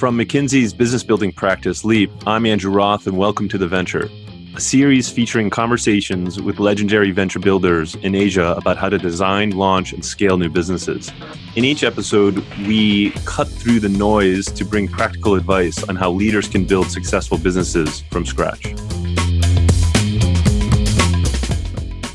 From 0.00 0.16
McKinsey's 0.16 0.72
business 0.72 1.02
building 1.02 1.30
practice, 1.30 1.84
Leap, 1.84 2.10
I'm 2.26 2.46
Andrew 2.46 2.72
Roth, 2.72 3.06
and 3.06 3.18
welcome 3.18 3.50
to 3.50 3.58
The 3.58 3.68
Venture, 3.68 4.08
a 4.56 4.60
series 4.60 5.10
featuring 5.10 5.50
conversations 5.50 6.40
with 6.40 6.58
legendary 6.58 7.10
venture 7.10 7.38
builders 7.38 7.96
in 7.96 8.14
Asia 8.14 8.54
about 8.56 8.78
how 8.78 8.88
to 8.88 8.96
design, 8.96 9.50
launch, 9.50 9.92
and 9.92 10.02
scale 10.02 10.38
new 10.38 10.48
businesses. 10.48 11.12
In 11.54 11.66
each 11.66 11.84
episode, 11.84 12.38
we 12.66 13.10
cut 13.26 13.46
through 13.46 13.80
the 13.80 13.90
noise 13.90 14.46
to 14.46 14.64
bring 14.64 14.88
practical 14.88 15.34
advice 15.34 15.84
on 15.84 15.96
how 15.96 16.10
leaders 16.10 16.48
can 16.48 16.64
build 16.64 16.90
successful 16.90 17.36
businesses 17.36 18.00
from 18.10 18.24
scratch. 18.24 18.74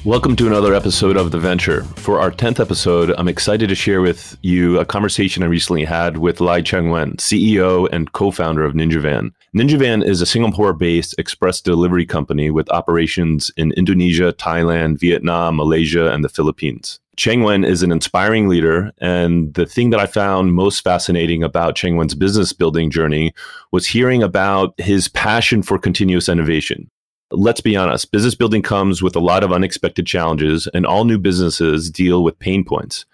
Welcome 0.06 0.36
to 0.36 0.46
another 0.46 0.76
episode 0.76 1.18
of 1.18 1.32
The 1.32 1.40
Venture. 1.40 1.84
For 1.96 2.20
our 2.20 2.30
10th 2.30 2.60
episode, 2.60 3.16
I'm 3.18 3.28
excited 3.28 3.70
to 3.70 3.74
share 3.74 4.02
with 4.02 4.38
you 4.44 4.78
a 4.78 4.86
conversation 4.86 5.42
I 5.42 5.48
recently 5.48 5.84
had 5.84 6.20
with 6.20 6.39
Lai 6.39 6.62
Chang 6.62 6.92
Wen, 6.92 7.14
CEO 7.14 7.89
and 7.92 8.12
co 8.12 8.29
founder 8.29 8.64
of 8.64 8.76
NinjaVan. 8.76 9.32
NinjaVan 9.56 10.06
is 10.06 10.21
a 10.21 10.28
Singapore 10.28 10.74
based 10.74 11.15
express 11.18 11.60
delivery 11.60 12.06
company 12.06 12.52
with 12.52 12.70
operations 12.70 13.50
in 13.57 13.71
Indonesia, 13.71 14.32
Thailand, 14.32 15.00
Vietnam, 15.00 15.56
Malaysia, 15.56 16.14
and 16.14 16.24
the 16.24 16.29
Philippines. 16.29 17.00
Chang 17.18 17.42
Wen 17.42 17.64
is 17.64 17.82
an 17.82 17.92
inspiring 17.92 18.48
leader, 18.48 18.92
and 19.00 19.56
the 19.56 19.65
thing 19.65 19.90
that 19.90 20.00
I 20.00 20.06
found 20.06 20.54
most 20.54 20.84
fascinating 20.84 21.42
about 21.42 21.76
Chang 21.76 21.96
Wen's 21.96 22.14
business 22.14 22.54
building 22.54 22.92
journey 22.92 23.34
was 23.71 23.87
hearing 23.87 24.21
about 24.21 24.79
his 24.79 25.07
passion 25.07 25.64
for 25.64 25.79
continuous 25.79 26.29
innovation 26.29 26.92
let's 27.32 27.61
be 27.61 27.75
honest, 27.75 28.11
business 28.11 28.36
building 28.36 28.61
comes 28.61 29.02
with 29.02 29.15
a 29.15 29.20
lot 29.20 29.43
of 29.43 29.52
unexpected 29.52 30.06
challenges, 30.06 30.68
and 30.74 30.86
all 30.86 31.06
new 31.06 31.18
businesses 31.18 31.89
deal 31.89 32.23
with 32.23 32.39
pain 32.39 32.64
points. 32.64 33.06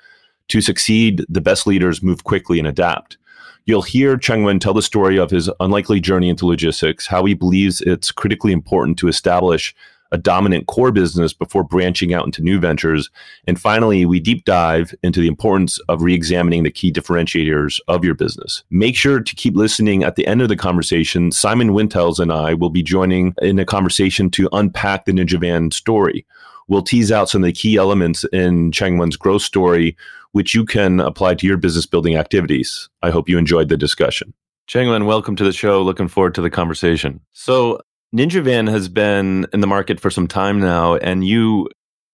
To 0.50 0.62
succeed, 0.62 1.26
the 1.30 1.42
best 1.42 1.66
leaders 1.66 2.04
move 2.04 2.24
quickly 2.24 2.60
and 2.60 2.68
adapt. 2.68 3.18
You'll 3.66 3.84
hear 3.84 4.18
Chang 4.18 4.44
Wen 4.44 4.60
tell 4.60 4.74
the 4.74 4.82
story 4.82 5.18
of 5.18 5.30
his 5.30 5.50
unlikely 5.60 6.02
journey 6.02 6.30
into 6.30 6.48
logistics, 6.48 7.08
how 7.08 7.24
he 7.26 7.34
believes 7.34 7.80
it's 7.82 8.12
critically 8.12 8.52
important 8.52 8.98
to 9.00 9.08
establish 9.08 9.76
a 10.12 10.18
dominant 10.18 10.68
core 10.68 10.92
business 10.92 11.34
before 11.34 11.64
branching 11.64 12.14
out 12.14 12.26
into 12.26 12.42
new 12.42 12.60
ventures. 12.60 13.10
And 13.48 13.60
finally, 13.60 14.06
we 14.06 14.20
deep 14.20 14.46
dive 14.46 14.94
into 15.04 15.22
the 15.22 15.28
importance 15.28 15.80
of 15.90 16.02
re 16.02 16.14
examining 16.14 16.64
the 16.64 16.72
key 16.72 16.92
differentiators 16.92 17.80
of 17.88 18.04
your 18.04 18.16
business. 18.16 18.64
Make 18.70 18.96
sure 18.96 19.20
to 19.20 19.36
keep 19.36 19.56
listening 19.56 20.04
at 20.04 20.16
the 20.16 20.28
end 20.28 20.42
of 20.42 20.50
the 20.50 20.56
conversation. 20.56 21.32
Simon 21.32 21.74
Wintels 21.74 22.20
and 22.20 22.32
I 22.32 22.54
will 22.54 22.70
be 22.70 22.84
joining 22.84 23.34
in 23.42 23.60
a 23.60 23.66
conversation 23.66 24.30
to 24.32 24.50
unpack 24.52 25.06
the 25.06 25.12
Ninja 25.12 25.40
Van 25.40 25.72
story. 25.72 26.26
We'll 26.68 26.82
tease 26.82 27.12
out 27.12 27.30
some 27.30 27.44
of 27.44 27.48
the 27.48 27.54
key 27.54 27.76
elements 27.76 28.24
in 28.32 28.72
Chang 28.72 28.98
Wen's 28.98 29.18
growth 29.18 29.42
story, 29.42 29.98
which 30.32 30.56
you 30.56 30.64
can 30.64 31.00
apply 31.00 31.36
to 31.36 31.48
your 31.48 31.58
business 31.58 31.86
building 31.86 32.16
activities. 32.16 32.90
I 33.02 33.10
hope 33.10 33.28
you 33.28 33.38
enjoyed 33.38 33.70
the 33.70 33.78
discussion. 33.78 34.34
Chang 34.68 34.88
Wen, 34.88 35.06
welcome 35.06 35.36
to 35.36 35.44
the 35.44 35.52
show. 35.52 35.82
Looking 35.82 36.08
forward 36.08 36.34
to 36.36 36.42
the 36.42 36.50
conversation. 36.50 37.20
So, 37.34 37.82
NinjaVan 38.16 38.70
has 38.70 38.90
been 38.90 39.48
in 39.54 39.62
the 39.62 39.68
market 39.68 40.00
for 40.00 40.10
some 40.10 40.28
time 40.28 40.60
now, 40.60 40.96
and 40.96 41.26
you 41.26 41.70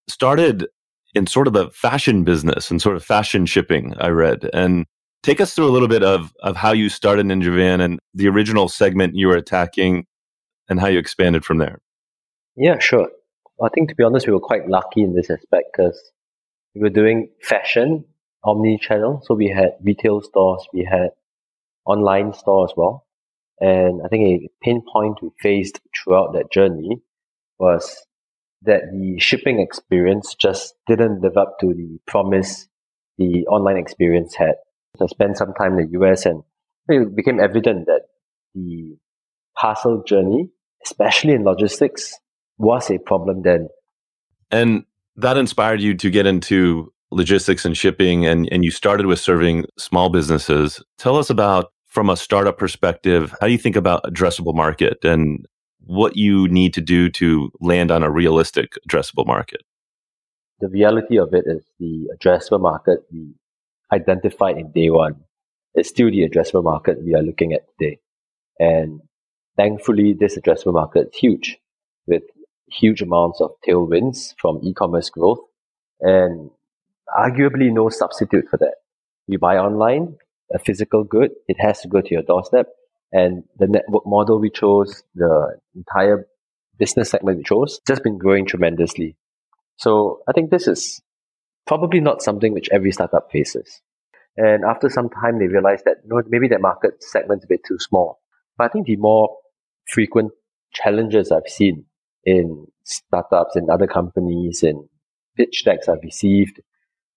started 0.07 0.67
in 1.15 1.25
sort 1.25 1.47
of 1.47 1.55
a 1.55 1.71
fashion 1.71 2.23
business 2.23 2.69
and 2.69 2.81
sort 2.81 2.95
of 2.95 3.03
fashion 3.03 3.45
shipping, 3.45 3.95
I 3.97 4.09
read. 4.09 4.49
And 4.53 4.85
take 5.23 5.41
us 5.41 5.55
through 5.55 5.67
a 5.67 5.71
little 5.71 5.87
bit 5.87 6.03
of, 6.03 6.31
of 6.43 6.55
how 6.55 6.71
you 6.71 6.89
started 6.89 7.25
NinjaVan 7.25 7.81
and 7.81 7.99
the 8.13 8.27
original 8.27 8.69
segment 8.69 9.15
you 9.15 9.27
were 9.27 9.35
attacking 9.35 10.05
and 10.69 10.79
how 10.79 10.87
you 10.87 10.99
expanded 10.99 11.43
from 11.43 11.57
there. 11.57 11.79
Yeah, 12.55 12.77
sure. 12.77 13.09
I 13.63 13.69
think 13.73 13.89
to 13.89 13.95
be 13.95 14.03
honest, 14.03 14.27
we 14.27 14.33
were 14.33 14.39
quite 14.39 14.69
lucky 14.69 15.01
in 15.01 15.15
this 15.15 15.31
aspect 15.31 15.69
because 15.75 15.99
we 16.75 16.81
were 16.81 16.89
doing 16.89 17.29
fashion, 17.41 18.05
omni 18.43 18.77
channel. 18.77 19.21
So 19.25 19.33
we 19.33 19.47
had 19.47 19.71
retail 19.81 20.21
stores, 20.21 20.67
we 20.73 20.83
had 20.85 21.09
online 21.85 22.33
store 22.33 22.65
as 22.65 22.73
well. 22.77 23.06
And 23.59 24.01
I 24.05 24.07
think 24.07 24.23
a 24.23 24.49
pain 24.61 24.83
point 24.91 25.19
we 25.21 25.29
faced 25.39 25.79
throughout 25.95 26.33
that 26.33 26.51
journey 26.51 27.01
was 27.59 28.05
that 28.63 28.83
the 28.91 29.19
shipping 29.19 29.59
experience 29.59 30.35
just 30.35 30.75
didn't 30.87 31.21
live 31.21 31.37
up 31.37 31.59
to 31.59 31.73
the 31.73 31.99
promise 32.05 32.67
the 33.17 33.45
online 33.47 33.77
experience 33.77 34.35
had. 34.35 34.55
So 34.97 35.05
I 35.05 35.07
spent 35.07 35.37
some 35.37 35.53
time 35.53 35.77
in 35.79 35.91
the 35.91 35.99
US 35.99 36.25
and 36.25 36.43
it 36.87 37.15
became 37.15 37.39
evident 37.39 37.87
that 37.87 38.01
the 38.53 38.97
parcel 39.55 40.03
journey, 40.03 40.49
especially 40.85 41.33
in 41.33 41.43
logistics, 41.43 42.13
was 42.57 42.89
a 42.89 42.99
problem 42.99 43.41
then. 43.41 43.69
And 44.51 44.85
that 45.15 45.37
inspired 45.37 45.81
you 45.81 45.95
to 45.95 46.09
get 46.09 46.25
into 46.25 46.93
logistics 47.11 47.65
and 47.65 47.75
shipping 47.75 48.25
and, 48.25 48.47
and 48.51 48.63
you 48.63 48.71
started 48.71 49.05
with 49.05 49.19
serving 49.19 49.65
small 49.77 50.09
businesses. 50.09 50.81
Tell 50.97 51.17
us 51.17 51.29
about 51.29 51.71
from 51.97 52.11
a 52.11 52.15
startup 52.15 52.59
perspective, 52.59 53.33
how 53.41 53.47
do 53.47 53.51
you 53.51 53.57
think 53.57 53.75
about 53.75 54.03
addressable 54.03 54.53
market 54.53 55.03
and 55.03 55.47
what 55.79 56.15
you 56.15 56.47
need 56.47 56.71
to 56.71 56.79
do 56.79 57.09
to 57.09 57.51
land 57.59 57.89
on 57.89 58.03
a 58.03 58.11
realistic 58.11 58.73
addressable 58.87 59.25
market? 59.25 59.63
The 60.59 60.67
reality 60.67 61.17
of 61.17 61.33
it 61.33 61.45
is 61.47 61.63
the 61.79 62.07
addressable 62.15 62.61
market 62.61 62.99
we 63.11 63.33
identified 63.91 64.59
in 64.59 64.71
day 64.73 64.91
one 64.91 65.15
is 65.73 65.89
still 65.89 66.11
the 66.11 66.29
addressable 66.29 66.63
market 66.63 67.03
we 67.03 67.15
are 67.15 67.23
looking 67.23 67.53
at 67.53 67.61
today. 67.79 67.97
And 68.59 69.01
thankfully, 69.55 70.13
this 70.13 70.37
addressable 70.37 70.73
market 70.73 71.07
is 71.07 71.15
huge 71.15 71.57
with 72.05 72.21
huge 72.69 73.01
amounts 73.01 73.41
of 73.41 73.53
tailwinds 73.67 74.35
from 74.39 74.59
e-commerce 74.61 75.09
growth 75.09 75.39
and 75.99 76.51
arguably 77.17 77.73
no 77.73 77.89
substitute 77.89 78.45
for 78.51 78.57
that. 78.57 78.75
You 79.25 79.39
buy 79.39 79.57
online, 79.57 80.17
a 80.53 80.59
physical 80.59 81.03
good. 81.03 81.31
It 81.47 81.57
has 81.59 81.81
to 81.81 81.87
go 81.87 82.01
to 82.01 82.09
your 82.09 82.23
doorstep. 82.23 82.67
And 83.11 83.43
the 83.57 83.67
network 83.67 84.05
model 84.05 84.39
we 84.39 84.49
chose, 84.49 85.03
the 85.15 85.57
entire 85.75 86.27
business 86.77 87.09
segment 87.09 87.37
we 87.37 87.43
chose, 87.43 87.79
just 87.87 88.03
been 88.03 88.17
growing 88.17 88.45
tremendously. 88.45 89.15
So 89.77 90.19
I 90.27 90.33
think 90.33 90.51
this 90.51 90.67
is 90.67 91.01
probably 91.65 91.99
not 91.99 92.21
something 92.21 92.53
which 92.53 92.69
every 92.71 92.91
startup 92.91 93.29
faces. 93.31 93.81
And 94.35 94.63
after 94.63 94.89
some 94.89 95.09
time, 95.09 95.39
they 95.39 95.47
realized 95.47 95.85
that 95.85 95.97
you 96.03 96.09
know, 96.09 96.21
maybe 96.27 96.47
that 96.49 96.61
market 96.61 97.03
segment's 97.03 97.45
a 97.45 97.47
bit 97.47 97.61
too 97.67 97.77
small. 97.79 98.19
But 98.57 98.65
I 98.65 98.67
think 98.69 98.87
the 98.87 98.95
more 98.97 99.35
frequent 99.87 100.31
challenges 100.73 101.31
I've 101.31 101.47
seen 101.47 101.85
in 102.23 102.67
startups 102.83 103.55
and 103.55 103.69
other 103.69 103.87
companies 103.87 104.63
and 104.63 104.87
pitch 105.35 105.63
decks 105.65 105.87
I've 105.87 106.03
received 106.03 106.61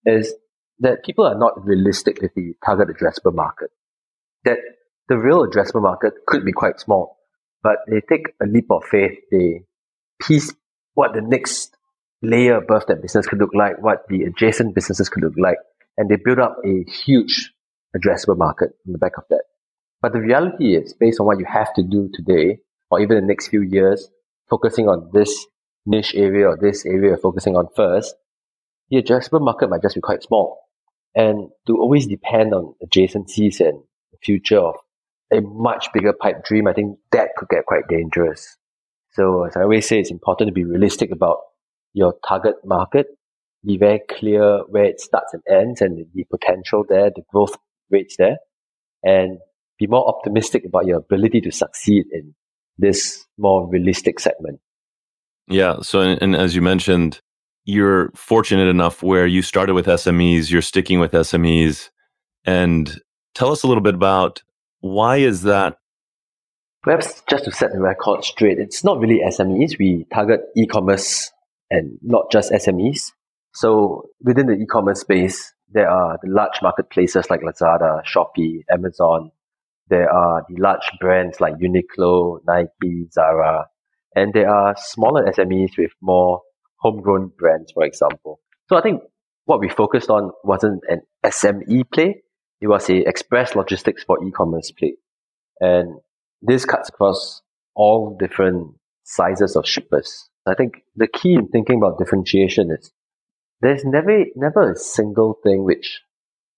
is 0.05 0.33
that 0.81 1.03
people 1.05 1.25
are 1.25 1.37
not 1.37 1.63
realistic 1.65 2.21
with 2.21 2.33
the 2.35 2.53
target 2.65 2.89
addressable 2.89 3.33
market. 3.33 3.69
That 4.43 4.57
the 5.07 5.17
real 5.17 5.47
addressable 5.47 5.83
market 5.83 6.13
could 6.27 6.43
be 6.43 6.51
quite 6.51 6.79
small, 6.79 7.17
but 7.63 7.77
they 7.87 8.01
take 8.01 8.33
a 8.41 8.45
leap 8.45 8.65
of 8.69 8.83
faith. 8.83 9.17
They 9.31 9.63
piece 10.21 10.53
what 10.93 11.13
the 11.13 11.21
next 11.21 11.75
layer 12.21 12.57
above 12.57 12.85
that 12.87 13.01
business 13.01 13.27
could 13.27 13.39
look 13.39 13.53
like, 13.53 13.81
what 13.81 14.07
the 14.09 14.23
adjacent 14.23 14.75
businesses 14.75 15.09
could 15.09 15.23
look 15.23 15.35
like, 15.37 15.57
and 15.97 16.09
they 16.09 16.17
build 16.23 16.39
up 16.39 16.57
a 16.65 16.83
huge 16.89 17.51
addressable 17.95 18.37
market 18.37 18.71
in 18.85 18.91
the 18.91 18.97
back 18.97 19.17
of 19.17 19.23
that. 19.29 19.43
But 20.01 20.13
the 20.13 20.19
reality 20.19 20.75
is, 20.75 20.93
based 20.93 21.19
on 21.19 21.27
what 21.27 21.39
you 21.39 21.45
have 21.45 21.73
to 21.75 21.83
do 21.83 22.09
today, 22.11 22.59
or 22.89 22.99
even 22.99 23.17
the 23.17 23.25
next 23.25 23.49
few 23.49 23.61
years, 23.61 24.09
focusing 24.49 24.87
on 24.87 25.09
this 25.13 25.45
niche 25.85 26.13
area 26.15 26.47
or 26.47 26.57
this 26.57 26.85
area 26.85 27.17
focusing 27.17 27.55
on 27.55 27.67
first, 27.75 28.15
the 28.89 29.01
addressable 29.01 29.41
market 29.41 29.69
might 29.69 29.81
just 29.81 29.95
be 29.95 30.01
quite 30.01 30.23
small. 30.23 30.60
And 31.13 31.49
to 31.67 31.73
always 31.77 32.07
depend 32.07 32.53
on 32.53 32.75
adjacencies 32.83 33.59
and 33.59 33.81
the 34.11 34.17
future 34.23 34.59
of 34.59 34.75
a 35.31 35.41
much 35.41 35.87
bigger 35.93 36.13
pipe 36.13 36.43
dream, 36.43 36.67
I 36.67 36.73
think 36.73 36.97
that 37.11 37.29
could 37.37 37.49
get 37.49 37.65
quite 37.65 37.87
dangerous. 37.89 38.57
So 39.13 39.43
as 39.43 39.57
I 39.57 39.63
always 39.63 39.87
say, 39.87 39.99
it's 39.99 40.11
important 40.11 40.47
to 40.49 40.53
be 40.53 40.63
realistic 40.63 41.11
about 41.11 41.39
your 41.93 42.13
target 42.25 42.55
market, 42.63 43.07
be 43.65 43.77
very 43.77 44.01
clear 44.09 44.59
where 44.69 44.85
it 44.85 44.99
starts 44.99 45.33
and 45.33 45.43
ends 45.49 45.81
and 45.81 46.05
the 46.13 46.23
potential 46.23 46.85
there, 46.87 47.09
the 47.13 47.23
growth 47.31 47.55
rates 47.89 48.15
there, 48.17 48.37
and 49.03 49.39
be 49.77 49.87
more 49.87 50.07
optimistic 50.07 50.63
about 50.65 50.85
your 50.85 50.97
ability 50.97 51.41
to 51.41 51.51
succeed 51.51 52.05
in 52.11 52.33
this 52.77 53.25
more 53.37 53.69
realistic 53.69 54.19
segment. 54.19 54.59
Yeah. 55.47 55.81
So, 55.81 55.99
and, 55.99 56.21
and 56.21 56.35
as 56.35 56.55
you 56.55 56.61
mentioned, 56.61 57.19
you're 57.63 58.09
fortunate 58.15 58.67
enough 58.67 59.03
where 59.03 59.27
you 59.27 59.41
started 59.41 59.73
with 59.73 59.85
SMEs, 59.85 60.51
you're 60.51 60.61
sticking 60.61 60.99
with 60.99 61.11
SMEs, 61.11 61.89
and 62.45 62.99
tell 63.35 63.51
us 63.51 63.63
a 63.63 63.67
little 63.67 63.83
bit 63.83 63.95
about 63.95 64.41
why 64.79 65.17
is 65.17 65.43
that? 65.43 65.77
Perhaps 66.83 67.21
just 67.29 67.45
to 67.45 67.51
set 67.51 67.71
the 67.71 67.79
record 67.79 68.23
straight, 68.23 68.57
it's 68.57 68.83
not 68.83 68.99
really 68.99 69.21
SMEs. 69.27 69.77
We 69.77 70.07
target 70.11 70.41
e-commerce 70.57 71.31
and 71.69 71.99
not 72.01 72.31
just 72.31 72.51
SMEs. 72.51 73.11
So 73.53 74.05
within 74.23 74.47
the 74.47 74.53
e-commerce 74.53 75.01
space, 75.01 75.53
there 75.69 75.89
are 75.89 76.17
the 76.23 76.29
large 76.29 76.61
marketplaces 76.61 77.29
like 77.29 77.41
Lazada, 77.41 78.01
Shopee, 78.03 78.61
Amazon. 78.71 79.31
There 79.89 80.11
are 80.11 80.43
the 80.49 80.59
large 80.59 80.89
brands 80.99 81.39
like 81.39 81.53
Uniqlo, 81.55 82.39
Nike, 82.47 83.07
Zara, 83.11 83.67
and 84.15 84.33
there 84.33 84.49
are 84.49 84.75
smaller 84.77 85.23
SMEs 85.31 85.77
with 85.77 85.91
more 86.01 86.41
homegrown 86.81 87.31
brands, 87.37 87.71
for 87.71 87.83
example. 87.83 88.39
So 88.67 88.75
I 88.75 88.81
think 88.81 89.01
what 89.45 89.59
we 89.59 89.69
focused 89.69 90.09
on 90.09 90.31
wasn't 90.43 90.83
an 90.87 91.01
SME 91.25 91.89
play. 91.91 92.23
It 92.59 92.67
was 92.67 92.89
a 92.89 93.07
express 93.07 93.55
logistics 93.55 94.03
for 94.03 94.23
e-commerce 94.23 94.71
play. 94.71 94.95
And 95.59 95.99
this 96.41 96.65
cuts 96.65 96.89
across 96.89 97.41
all 97.75 98.17
different 98.19 98.75
sizes 99.03 99.55
of 99.55 99.65
shippers. 99.65 100.29
I 100.45 100.55
think 100.55 100.83
the 100.95 101.07
key 101.07 101.35
in 101.35 101.47
thinking 101.47 101.77
about 101.77 101.99
differentiation 101.99 102.71
is 102.71 102.91
there's 103.61 103.85
never 103.85 104.25
never 104.35 104.71
a 104.71 104.75
single 104.75 105.37
thing 105.43 105.63
which 105.63 106.01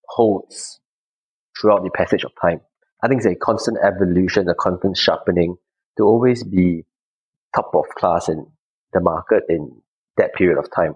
holds 0.07 0.79
throughout 1.59 1.83
the 1.83 1.91
passage 1.91 2.23
of 2.23 2.31
time. 2.41 2.61
I 3.03 3.07
think 3.09 3.19
it's 3.19 3.27
a 3.27 3.35
constant 3.35 3.77
evolution, 3.83 4.47
a 4.47 4.55
constant 4.55 4.97
sharpening 4.97 5.57
to 5.97 6.03
always 6.03 6.43
be 6.43 6.85
top 7.53 7.71
of 7.75 7.85
class 7.95 8.29
in 8.29 8.47
the 8.93 9.01
market 9.01 9.43
in 9.49 9.82
that 10.17 10.33
period 10.33 10.57
of 10.57 10.69
time. 10.75 10.95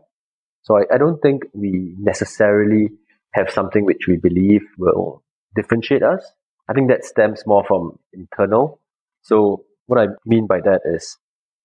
So 0.64 0.78
I, 0.78 0.96
I 0.96 0.98
don't 0.98 1.20
think 1.22 1.44
we 1.54 1.96
necessarily 1.98 2.90
have 3.34 3.50
something 3.50 3.86
which 3.86 4.08
we 4.08 4.18
believe 4.18 4.62
will 4.78 5.24
differentiate 5.56 6.04
us. 6.04 6.24
I 6.70 6.74
think 6.74 6.90
that 6.90 7.06
stems 7.06 7.44
more 7.46 7.64
from 7.66 7.98
internal. 8.14 8.82
So 9.22 9.66
what 9.86 10.00
I 10.00 10.08
mean 10.26 10.48
by 10.48 10.60
that 10.62 10.82
is 10.86 11.18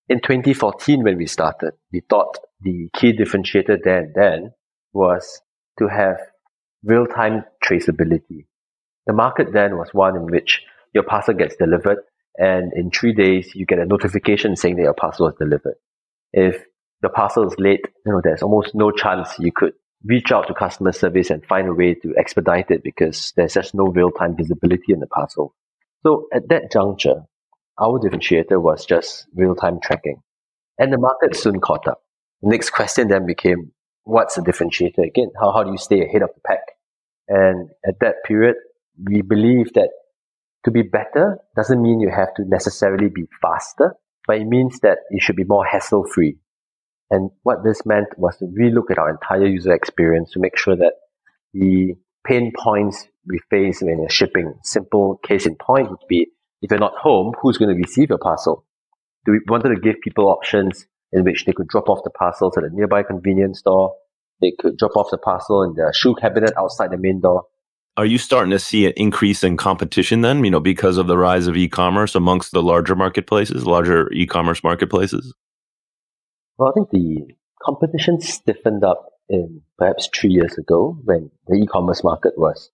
in 0.09 0.19
2014 0.19 1.03
when 1.03 1.17
we 1.17 1.27
started, 1.27 1.73
we 1.91 2.01
thought 2.09 2.37
the 2.61 2.89
key 2.95 3.13
differentiator 3.13 3.83
there 3.83 3.99
and 3.99 4.13
then 4.15 4.51
was 4.93 5.41
to 5.79 5.87
have 5.87 6.17
real-time 6.83 7.43
traceability. 7.63 8.45
The 9.07 9.13
market 9.13 9.51
then 9.51 9.77
was 9.77 9.89
one 9.93 10.15
in 10.15 10.25
which 10.27 10.61
your 10.93 11.03
parcel 11.03 11.33
gets 11.33 11.55
delivered 11.55 11.97
and 12.37 12.71
in 12.73 12.91
three 12.91 13.13
days 13.13 13.53
you 13.53 13.65
get 13.65 13.79
a 13.79 13.85
notification 13.85 14.55
saying 14.55 14.77
that 14.77 14.83
your 14.83 14.93
parcel 14.93 15.25
was 15.25 15.35
delivered. 15.35 15.75
If 16.31 16.63
the 17.03 17.09
parcel 17.09 17.45
is 17.45 17.53
late, 17.59 17.85
you 18.05 18.13
know, 18.13 18.21
there's 18.23 18.41
almost 18.41 18.73
no 18.73 18.89
chance 18.89 19.29
you 19.37 19.51
could 19.53 19.73
reach 20.05 20.31
out 20.31 20.47
to 20.47 20.53
customer 20.53 20.93
service 20.93 21.29
and 21.29 21.45
find 21.45 21.67
a 21.67 21.73
way 21.73 21.93
to 21.95 22.15
expedite 22.17 22.71
it 22.71 22.81
because 22.81 23.33
there's 23.35 23.53
just 23.53 23.75
no 23.75 23.83
real-time 23.83 24.35
visibility 24.35 24.93
in 24.93 24.99
the 24.99 25.07
parcel. 25.07 25.53
So 26.03 26.27
at 26.33 26.47
that 26.49 26.71
juncture, 26.71 27.23
our 27.77 27.99
differentiator 27.99 28.61
was 28.61 28.85
just 28.85 29.27
real-time 29.35 29.79
tracking. 29.81 30.21
And 30.79 30.91
the 30.91 30.97
market 30.97 31.35
soon 31.35 31.59
caught 31.59 31.87
up. 31.87 32.01
The 32.41 32.49
next 32.49 32.69
question 32.69 33.09
then 33.09 33.25
became, 33.25 33.73
what's 34.05 34.35
the 34.35 34.41
differentiator 34.41 35.05
again? 35.05 35.31
How, 35.39 35.51
how 35.51 35.63
do 35.63 35.71
you 35.71 35.77
stay 35.77 36.05
ahead 36.05 36.21
of 36.21 36.29
the 36.33 36.41
pack? 36.45 36.61
And 37.27 37.69
at 37.85 37.99
that 37.99 38.23
period, 38.25 38.55
we 38.97 39.21
believe 39.21 39.73
that 39.73 39.89
to 40.65 40.71
be 40.71 40.83
better 40.83 41.39
doesn't 41.55 41.81
mean 41.81 41.99
you 41.99 42.09
have 42.09 42.33
to 42.35 42.45
necessarily 42.45 43.09
be 43.09 43.25
faster, 43.41 43.95
but 44.25 44.37
it 44.37 44.45
means 44.45 44.79
that 44.79 44.99
you 45.11 45.19
should 45.19 45.35
be 45.35 45.43
more 45.43 45.65
hassle 45.65 46.05
free. 46.05 46.37
And 47.09 47.29
what 47.43 47.63
this 47.63 47.85
meant 47.85 48.07
was 48.17 48.37
to 48.37 48.45
relook 48.45 48.89
at 48.89 48.97
our 48.97 49.09
entire 49.09 49.45
user 49.45 49.73
experience 49.73 50.31
to 50.31 50.39
make 50.39 50.57
sure 50.57 50.75
that 50.75 50.93
the 51.53 51.95
pain 52.25 52.51
points 52.57 53.07
we 53.27 53.39
face 53.49 53.81
when 53.81 53.99
you're 53.99 54.09
shipping, 54.09 54.53
simple 54.63 55.19
case 55.23 55.45
in 55.45 55.55
point 55.55 55.89
would 55.89 55.99
be 56.09 56.27
if 56.61 56.71
you're 56.71 56.79
not 56.79 56.95
home, 56.97 57.33
who's 57.41 57.57
going 57.57 57.75
to 57.75 57.81
receive 57.81 58.09
your 58.09 58.17
parcel? 58.17 58.65
Do 59.25 59.33
we 59.33 59.39
wanted 59.47 59.75
to 59.75 59.81
give 59.81 60.01
people 60.01 60.27
options 60.27 60.87
in 61.13 61.23
which 61.23 61.45
they 61.45 61.53
could 61.53 61.67
drop 61.67 61.87
off 61.87 62.03
the 62.03 62.09
parcels 62.09 62.57
at 62.57 62.63
a 62.63 62.69
nearby 62.69 63.03
convenience 63.03 63.59
store. 63.59 63.93
They 64.41 64.51
could 64.59 64.77
drop 64.77 64.97
off 64.97 65.07
the 65.11 65.17
parcel 65.17 65.63
in 65.63 65.75
the 65.75 65.93
shoe 65.95 66.15
cabinet 66.15 66.51
outside 66.57 66.91
the 66.91 66.97
main 66.97 67.21
door. 67.21 67.45
Are 67.95 68.05
you 68.05 68.17
starting 68.17 68.49
to 68.49 68.59
see 68.59 68.87
an 68.87 68.93
increase 68.97 69.43
in 69.43 69.55
competition 69.55 70.21
then, 70.21 70.43
you 70.43 70.49
know, 70.49 70.59
because 70.59 70.97
of 70.97 71.05
the 71.05 71.17
rise 71.17 71.45
of 71.45 71.55
e-commerce 71.55 72.15
amongst 72.15 72.51
the 72.51 72.63
larger 72.63 72.95
marketplaces, 72.95 73.67
larger 73.67 74.11
e-commerce 74.11 74.63
marketplaces? 74.63 75.31
Well, 76.63 76.71
I 76.71 76.75
think 76.75 76.91
the 76.91 77.35
competition 77.61 78.21
stiffened 78.21 78.85
up 78.85 79.09
in 79.27 79.63
perhaps 79.77 80.07
three 80.15 80.29
years 80.29 80.57
ago 80.57 80.97
when 81.03 81.29
the 81.45 81.55
e-commerce 81.55 82.05
market 82.05 82.37
was 82.37 82.69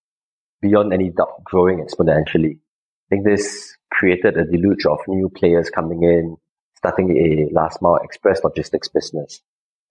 beyond 0.61 0.93
any 0.93 1.09
doubt 1.09 1.43
growing 1.43 1.83
exponentially. 1.83 2.59
I 2.59 3.07
think 3.09 3.25
this 3.25 3.75
created 3.91 4.37
a 4.37 4.45
deluge 4.45 4.85
of 4.85 4.99
new 5.07 5.27
players 5.27 5.71
coming 5.71 6.03
in, 6.03 6.37
starting 6.75 7.17
a 7.17 7.51
last 7.51 7.81
mile 7.81 7.95
express 8.03 8.43
logistics 8.43 8.89
business. 8.89 9.41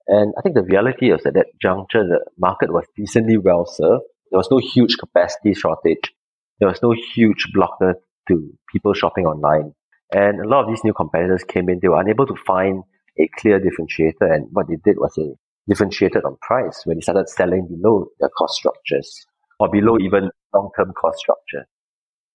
And 0.07 0.33
I 0.39 0.43
think 0.43 0.55
the 0.55 0.63
reality 0.63 1.11
is 1.11 1.25
that 1.25 1.31
at 1.31 1.35
that 1.35 1.47
juncture, 1.61 2.05
the 2.05 2.25
market 2.39 2.73
was 2.73 2.85
decently 2.97 3.37
well 3.37 3.67
served. 3.67 4.05
There 4.31 4.39
was 4.39 4.49
no 4.49 4.59
huge 4.59 4.97
capacity 4.97 5.55
shortage. 5.55 6.15
There 6.61 6.69
was 6.69 6.81
no 6.85 6.95
huge 7.17 7.49
blocker 7.53 7.97
to 8.29 8.59
people 8.71 8.95
shopping 8.95 9.27
online. 9.27 9.75
And 10.15 10.41
a 10.41 10.49
lot 10.49 10.63
of 10.63 10.69
these 10.69 10.85
new 10.85 10.95
competitors 10.95 11.43
came 11.43 11.69
in, 11.69 11.81
they 11.83 11.89
were 11.89 12.01
unable 12.01 12.27
to 12.27 12.37
find 12.47 12.85
a 13.19 13.29
clear 13.41 13.61
differentiator. 13.61 14.35
And 14.35 14.47
what 14.53 14.69
they 14.69 14.77
did 14.85 14.97
was 14.99 15.15
they 15.17 15.35
differentiated 15.69 16.25
on 16.25 16.37
price 16.41 16.83
when 16.85 16.97
they 16.97 17.03
started 17.03 17.29
selling 17.29 17.69
below 17.69 18.07
their 18.21 18.31
cost 18.37 18.55
structures 18.55 19.27
or 19.61 19.69
below 19.71 19.99
even 19.99 20.31
long 20.55 20.71
term 20.77 20.93
cost 20.99 21.19
structure. 21.19 21.67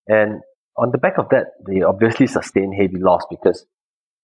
And 0.07 0.41
on 0.77 0.91
the 0.91 0.97
back 0.97 1.17
of 1.17 1.29
that, 1.29 1.53
they 1.67 1.81
obviously 1.81 2.27
sustained 2.27 2.75
heavy 2.75 2.97
loss 2.97 3.23
because 3.29 3.65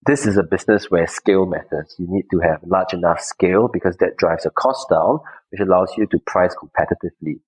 this 0.06 0.26
is 0.26 0.38
a 0.38 0.44
business 0.44 0.90
where 0.90 1.08
scale 1.08 1.46
matters. 1.46 1.96
You 2.00 2.08
need 2.10 2.26
to 2.32 2.40
have 2.40 2.62
large 2.66 2.94
enough 2.94 3.20
scale 3.22 3.68
because 3.72 3.98
that 3.98 4.18
drives 4.18 4.44
the 4.44 4.50
cost 4.50 4.88
down, 4.90 5.20
which 5.52 5.62
allows 5.62 5.92
you 5.98 6.08
to 6.08 6.20
price 6.26 6.56
competitively. 6.56 7.42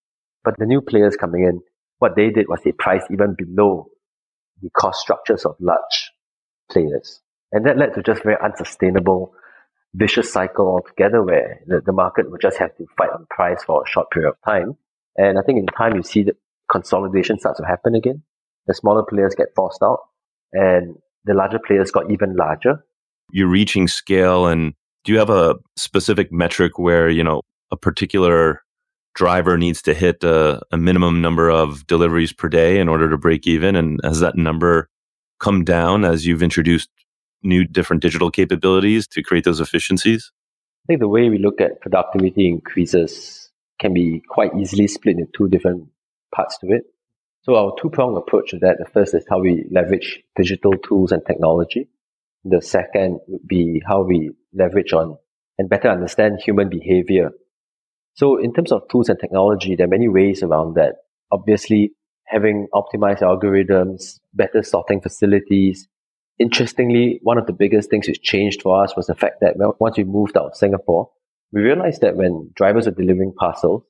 But 0.43 0.55
the 0.57 0.65
new 0.65 0.81
players 0.81 1.15
coming 1.15 1.43
in, 1.43 1.61
what 1.99 2.15
they 2.15 2.29
did 2.29 2.47
was 2.49 2.59
they 2.63 2.73
priced 2.73 3.07
even 3.11 3.35
below 3.37 3.87
the 4.61 4.69
cost 4.71 4.99
structures 4.99 5.45
of 5.45 5.55
large 5.59 6.11
players. 6.69 7.21
And 7.51 7.65
that 7.65 7.77
led 7.77 7.94
to 7.95 8.03
just 8.03 8.24
very 8.24 8.38
unsustainable, 8.44 9.33
vicious 9.94 10.31
cycle 10.31 10.68
altogether 10.68 11.21
where 11.21 11.59
the, 11.68 11.81
the 11.86 11.92
market 11.92 12.31
would 12.31 12.42
just 12.42 12.57
have 12.57 12.75
to 12.77 12.86
fight 12.98 13.09
on 13.12 13.25
price 13.30 13.63
for 13.63 13.83
a 13.83 13.88
short 13.88 14.09
period 14.12 14.30
of 14.30 14.36
time. 14.45 14.77
And 15.18 15.38
I 15.38 15.42
think 15.42 15.59
in 15.59 15.65
time 15.65 15.95
you 15.95 16.03
see 16.03 16.24
that 16.24 16.38
consolidation 16.71 17.39
starts 17.39 17.59
to 17.59 17.65
happen 17.65 17.95
again. 17.95 18.24
The 18.68 18.74
smaller 18.74 19.03
players 19.03 19.36
get 19.36 19.48
forced 19.56 19.83
out 19.83 20.00
and 20.53 20.95
the 21.25 21.33
larger 21.33 21.59
players 21.59 21.92
got 21.92 22.09
even 22.09 22.36
larger. 22.36 22.86
You're 23.31 23.48
reaching 23.48 23.88
scale 23.88 24.48
and 24.48 24.74
do 25.03 25.12
you 25.12 25.19
have 25.19 25.30
a 25.30 25.56
specific 25.75 26.31
metric 26.31 26.77
where, 26.77 27.09
you 27.09 27.24
know, 27.24 27.42
a 27.71 27.77
particular 27.77 28.62
driver 29.15 29.57
needs 29.57 29.81
to 29.81 29.94
hit 29.94 30.24
a, 30.24 30.62
a, 30.71 30.77
minimum 30.77 31.21
number 31.21 31.50
of 31.50 31.86
deliveries 31.88 32.31
per 32.31 32.48
day 32.48 32.80
in 32.80 32.88
order 32.88 33.09
to 33.09 33.18
break 33.18 33.48
even? 33.48 33.75
And 33.75 34.00
has 34.03 34.19
that 34.19 34.38
number 34.38 34.89
come 35.39 35.63
down 35.63 36.06
as 36.06 36.25
you've 36.25 36.44
introduced 36.44 36.89
new 37.43 37.65
different 37.65 38.01
digital 38.01 38.31
capabilities 38.31 39.07
to 39.09 39.23
create 39.23 39.43
those 39.43 39.59
efficiencies? 39.59 40.31
I 40.85 40.88
think 40.88 40.99
the 40.99 41.07
way 41.07 41.29
we 41.29 41.38
look 41.38 41.61
at 41.61 41.81
productivity 41.81 42.47
increases 42.47 43.49
can 43.79 43.93
be 43.93 44.21
quite 44.27 44.51
easily 44.59 44.88
split 44.88 45.17
into 45.17 45.31
two 45.35 45.47
different 45.47 45.89
parts 46.33 46.57
to 46.59 46.67
it. 46.67 46.83
So 47.43 47.55
our 47.55 47.73
two-pronged 47.81 48.17
approach 48.17 48.51
to 48.51 48.60
that, 48.60 48.77
the 48.77 48.86
first 48.86 49.15
is 49.15 49.25
how 49.29 49.39
we 49.39 49.65
leverage 49.71 50.21
digital 50.36 50.74
tools 50.74 51.12
and 51.12 51.25
technology. 51.25 51.89
The 52.43 52.62
second 52.62 53.19
would 53.27 53.48
be 53.48 53.81
how 53.88 54.03
we 54.03 54.31
leverage 54.53 54.93
on 54.93 55.17
and 55.57 55.69
better 55.69 55.89
understand 55.89 56.39
human 56.43 56.69
behavior. 56.69 57.31
So 58.13 58.38
in 58.38 58.53
terms 58.53 58.71
of 58.71 58.88
tools 58.89 59.10
and 59.10 59.19
technology, 59.19 59.75
there 59.75 59.86
are 59.86 59.89
many 59.89 60.07
ways 60.07 60.43
around 60.43 60.75
that. 60.75 60.95
Obviously, 61.31 61.93
having 62.25 62.67
optimized 62.74 63.21
algorithms, 63.21 64.19
better 64.33 64.63
sorting 64.63 65.01
facilities. 65.01 65.88
Interestingly, 66.41 67.19
one 67.21 67.38
of 67.38 67.45
the 67.45 67.53
biggest 67.53 67.91
things 67.91 68.07
which 68.07 68.24
changed 68.24 68.63
for 68.63 68.83
us 68.83 68.95
was 68.95 69.05
the 69.05 69.13
fact 69.13 69.41
that 69.41 69.53
once 69.79 69.95
we 69.95 70.03
moved 70.03 70.36
out 70.36 70.45
of 70.45 70.55
Singapore, 70.55 71.12
we 71.51 71.62
realized 71.62 72.01
that 72.01 72.15
when 72.15 72.50
drivers 72.55 72.88
are 72.88 72.91
delivering 72.91 73.31
parcels, 73.38 73.83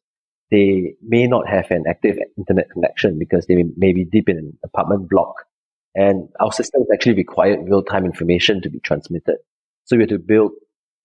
they 0.52 0.96
may 1.02 1.28
not 1.28 1.48
have 1.48 1.72
an 1.72 1.86
active 1.88 2.18
internet 2.38 2.70
connection 2.70 3.18
because 3.18 3.46
they 3.46 3.56
may 3.78 3.94
be 3.94 4.04
deep 4.04 4.28
in 4.28 4.38
an 4.38 4.58
apartment 4.66 5.10
block. 5.10 5.34
And 5.96 6.28
our 6.42 6.52
systems 6.52 6.88
actually 6.94 7.16
required 7.16 7.60
real-time 7.64 8.04
information 8.04 8.62
to 8.64 8.70
be 8.70 8.82
transmitted. 8.82 9.38
So 9.86 9.96
we 9.96 10.04
had 10.04 10.10
to 10.10 10.20
build 10.20 10.52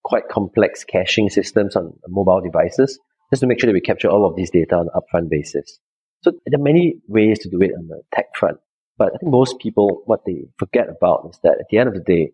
quite 0.02 0.28
complex 0.28 0.82
caching 0.82 1.30
systems 1.30 1.76
on 1.76 1.92
mobile 2.08 2.40
devices 2.40 2.98
just 3.32 3.42
to 3.42 3.46
make 3.46 3.60
sure 3.60 3.68
that 3.68 3.74
we 3.74 3.80
capture 3.80 4.08
all 4.08 4.28
of 4.28 4.34
these 4.34 4.50
data 4.50 4.74
on 4.74 4.88
an 4.88 5.00
upfront 5.00 5.30
basis. 5.30 5.78
So 6.22 6.32
there 6.44 6.58
are 6.58 6.62
many 6.62 6.96
ways 7.06 7.38
to 7.40 7.48
do 7.48 7.62
it 7.62 7.70
on 7.78 7.86
the 7.86 8.02
tech 8.12 8.34
front. 8.34 8.58
But 8.98 9.14
I 9.14 9.18
think 9.18 9.30
most 9.30 9.58
people, 9.58 10.02
what 10.06 10.24
they 10.24 10.48
forget 10.58 10.88
about 10.88 11.28
is 11.30 11.38
that 11.42 11.58
at 11.60 11.66
the 11.70 11.78
end 11.78 11.88
of 11.88 11.94
the 11.94 12.00
day, 12.00 12.32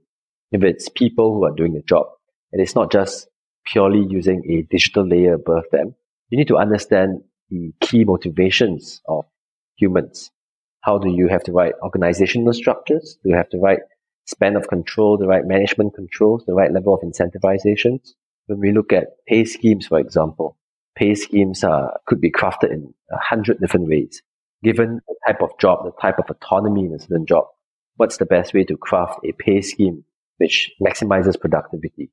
if 0.53 0.63
it's 0.63 0.89
people 0.89 1.35
who 1.35 1.45
are 1.45 1.55
doing 1.55 1.73
the 1.73 1.83
job, 1.83 2.07
and 2.53 2.61
it's 2.61 2.75
not 2.75 2.93
just 2.93 3.27
purely 3.67 4.05
using 4.09 4.43
a 4.51 4.63
digital 4.71 5.07
layer 5.07 5.35
above 5.35 5.65
them, 5.73 5.95
you 6.29 6.39
need 6.39 6.49
to 6.49 6.57
understand 6.59 7.23
the 7.51 7.73
key 7.81 8.05
motivations 8.05 9.01
of 9.09 9.25
humans. 9.77 10.31
How 10.83 10.99
do 10.99 11.09
you 11.11 11.29
have 11.29 11.45
the 11.45 11.53
right 11.53 11.75
organizational 11.83 12.53
structures? 12.53 13.19
Do 13.23 13.31
you 13.31 13.37
have 13.37 13.49
the 13.51 13.59
right 13.59 13.81
span 14.27 14.57
of 14.57 14.69
control, 14.69 15.19
the 15.19 15.27
right 15.27 15.45
management 15.45 15.95
controls, 15.95 16.45
the 16.47 16.55
right 16.55 16.73
level 16.73 16.95
of 16.95 17.01
incentivizations? 17.01 18.15
When 18.47 18.61
we 18.61 18.73
look 18.73 18.93
at 18.93 19.09
pay 19.27 19.45
schemes, 19.45 19.87
for 19.87 19.99
example, 19.99 20.57
pay 20.97 21.15
schemes 21.15 21.65
are, 21.65 22.01
could 22.07 22.21
be 22.21 22.31
crafted 22.31 22.73
in 22.73 22.95
a 23.11 23.19
hundred 23.19 23.61
different 23.61 23.89
ways. 23.89 24.23
Given 24.63 25.01
the 25.07 25.15
type 25.27 25.43
of 25.43 25.51
job, 25.59 25.85
the 25.85 25.93
type 26.01 26.19
of 26.19 26.25
autonomy 26.31 26.87
in 26.87 26.95
a 26.95 26.99
certain 26.99 27.27
job, 27.27 27.45
what's 27.97 28.17
the 28.17 28.27
best 28.27 28.55
way 28.55 28.65
to 28.65 28.77
craft 28.77 29.21
a 29.25 29.33
pay 29.33 29.61
scheme 29.61 30.05
which 30.39 30.71
maximizes 30.81 31.39
productivity? 31.39 32.11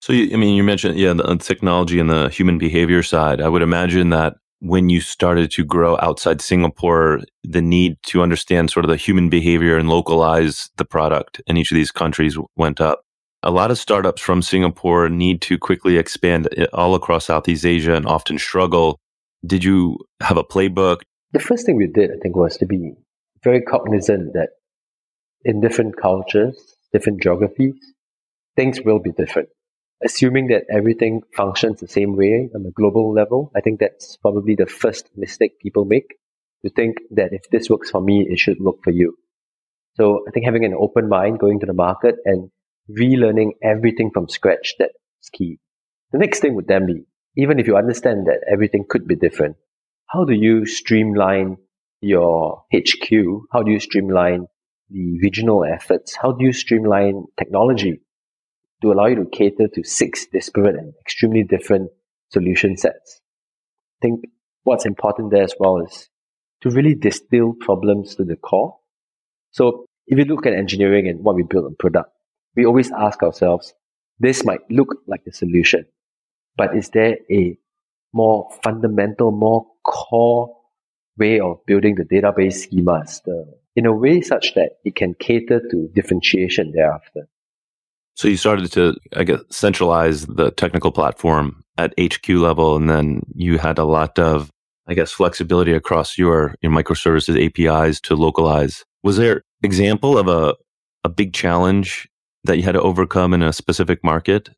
So, 0.00 0.12
you, 0.12 0.32
I 0.32 0.36
mean, 0.36 0.54
you 0.54 0.64
mentioned, 0.64 0.98
yeah, 0.98 1.12
the 1.12 1.24
uh, 1.24 1.36
technology 1.36 2.00
and 2.00 2.08
the 2.08 2.28
human 2.28 2.58
behavior 2.58 3.02
side. 3.02 3.40
I 3.40 3.48
would 3.48 3.62
imagine 3.62 4.10
that 4.10 4.36
when 4.60 4.88
you 4.88 5.00
started 5.00 5.50
to 5.52 5.64
grow 5.64 5.98
outside 6.00 6.40
Singapore, 6.40 7.20
the 7.42 7.62
need 7.62 7.96
to 8.04 8.22
understand 8.22 8.70
sort 8.70 8.84
of 8.84 8.90
the 8.90 8.96
human 8.96 9.28
behavior 9.28 9.76
and 9.76 9.88
localize 9.88 10.70
the 10.76 10.84
product 10.84 11.40
in 11.46 11.56
each 11.56 11.70
of 11.70 11.76
these 11.76 11.90
countries 11.90 12.36
went 12.56 12.80
up. 12.80 13.02
A 13.42 13.50
lot 13.50 13.70
of 13.70 13.78
startups 13.78 14.20
from 14.20 14.42
Singapore 14.42 15.08
need 15.08 15.40
to 15.42 15.58
quickly 15.58 15.96
expand 15.96 16.48
eh, 16.56 16.66
all 16.74 16.94
across 16.94 17.26
Southeast 17.26 17.64
Asia 17.64 17.94
and 17.94 18.06
often 18.06 18.38
struggle. 18.38 18.98
Did 19.46 19.64
you 19.64 19.98
have 20.20 20.36
a 20.36 20.44
playbook? 20.44 21.00
The 21.32 21.40
first 21.40 21.64
thing 21.64 21.76
we 21.76 21.86
did, 21.86 22.10
I 22.10 22.18
think, 22.20 22.34
was 22.34 22.56
to 22.58 22.66
be 22.66 22.94
very 23.44 23.62
cognizant 23.62 24.32
that 24.34 24.50
in 25.44 25.60
different 25.60 25.96
cultures, 25.96 26.76
different 26.92 27.22
geographies, 27.22 27.76
things 28.56 28.80
will 28.82 28.98
be 28.98 29.12
different. 29.12 29.48
Assuming 30.02 30.48
that 30.48 30.64
everything 30.70 31.20
functions 31.36 31.80
the 31.80 31.86
same 31.86 32.16
way 32.16 32.48
on 32.54 32.66
a 32.66 32.70
global 32.72 33.12
level, 33.12 33.52
I 33.54 33.60
think 33.60 33.80
that's 33.80 34.16
probably 34.16 34.54
the 34.56 34.66
first 34.66 35.10
mistake 35.16 35.60
people 35.60 35.84
make 35.84 36.16
to 36.64 36.70
think 36.70 36.96
that 37.12 37.32
if 37.32 37.42
this 37.50 37.70
works 37.70 37.90
for 37.90 38.00
me, 38.00 38.26
it 38.28 38.38
should 38.38 38.58
work 38.60 38.76
for 38.82 38.90
you. 38.90 39.16
So 39.94 40.24
I 40.26 40.30
think 40.30 40.46
having 40.46 40.64
an 40.64 40.74
open 40.78 41.08
mind, 41.08 41.38
going 41.38 41.60
to 41.60 41.66
the 41.66 41.74
market 41.74 42.16
and 42.24 42.50
relearning 42.90 43.50
everything 43.62 44.10
from 44.12 44.28
scratch, 44.28 44.74
that's 44.78 44.94
key. 45.32 45.58
The 46.12 46.18
next 46.18 46.40
thing 46.40 46.54
would 46.54 46.66
then 46.66 46.86
be, 46.86 47.04
even 47.36 47.58
if 47.58 47.66
you 47.66 47.76
understand 47.76 48.26
that 48.26 48.44
everything 48.50 48.84
could 48.88 49.06
be 49.06 49.16
different, 49.16 49.56
how 50.10 50.24
do 50.24 50.34
you 50.34 50.66
streamline 50.66 51.56
your 52.00 52.64
HQ? 52.74 53.10
How 53.52 53.62
do 53.62 53.70
you 53.70 53.78
streamline 53.78 54.46
the 54.88 55.20
regional 55.22 55.64
efforts? 55.64 56.16
How 56.16 56.32
do 56.32 56.44
you 56.44 56.52
streamline 56.52 57.26
technology 57.38 58.00
to 58.82 58.92
allow 58.92 59.06
you 59.06 59.16
to 59.16 59.26
cater 59.26 59.68
to 59.72 59.84
six 59.84 60.26
disparate 60.26 60.74
and 60.74 60.92
extremely 61.00 61.44
different 61.44 61.90
solution 62.30 62.76
sets? 62.76 63.20
I 64.00 64.06
think 64.06 64.24
what's 64.64 64.84
important 64.84 65.30
there 65.30 65.44
as 65.44 65.54
well 65.60 65.78
is 65.78 66.08
to 66.62 66.70
really 66.70 66.96
distill 66.96 67.54
problems 67.60 68.16
to 68.16 68.24
the 68.24 68.36
core. 68.36 68.78
So 69.52 69.84
if 70.08 70.18
you 70.18 70.24
look 70.24 70.44
at 70.44 70.54
engineering 70.54 71.06
and 71.06 71.20
what 71.22 71.36
we 71.36 71.44
build 71.44 71.66
on 71.66 71.76
product, 71.78 72.10
we 72.56 72.66
always 72.66 72.90
ask 72.90 73.22
ourselves, 73.22 73.74
this 74.18 74.44
might 74.44 74.60
look 74.70 74.96
like 75.06 75.22
a 75.28 75.32
solution, 75.32 75.84
but 76.56 76.76
is 76.76 76.88
there 76.90 77.16
a 77.30 77.56
more 78.12 78.48
fundamental, 78.62 79.30
more 79.30 79.66
core 79.84 80.56
way 81.18 81.40
of 81.40 81.64
building 81.66 81.96
the 81.96 82.04
database 82.04 82.68
schemas 82.68 83.22
the, 83.24 83.46
in 83.76 83.86
a 83.86 83.92
way 83.92 84.20
such 84.20 84.54
that 84.54 84.72
it 84.84 84.96
can 84.96 85.14
cater 85.14 85.60
to 85.70 85.88
differentiation 85.94 86.72
thereafter. 86.72 87.28
So 88.14 88.28
you 88.28 88.36
started 88.36 88.70
to, 88.72 88.96
I 89.16 89.24
guess, 89.24 89.40
centralize 89.50 90.26
the 90.26 90.50
technical 90.50 90.92
platform 90.92 91.64
at 91.78 91.94
HQ 91.98 92.28
level, 92.28 92.76
and 92.76 92.90
then 92.90 93.22
you 93.34 93.58
had 93.58 93.78
a 93.78 93.84
lot 93.84 94.18
of, 94.18 94.50
I 94.86 94.94
guess, 94.94 95.10
flexibility 95.12 95.72
across 95.72 96.18
your, 96.18 96.54
your 96.60 96.72
microservices 96.72 97.42
APIs 97.42 98.00
to 98.02 98.14
localize. 98.14 98.84
Was 99.02 99.16
there 99.16 99.42
example 99.62 100.18
of 100.18 100.28
a, 100.28 100.54
a 101.04 101.08
big 101.08 101.32
challenge 101.32 102.08
that 102.44 102.56
you 102.56 102.62
had 102.62 102.72
to 102.72 102.82
overcome 102.82 103.32
in 103.32 103.42
a 103.42 103.52
specific 103.52 104.04
market? 104.04 104.50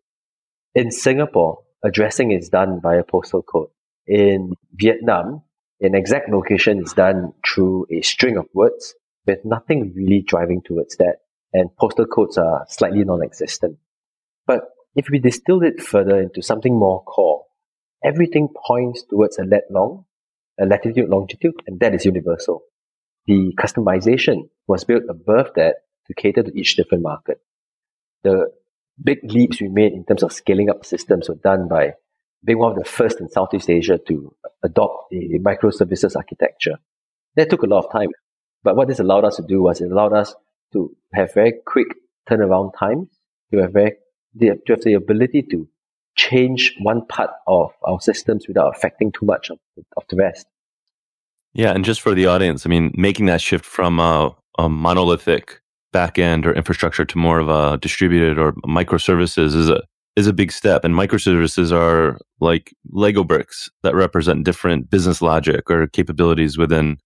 In 0.74 0.90
Singapore, 0.90 1.61
addressing 1.84 2.32
is 2.32 2.48
done 2.48 2.80
via 2.80 3.02
postal 3.04 3.42
code. 3.42 3.68
In 4.06 4.54
Vietnam, 4.74 5.42
an 5.80 5.94
exact 5.94 6.30
location 6.30 6.82
is 6.82 6.92
done 6.92 7.32
through 7.46 7.86
a 7.90 8.02
string 8.02 8.36
of 8.36 8.46
words 8.54 8.94
with 9.26 9.44
nothing 9.44 9.92
really 9.94 10.22
driving 10.26 10.62
towards 10.64 10.96
that. 10.96 11.16
And 11.52 11.74
postal 11.76 12.06
codes 12.06 12.38
are 12.38 12.64
slightly 12.68 13.04
non-existent. 13.04 13.78
But 14.46 14.62
if 14.94 15.08
we 15.10 15.18
distill 15.18 15.62
it 15.62 15.82
further 15.82 16.20
into 16.20 16.42
something 16.42 16.78
more 16.78 17.02
core, 17.04 17.44
everything 18.04 18.48
points 18.66 19.04
towards 19.08 19.38
a 19.38 19.44
lat 19.44 19.64
long, 19.70 20.04
a 20.60 20.66
latitude, 20.66 21.08
longitude, 21.08 21.54
and 21.66 21.80
that 21.80 21.94
is 21.94 22.04
universal. 22.04 22.62
The 23.26 23.54
customization 23.58 24.48
was 24.66 24.84
built 24.84 25.04
above 25.08 25.50
that 25.56 25.76
to 26.06 26.14
cater 26.14 26.42
to 26.42 26.58
each 26.58 26.76
different 26.76 27.02
market. 27.02 27.40
The 28.22 28.52
big 29.02 29.18
leaps 29.22 29.60
we 29.60 29.68
made 29.68 29.92
in 29.92 30.04
terms 30.04 30.22
of 30.22 30.32
scaling 30.32 30.70
up 30.70 30.84
systems 30.84 31.28
were 31.28 31.36
done 31.36 31.68
by 31.68 31.92
being 32.44 32.58
one 32.58 32.72
of 32.72 32.78
the 32.78 32.84
first 32.84 33.20
in 33.20 33.28
Southeast 33.28 33.70
Asia 33.70 33.98
to 34.08 34.34
adopt 34.64 35.12
a 35.12 35.38
microservices 35.38 36.16
architecture. 36.16 36.78
That 37.36 37.50
took 37.50 37.62
a 37.62 37.66
lot 37.66 37.84
of 37.84 37.92
time. 37.92 38.10
But 38.62 38.76
what 38.76 38.88
this 38.88 39.00
allowed 39.00 39.24
us 39.24 39.36
to 39.36 39.42
do 39.42 39.62
was 39.62 39.80
it 39.80 39.90
allowed 39.90 40.12
us 40.12 40.34
to 40.72 40.94
have 41.14 41.32
very 41.34 41.54
quick 41.66 41.88
turnaround 42.28 42.72
times, 42.78 43.08
to 43.52 43.58
have 43.58 43.72
very 43.72 43.96
to 44.40 44.56
have 44.68 44.82
the 44.82 44.94
ability 44.94 45.42
to 45.50 45.68
change 46.16 46.74
one 46.80 47.06
part 47.06 47.30
of 47.46 47.72
our 47.86 48.00
systems 48.00 48.46
without 48.48 48.74
affecting 48.74 49.12
too 49.12 49.26
much 49.26 49.50
of, 49.50 49.58
of 49.96 50.04
the 50.08 50.16
rest. 50.16 50.46
Yeah, 51.54 51.72
and 51.72 51.84
just 51.84 52.00
for 52.00 52.14
the 52.14 52.26
audience, 52.26 52.64
I 52.64 52.70
mean, 52.70 52.92
making 52.96 53.26
that 53.26 53.40
shift 53.40 53.64
from 53.64 54.00
a, 54.00 54.34
a 54.58 54.68
monolithic 54.68 55.61
backend 55.92 56.46
or 56.46 56.52
infrastructure 56.52 57.04
to 57.04 57.18
more 57.18 57.38
of 57.38 57.48
a 57.48 57.78
distributed 57.78 58.38
or 58.38 58.52
microservices 58.66 59.54
is 59.54 59.68
a 59.68 59.82
is 60.14 60.26
a 60.26 60.32
big 60.32 60.52
step. 60.52 60.84
And 60.84 60.94
microservices 60.94 61.72
are 61.72 62.18
like 62.40 62.74
Lego 62.90 63.24
bricks 63.24 63.70
that 63.82 63.94
represent 63.94 64.44
different 64.44 64.90
business 64.90 65.22
logic 65.22 65.70
or 65.70 65.86
capabilities 65.86 66.58
within 66.58 66.98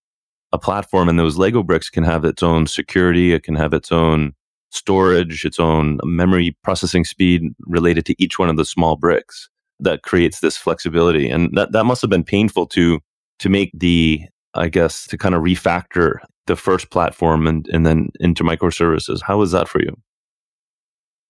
a 0.52 0.58
platform. 0.58 1.08
And 1.08 1.18
those 1.18 1.38
Lego 1.38 1.62
bricks 1.62 1.88
can 1.88 2.04
have 2.04 2.24
its 2.24 2.42
own 2.42 2.66
security, 2.66 3.32
it 3.32 3.42
can 3.44 3.54
have 3.54 3.72
its 3.72 3.92
own 3.92 4.32
storage, 4.70 5.44
its 5.44 5.60
own 5.60 5.98
memory 6.04 6.56
processing 6.64 7.04
speed 7.04 7.42
related 7.60 8.04
to 8.06 8.14
each 8.18 8.38
one 8.38 8.48
of 8.48 8.56
the 8.56 8.64
small 8.64 8.96
bricks 8.96 9.48
that 9.78 10.02
creates 10.02 10.40
this 10.40 10.56
flexibility. 10.56 11.30
And 11.30 11.50
that, 11.56 11.72
that 11.72 11.84
must 11.84 12.02
have 12.02 12.10
been 12.10 12.24
painful 12.24 12.66
to 12.68 13.00
to 13.38 13.48
make 13.48 13.70
the 13.74 14.22
I 14.54 14.68
guess 14.68 15.06
to 15.08 15.18
kind 15.18 15.34
of 15.34 15.42
refactor 15.42 16.18
the 16.46 16.56
first 16.56 16.90
platform 16.90 17.46
and, 17.46 17.66
and 17.68 17.86
then 17.86 18.10
into 18.20 18.44
microservices. 18.44 19.22
How 19.22 19.38
was 19.38 19.52
that 19.52 19.68
for 19.68 19.80
you? 19.80 19.96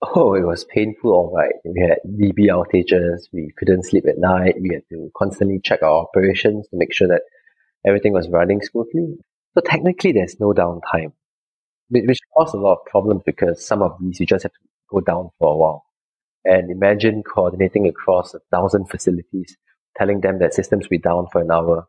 Oh, 0.03 0.35
it 0.35 0.45
was 0.45 0.65
painful, 0.65 1.11
all 1.11 1.33
right. 1.35 1.55
We 1.65 1.81
had 1.81 1.99
DB 2.07 2.49
outages, 2.51 3.29
we 3.33 3.51
couldn't 3.57 3.85
sleep 3.85 4.05
at 4.07 4.19
night, 4.19 4.57
we 4.61 4.75
had 4.75 4.83
to 4.91 5.11
constantly 5.17 5.59
check 5.65 5.83
our 5.83 6.03
operations 6.03 6.69
to 6.69 6.77
make 6.77 6.93
sure 6.93 7.09
that 7.09 7.23
everything 7.87 8.13
was 8.13 8.29
running 8.29 8.61
smoothly. 8.61 9.17
So 9.55 9.63
technically, 9.65 10.13
there's 10.13 10.39
no 10.39 10.53
downtime, 10.53 11.13
which 11.89 12.19
caused 12.37 12.55
a 12.55 12.59
lot 12.59 12.75
of 12.75 12.85
problems 12.85 13.23
because 13.25 13.67
some 13.67 13.81
of 13.81 13.93
these 13.99 14.21
you 14.21 14.27
just 14.27 14.43
have 14.43 14.53
to 14.53 14.59
go 14.91 15.01
down 15.01 15.31
for 15.39 15.55
a 15.55 15.57
while. 15.57 15.85
And 16.45 16.71
imagine 16.71 17.23
coordinating 17.23 17.89
across 17.89 18.35
a 18.35 18.41
thousand 18.51 18.91
facilities, 18.91 19.57
telling 19.97 20.21
them 20.21 20.39
that 20.41 20.53
systems 20.53 20.85
will 20.85 20.91
be 20.91 20.99
down 20.99 21.27
for 21.33 21.41
an 21.41 21.51
hour. 21.51 21.87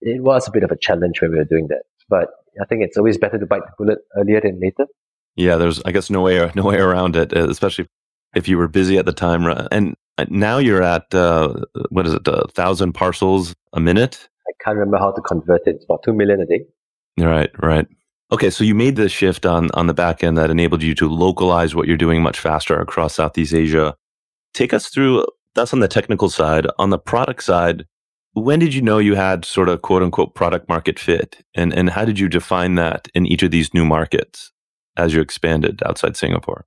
It 0.00 0.22
was 0.22 0.48
a 0.48 0.50
bit 0.50 0.64
of 0.64 0.70
a 0.70 0.78
challenge 0.78 1.20
when 1.20 1.32
we 1.32 1.38
were 1.38 1.44
doing 1.44 1.68
that. 1.68 1.82
But 2.10 2.28
I 2.60 2.66
think 2.66 2.82
it's 2.82 2.96
always 2.96 3.16
better 3.16 3.38
to 3.38 3.46
bite 3.46 3.62
the 3.62 3.72
bullet 3.78 3.98
earlier 4.18 4.40
than 4.40 4.60
later. 4.60 4.86
Yeah, 5.36 5.56
there's 5.56 5.80
I 5.84 5.92
guess 5.92 6.10
no 6.10 6.22
way 6.22 6.50
no 6.54 6.64
way 6.64 6.76
around 6.76 7.16
it, 7.16 7.34
uh, 7.34 7.48
especially 7.48 7.86
if 8.34 8.48
you 8.48 8.58
were 8.58 8.68
busy 8.68 8.98
at 8.98 9.06
the 9.06 9.12
time. 9.12 9.46
And 9.70 9.94
uh, 10.18 10.26
now 10.28 10.58
you're 10.58 10.82
at 10.82 11.14
uh, 11.14 11.54
what 11.90 12.06
is 12.06 12.14
it, 12.14 12.26
a 12.26 12.48
thousand 12.48 12.92
parcels 12.92 13.54
a 13.72 13.80
minute? 13.80 14.28
I 14.48 14.52
can't 14.64 14.76
remember 14.76 14.98
how 14.98 15.12
to 15.12 15.22
convert 15.22 15.66
it. 15.66 15.76
It's 15.76 15.84
about 15.84 16.02
two 16.02 16.12
million 16.12 16.40
a 16.40 16.46
day. 16.46 16.64
Right, 17.18 17.50
right. 17.62 17.86
Okay, 18.32 18.50
so 18.50 18.62
you 18.64 18.74
made 18.74 18.96
the 18.96 19.08
shift 19.08 19.46
on 19.46 19.70
on 19.74 19.86
the 19.86 19.94
back 19.94 20.22
end 20.24 20.36
that 20.36 20.50
enabled 20.50 20.82
you 20.82 20.94
to 20.96 21.08
localize 21.08 21.74
what 21.74 21.86
you're 21.86 21.96
doing 21.96 22.22
much 22.22 22.40
faster 22.40 22.78
across 22.78 23.14
Southeast 23.14 23.54
Asia. 23.54 23.94
Take 24.52 24.74
us 24.74 24.88
through 24.88 25.24
that's 25.54 25.72
on 25.72 25.80
the 25.80 25.88
technical 25.88 26.30
side. 26.30 26.66
On 26.78 26.90
the 26.90 26.98
product 26.98 27.42
side, 27.42 27.86
when 28.32 28.58
did 28.58 28.74
you 28.74 28.82
know 28.82 28.98
you 28.98 29.14
had 29.14 29.44
sort 29.44 29.68
of 29.68 29.82
quote 29.82 30.02
unquote 30.02 30.34
product 30.34 30.68
market 30.68 30.98
fit? 30.98 31.44
And 31.54 31.72
and 31.72 31.90
how 31.90 32.04
did 32.04 32.18
you 32.18 32.28
define 32.28 32.76
that 32.76 33.08
in 33.14 33.26
each 33.26 33.42
of 33.42 33.50
these 33.50 33.74
new 33.74 33.84
markets? 33.84 34.52
as 34.96 35.14
you 35.14 35.20
expanded 35.20 35.82
outside 35.84 36.16
Singapore? 36.16 36.66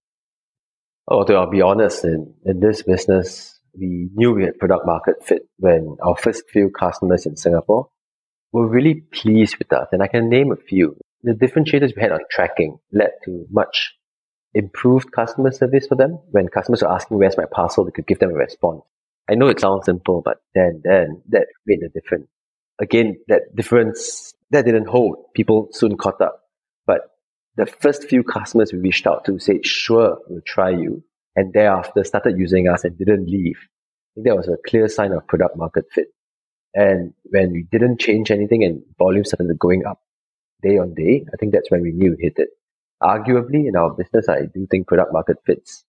Oh, 1.07 1.23
to 1.23 1.47
be 1.49 1.61
honest, 1.61 2.03
in, 2.05 2.33
in 2.45 2.59
this 2.59 2.83
business, 2.83 3.59
we 3.77 4.09
knew 4.13 4.31
we 4.31 4.43
had 4.43 4.57
product 4.57 4.85
market 4.85 5.15
fit 5.23 5.43
when 5.57 5.97
our 6.01 6.15
first 6.15 6.43
few 6.51 6.69
customers 6.69 7.25
in 7.25 7.35
Singapore 7.35 7.89
were 8.51 8.67
really 8.67 9.03
pleased 9.13 9.57
with 9.57 9.71
us. 9.73 9.87
And 9.91 10.01
I 10.01 10.07
can 10.07 10.29
name 10.29 10.51
a 10.51 10.55
few. 10.55 10.95
The 11.23 11.33
differentiators 11.33 11.95
we 11.95 12.01
had 12.01 12.11
on 12.11 12.19
tracking 12.31 12.79
led 12.91 13.11
to 13.25 13.45
much 13.49 13.93
improved 14.53 15.11
customer 15.11 15.51
service 15.51 15.87
for 15.87 15.95
them. 15.95 16.19
When 16.31 16.47
customers 16.47 16.81
were 16.81 16.91
asking 16.91 17.17
where's 17.17 17.37
my 17.37 17.45
parcel, 17.51 17.85
we 17.85 17.91
could 17.91 18.07
give 18.07 18.19
them 18.19 18.29
a 18.29 18.35
response. 18.35 18.83
I 19.29 19.35
know 19.35 19.47
it 19.47 19.59
sounds 19.59 19.85
simple, 19.85 20.21
but 20.23 20.37
then 20.53 20.81
then 20.83 21.21
that 21.29 21.47
made 21.65 21.79
a 21.83 21.89
difference. 21.89 22.27
Again, 22.81 23.17
that 23.27 23.55
difference 23.55 24.33
that 24.51 24.65
didn't 24.65 24.87
hold. 24.87 25.33
People 25.33 25.69
soon 25.71 25.97
caught 25.97 26.21
up. 26.21 26.41
But 26.85 27.01
the 27.55 27.65
first 27.65 28.03
few 28.09 28.23
customers 28.23 28.73
we 28.73 28.79
reached 28.79 29.07
out 29.07 29.25
to 29.25 29.39
said, 29.39 29.65
sure, 29.65 30.17
we'll 30.27 30.41
try 30.45 30.71
you. 30.71 31.03
And 31.35 31.53
thereafter 31.53 32.03
started 32.03 32.37
using 32.37 32.67
us 32.67 32.83
and 32.83 32.97
didn't 32.97 33.29
leave. 33.29 33.57
I 33.57 34.13
think 34.15 34.27
that 34.27 34.37
was 34.37 34.47
a 34.47 34.57
clear 34.67 34.87
sign 34.87 35.13
of 35.13 35.27
product 35.27 35.57
market 35.57 35.85
fit. 35.91 36.07
And 36.75 37.13
when 37.25 37.51
we 37.51 37.65
didn't 37.71 37.99
change 37.99 38.31
anything 38.31 38.63
and 38.63 38.83
volume 38.97 39.23
started 39.23 39.57
going 39.59 39.85
up 39.85 40.01
day 40.61 40.77
on 40.77 40.93
day, 40.93 41.25
I 41.33 41.37
think 41.37 41.53
that's 41.53 41.71
when 41.71 41.81
we 41.81 41.91
knew 41.91 42.15
we 42.17 42.23
hit 42.23 42.37
it. 42.37 42.49
Arguably, 43.01 43.67
in 43.67 43.75
our 43.75 43.91
business, 43.91 44.29
I 44.29 44.41
do 44.53 44.67
think 44.69 44.87
product 44.87 45.13
market 45.13 45.37
fits 45.45 45.83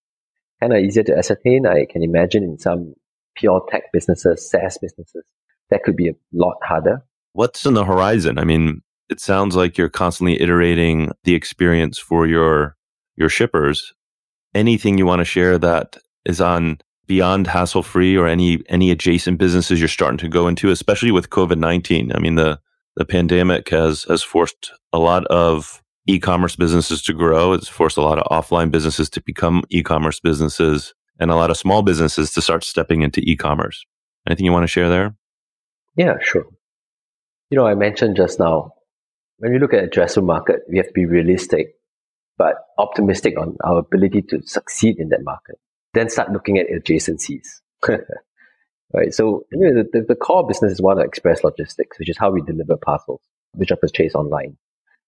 kind 0.59 0.73
of 0.73 0.79
easier 0.79 1.03
to 1.03 1.17
ascertain. 1.17 1.65
I 1.65 1.85
can 1.85 2.03
imagine 2.03 2.43
in 2.43 2.57
some 2.57 2.95
pure 3.35 3.61
tech 3.69 3.83
businesses, 3.93 4.49
SaaS 4.49 4.77
businesses, 4.81 5.23
that 5.69 5.83
could 5.83 5.95
be 5.95 6.09
a 6.09 6.15
lot 6.33 6.57
harder. 6.63 7.03
What's 7.33 7.65
in 7.65 7.73
the 7.73 7.85
horizon? 7.85 8.37
I 8.37 8.43
mean, 8.43 8.81
it 9.09 9.19
sounds 9.19 9.55
like 9.55 9.77
you're 9.77 9.89
constantly 9.89 10.41
iterating 10.41 11.11
the 11.23 11.35
experience 11.35 11.99
for 11.99 12.25
your 12.25 12.75
your 13.15 13.29
shippers. 13.29 13.93
Anything 14.53 14.97
you 14.97 15.05
want 15.05 15.19
to 15.19 15.25
share 15.25 15.57
that 15.57 15.97
is 16.25 16.41
on 16.41 16.79
beyond 17.07 17.47
hassle 17.47 17.83
free 17.83 18.17
or 18.17 18.27
any 18.27 18.63
any 18.67 18.91
adjacent 18.91 19.37
businesses 19.37 19.79
you're 19.79 19.87
starting 19.87 20.17
to 20.19 20.29
go 20.29 20.47
into, 20.47 20.69
especially 20.69 21.11
with 21.11 21.29
COVID 21.29 21.57
nineteen? 21.57 22.11
I 22.13 22.19
mean 22.19 22.35
the 22.35 22.59
the 22.95 23.05
pandemic 23.05 23.69
has 23.69 24.03
has 24.03 24.23
forced 24.23 24.71
a 24.93 24.99
lot 24.99 25.25
of 25.27 25.81
e-commerce 26.07 26.55
businesses 26.55 27.01
to 27.03 27.13
grow. 27.13 27.53
It's 27.53 27.67
forced 27.67 27.97
a 27.97 28.01
lot 28.01 28.19
of 28.19 28.25
offline 28.31 28.71
businesses 28.71 29.09
to 29.11 29.21
become 29.21 29.63
e-commerce 29.69 30.19
businesses 30.19 30.93
and 31.19 31.31
a 31.31 31.35
lot 31.35 31.49
of 31.49 31.57
small 31.57 31.81
businesses 31.81 32.31
to 32.33 32.41
start 32.41 32.63
stepping 32.63 33.01
into 33.01 33.21
e-commerce. 33.21 33.85
Anything 34.27 34.45
you 34.45 34.51
want 34.51 34.63
to 34.63 34.67
share 34.67 34.89
there? 34.89 35.15
Yeah, 35.95 36.15
sure. 36.21 36.45
You 37.49 37.57
know, 37.57 37.67
I 37.67 37.75
mentioned 37.75 38.17
just 38.17 38.39
now, 38.39 38.73
when 39.37 39.51
we 39.51 39.59
look 39.59 39.73
at 39.73 39.89
addressable 39.89 40.25
market, 40.25 40.61
we 40.69 40.77
have 40.77 40.87
to 40.87 40.93
be 40.93 41.05
realistic, 41.05 41.75
but 42.37 42.55
optimistic 42.77 43.39
on 43.39 43.55
our 43.63 43.79
ability 43.79 44.23
to 44.29 44.41
succeed 44.45 44.97
in 44.97 45.09
that 45.09 45.23
market. 45.23 45.55
Then 45.93 46.09
start 46.09 46.31
looking 46.31 46.57
at 46.57 46.67
adjacencies. 46.67 47.47
right. 47.87 49.13
So 49.13 49.45
you 49.51 49.59
know, 49.59 49.83
the, 49.91 50.05
the 50.07 50.15
core 50.15 50.45
business 50.45 50.73
is 50.73 50.81
one 50.81 50.97
of 50.99 51.05
express 51.05 51.43
logistics, 51.43 51.99
which 51.99 52.09
is 52.09 52.17
how 52.17 52.31
we 52.31 52.41
deliver 52.41 52.77
parcels, 52.77 53.21
which 53.53 53.71
are 53.71 53.77
purchased 53.77 54.15
online. 54.15 54.57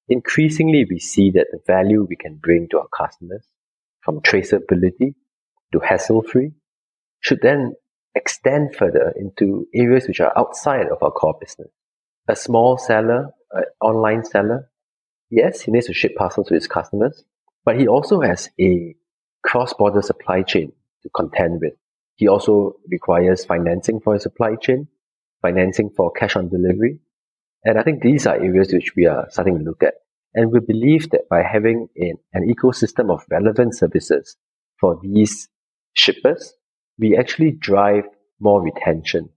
Increasingly, 0.10 0.86
we 0.90 1.00
see 1.00 1.32
that 1.32 1.48
the 1.52 1.60
value 1.68 2.06
we 2.08 2.16
can 2.16 2.36
bring 2.36 2.68
to 2.70 2.80
our 2.80 2.88
customers 2.98 3.46
from 4.02 4.22
traceability 4.22 5.16
to 5.74 5.80
hassle 5.80 6.22
free 6.22 6.52
should 7.20 7.40
then 7.42 7.74
extend 8.16 8.76
further 8.76 9.14
into 9.16 9.68
areas 9.74 10.08
which 10.08 10.20
are 10.20 10.34
outside 10.38 10.88
of 10.88 11.02
our 11.02 11.12
core 11.12 11.38
business. 11.40 11.70
A 12.28 12.36
small 12.36 12.78
seller, 12.78 13.32
an 13.52 13.64
online 13.82 14.24
seller, 14.24 14.70
yes, 15.30 15.62
he 15.62 15.72
needs 15.72 15.88
to 15.88 15.94
ship 15.94 16.16
parcels 16.16 16.48
to 16.48 16.54
his 16.54 16.68
customers, 16.68 17.24
but 17.64 17.80
he 17.80 17.88
also 17.88 18.22
has 18.22 18.50
a 18.60 18.96
cross-border 19.44 20.02
supply 20.02 20.42
chain 20.42 20.72
to 21.04 21.10
contend 21.16 21.62
with. 21.62 21.74
He 22.16 22.28
also 22.28 22.76
requires 22.90 23.46
financing 23.46 24.00
for 24.00 24.14
his 24.14 24.24
supply 24.24 24.56
chain, 24.56 24.88
financing 25.42 25.92
for 25.96 26.12
cash 26.12 26.36
on 26.36 26.50
delivery. 26.50 27.00
And 27.64 27.78
I 27.78 27.84
think 27.84 28.02
these 28.02 28.26
are 28.26 28.36
areas 28.36 28.74
which 28.74 28.94
we 28.96 29.06
are 29.06 29.28
starting 29.30 29.60
to 29.60 29.64
look 29.64 29.84
at. 29.84 29.94
And 30.34 30.52
we 30.52 30.60
believe 30.60 31.10
that 31.12 31.30
by 31.30 31.44
having 31.44 31.88
an 31.96 32.50
ecosystem 32.50 33.12
of 33.12 33.24
relevant 33.30 33.76
services 33.76 34.36
for 34.80 35.00
these 35.02 35.50
shippers, 35.98 36.54
we 36.98 37.18
actually 37.18 37.52
drive 37.52 38.06
more 38.40 38.62
retention. 38.62 39.30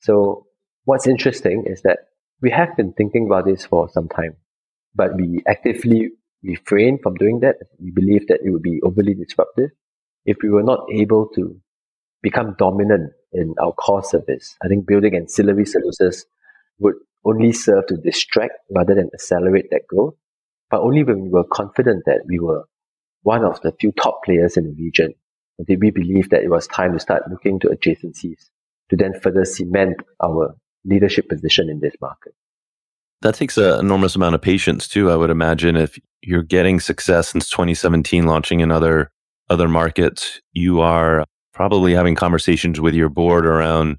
So 0.00 0.46
what's 0.84 1.06
interesting 1.06 1.64
is 1.66 1.82
that 1.82 1.98
we 2.40 2.50
have 2.50 2.76
been 2.76 2.92
thinking 2.92 3.26
about 3.26 3.46
this 3.46 3.64
for 3.64 3.88
some 3.88 4.08
time, 4.08 4.36
but 4.94 5.16
we 5.16 5.42
actively 5.46 6.10
refrain 6.42 6.98
from 7.02 7.14
doing 7.14 7.40
that. 7.40 7.56
We 7.80 7.90
believe 7.90 8.28
that 8.28 8.40
it 8.44 8.50
would 8.50 8.62
be 8.62 8.80
overly 8.82 9.14
disruptive 9.14 9.70
if 10.24 10.36
we 10.42 10.50
were 10.50 10.62
not 10.62 10.86
able 10.92 11.28
to 11.34 11.60
become 12.22 12.54
dominant 12.58 13.12
in 13.32 13.54
our 13.60 13.72
core 13.72 14.02
service. 14.02 14.56
I 14.62 14.68
think 14.68 14.86
building 14.86 15.14
ancillary 15.14 15.66
services 15.66 16.26
would 16.78 16.94
only 17.24 17.52
serve 17.52 17.86
to 17.88 17.96
distract 17.96 18.54
rather 18.74 18.94
than 18.94 19.10
accelerate 19.12 19.70
that 19.70 19.86
growth. 19.88 20.14
But 20.70 20.80
only 20.80 21.04
when 21.04 21.22
we 21.22 21.28
were 21.28 21.44
confident 21.44 22.04
that 22.06 22.22
we 22.28 22.38
were 22.38 22.64
one 23.22 23.44
of 23.44 23.60
the 23.62 23.72
few 23.80 23.92
top 23.92 24.24
players 24.24 24.56
in 24.56 24.64
the 24.64 24.74
region 24.78 25.14
did 25.64 25.80
we 25.80 25.90
believe 25.90 26.30
that 26.30 26.42
it 26.42 26.50
was 26.50 26.66
time 26.66 26.92
to 26.92 26.98
start 26.98 27.30
looking 27.30 27.58
to 27.60 27.68
adjacencies 27.68 28.50
to 28.90 28.96
then 28.96 29.12
further 29.20 29.44
cement 29.44 29.96
our 30.22 30.54
leadership 30.84 31.28
position 31.28 31.68
in 31.68 31.80
this 31.80 31.94
market. 32.00 32.32
That 33.22 33.34
takes 33.34 33.56
an 33.56 33.80
enormous 33.80 34.14
amount 34.14 34.34
of 34.34 34.42
patience 34.42 34.86
too. 34.86 35.10
I 35.10 35.16
would 35.16 35.30
imagine 35.30 35.76
if 35.76 35.98
you're 36.22 36.42
getting 36.42 36.80
success 36.80 37.28
since 37.28 37.48
2017, 37.50 38.26
launching 38.26 38.60
in 38.60 38.70
other 38.70 39.10
other 39.48 39.68
markets, 39.68 40.40
you 40.52 40.80
are 40.80 41.24
probably 41.52 41.94
having 41.94 42.14
conversations 42.14 42.80
with 42.80 42.94
your 42.94 43.08
board 43.08 43.46
around 43.46 43.96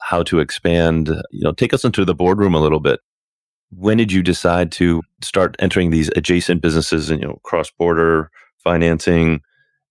how 0.00 0.22
to 0.24 0.40
expand. 0.40 1.08
You 1.30 1.44
know, 1.44 1.52
take 1.52 1.72
us 1.72 1.84
into 1.84 2.04
the 2.04 2.14
boardroom 2.14 2.54
a 2.54 2.60
little 2.60 2.80
bit. 2.80 3.00
When 3.70 3.96
did 3.96 4.12
you 4.12 4.22
decide 4.22 4.72
to 4.72 5.02
start 5.22 5.56
entering 5.58 5.90
these 5.90 6.10
adjacent 6.16 6.60
businesses 6.60 7.10
and 7.10 7.20
you 7.20 7.28
know 7.28 7.40
cross 7.44 7.70
border 7.70 8.30
financing? 8.62 9.40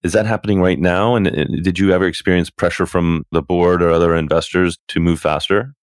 Is 0.03 0.13
that 0.13 0.25
happening 0.25 0.61
right 0.61 0.79
now? 0.79 1.15
And, 1.15 1.25
did 1.63 1.77
you 1.77 1.91
ever 1.91 2.05
experience 2.05 2.49
pressure 2.49 2.85
from 2.85 3.25
the 3.31 3.41
board 3.41 3.81
or 3.81 3.89
other 3.89 4.15
investors 4.15 4.77
to 4.89 4.99
move 4.99 5.19
faster? 5.19 5.73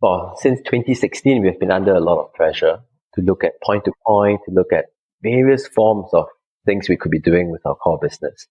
Well, 0.00 0.34
since 0.36 0.60
2016, 0.60 1.42
we've 1.42 1.58
been 1.58 1.72
under 1.72 1.94
a 1.94 2.00
lot 2.00 2.22
of 2.22 2.32
pressure 2.34 2.78
to 3.14 3.20
look 3.22 3.42
at 3.42 3.60
point 3.62 3.84
to 3.86 3.92
point, 4.06 4.40
to 4.46 4.54
look 4.54 4.72
at 4.72 4.86
various 5.22 5.66
forms 5.66 6.10
of 6.12 6.26
things 6.66 6.88
we 6.88 6.96
could 6.96 7.10
be 7.10 7.20
doing 7.20 7.50
with 7.50 7.62
our 7.64 7.74
core 7.74 7.98
business. 8.00 8.46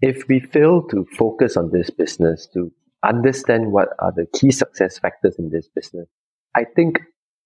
If 0.00 0.28
we 0.28 0.40
fail 0.40 0.82
to 0.88 1.06
focus 1.16 1.56
on 1.56 1.70
this 1.72 1.90
business, 1.90 2.48
to 2.54 2.70
understand 3.04 3.72
what 3.72 3.88
are 3.98 4.12
the 4.14 4.26
key 4.38 4.50
success 4.50 4.98
factors 4.98 5.36
in 5.38 5.50
this 5.50 5.68
business, 5.74 6.08
I 6.54 6.64
think 6.64 7.00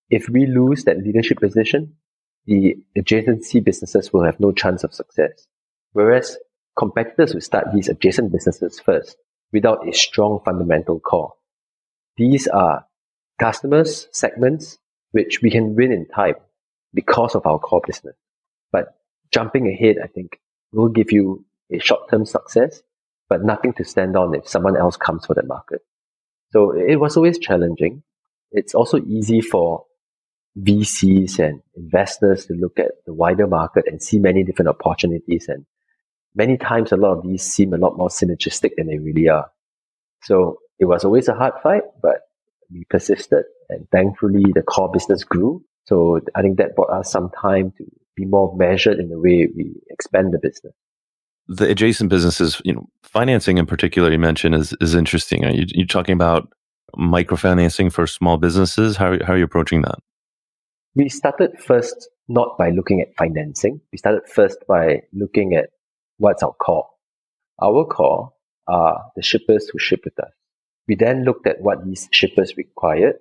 if 0.09 0.28
we 0.28 0.46
lose 0.46 0.85
that 0.85 0.98
leadership 0.98 1.38
position, 1.38 1.94
the 2.46 2.76
adjacency 2.98 3.62
businesses 3.62 4.12
will 4.12 4.24
have 4.24 4.40
no 4.40 4.52
chance 4.52 4.85
of 4.85 4.94
success. 4.94 5.46
Whereas 5.92 6.37
competitors 6.81 7.35
will 7.35 7.43
start 7.43 7.66
these 7.75 7.90
adjacent 7.90 8.33
businesses 8.33 8.81
first 8.81 9.19
without 9.53 9.87
a 9.87 9.93
strong 9.93 10.40
fundamental 10.47 10.99
core. 10.99 11.35
These 12.16 12.49
are 12.49 12.87
customers, 13.38 14.09
segments, 14.12 14.79
which 15.12 15.43
we 15.43 15.51
can 15.51 15.75
win 15.75 15.93
in 15.93 16.07
time 16.07 16.37
because 16.95 17.35
of 17.35 17.45
our 17.45 17.59
core 17.59 17.83
business. 17.87 18.16
But 18.73 18.95
jumping 19.31 19.69
ahead, 19.69 19.97
I 20.03 20.07
think, 20.07 20.40
will 20.73 20.88
give 20.88 21.12
you 21.12 21.45
a 21.71 21.79
short-term 21.79 22.25
success, 22.25 22.83
but 23.29 23.45
nothing 23.45 23.75
to 23.75 23.85
stand 23.85 24.16
on 24.16 24.35
if 24.35 24.49
someone 24.49 24.77
else 24.79 24.97
comes 24.97 25.27
for 25.27 25.35
the 25.35 25.43
market. 25.43 25.83
So 26.53 26.71
it 26.71 26.97
was 26.97 27.14
always 27.16 27.38
challenging. 27.38 28.03
It's 28.53 28.75
also 28.75 28.99
easy 29.05 29.43
for 29.43 29.85
VCs 30.59 31.38
and 31.38 31.61
investors 31.77 32.47
to 32.47 32.55
look 32.55 32.79
at 32.79 32.93
the 33.05 33.12
wider 33.12 33.47
market 33.47 33.85
and 33.87 34.03
see 34.03 34.19
many 34.19 34.45
different 34.45 34.71
opportunities 34.71 35.47
and 35.47 35.66
many 36.35 36.57
times 36.57 36.93
a 36.93 36.97
lot 36.97 37.19
of 37.19 37.23
these 37.25 37.43
seem 37.43 37.73
a 37.73 37.79
lot 37.79 37.97
more 37.97 38.09
synergistic 38.09 38.73
than 38.77 38.87
they 38.87 38.99
really 38.99 39.29
are. 39.29 39.51
So 40.23 40.59
it 40.79 40.87
was 40.87 41.05
always 41.05 41.29
a 41.29 41.35
hard 41.35 41.55
fight, 41.62 41.83
but 42.03 42.21
we 42.73 42.85
persisted 42.88 43.45
and 43.69 43.87
thankfully 43.90 44.45
the 44.55 44.62
core 44.62 44.90
business 44.93 45.25
grew. 45.25 45.64
So 45.85 46.21
I 46.35 46.43
think 46.43 46.59
that 46.59 46.77
brought 46.77 46.90
us 46.90 47.11
some 47.11 47.31
time 47.40 47.73
to 47.79 47.85
be 48.16 48.25
more 48.25 48.55
measured 48.57 48.99
in 48.99 49.09
the 49.09 49.19
way 49.19 49.49
we 49.57 49.75
expand 49.90 50.33
the 50.33 50.38
business. 50.38 50.73
The 51.49 51.69
adjacent 51.69 52.11
businesses, 52.11 52.62
you 52.64 52.73
know, 52.73 52.88
financing 53.03 53.59
in 53.59 53.66
particular, 53.66 54.12
you 54.12 54.19
mentioned 54.19 54.55
is, 54.55 54.75
is 54.81 54.95
interesting. 54.95 55.45
Are 55.45 55.51
you, 55.51 55.64
you 55.69 55.87
talking 55.87 56.12
about 56.12 56.49
microfinancing 56.97 57.93
for 57.93 58.07
small 58.07 58.37
businesses? 58.37 58.97
How, 58.97 59.19
how 59.25 59.33
are 59.33 59.38
you 59.38 59.45
approaching 59.45 59.83
that? 59.83 59.99
We 60.95 61.09
started 61.09 61.59
first 61.59 62.09
not 62.29 62.57
by 62.57 62.71
looking 62.71 63.01
at 63.01 63.09
financing. 63.16 63.81
We 63.90 63.99
started 63.99 64.23
first 64.29 64.59
by 64.69 65.03
looking 65.12 65.55
at 65.55 65.71
what's 66.20 66.42
our 66.42 66.52
core? 66.52 66.87
Our 67.61 67.85
core 67.87 68.33
are 68.68 69.04
the 69.16 69.22
shippers 69.22 69.68
who 69.68 69.78
ship 69.78 70.00
with 70.04 70.18
us. 70.20 70.33
We 70.87 70.94
then 70.94 71.24
looked 71.24 71.46
at 71.46 71.61
what 71.61 71.85
these 71.85 72.09
shippers 72.12 72.56
required 72.56 73.16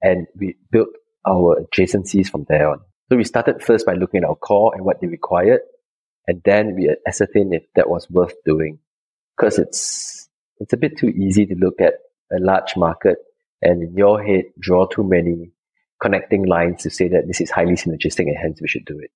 and 0.00 0.26
we 0.36 0.56
built 0.70 0.88
our 1.26 1.60
adjacencies 1.60 2.28
from 2.28 2.46
there 2.48 2.70
on. 2.70 2.80
So 3.10 3.16
we 3.16 3.24
started 3.24 3.62
first 3.62 3.86
by 3.86 3.94
looking 3.94 4.22
at 4.22 4.28
our 4.28 4.36
core 4.36 4.74
and 4.74 4.84
what 4.84 5.00
they 5.00 5.06
required, 5.06 5.60
and 6.26 6.40
then 6.44 6.74
we 6.74 6.94
ascertained 7.06 7.54
if 7.54 7.64
that 7.74 7.90
was 7.90 8.08
worth 8.08 8.34
doing. 8.44 8.78
Because 9.36 9.58
it's 9.58 10.28
it's 10.58 10.72
a 10.72 10.76
bit 10.76 10.96
too 10.96 11.08
easy 11.08 11.46
to 11.46 11.54
look 11.54 11.80
at 11.80 11.94
a 12.32 12.38
large 12.38 12.76
market 12.76 13.18
and 13.60 13.82
in 13.82 13.96
your 13.96 14.22
head 14.22 14.44
draw 14.58 14.86
too 14.86 15.04
many 15.04 15.52
connecting 16.00 16.46
lines 16.46 16.82
to 16.82 16.90
say 16.90 17.08
that 17.08 17.26
this 17.26 17.40
is 17.40 17.50
highly 17.50 17.74
synergistic 17.74 18.26
and 18.26 18.36
hence 18.40 18.60
we 18.60 18.68
should 18.68 18.84
do 18.84 18.98
it 18.98 19.10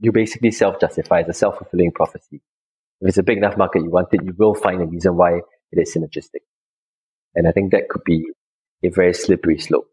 you 0.00 0.12
basically 0.12 0.50
self-justify. 0.50 1.20
It's 1.20 1.30
a 1.30 1.34
self-fulfilling 1.34 1.92
prophecy. 1.92 2.42
If 3.00 3.08
it's 3.08 3.18
a 3.18 3.22
big 3.22 3.38
enough 3.38 3.56
market 3.56 3.82
you 3.82 3.90
want 3.90 4.08
it, 4.12 4.22
you 4.24 4.34
will 4.38 4.54
find 4.54 4.80
a 4.82 4.86
reason 4.86 5.16
why 5.16 5.40
it 5.72 5.78
is 5.80 5.94
synergistic. 5.94 6.40
And 7.34 7.46
I 7.46 7.52
think 7.52 7.72
that 7.72 7.88
could 7.88 8.04
be 8.04 8.26
a 8.82 8.88
very 8.88 9.12
slippery 9.14 9.58
slope. 9.58 9.86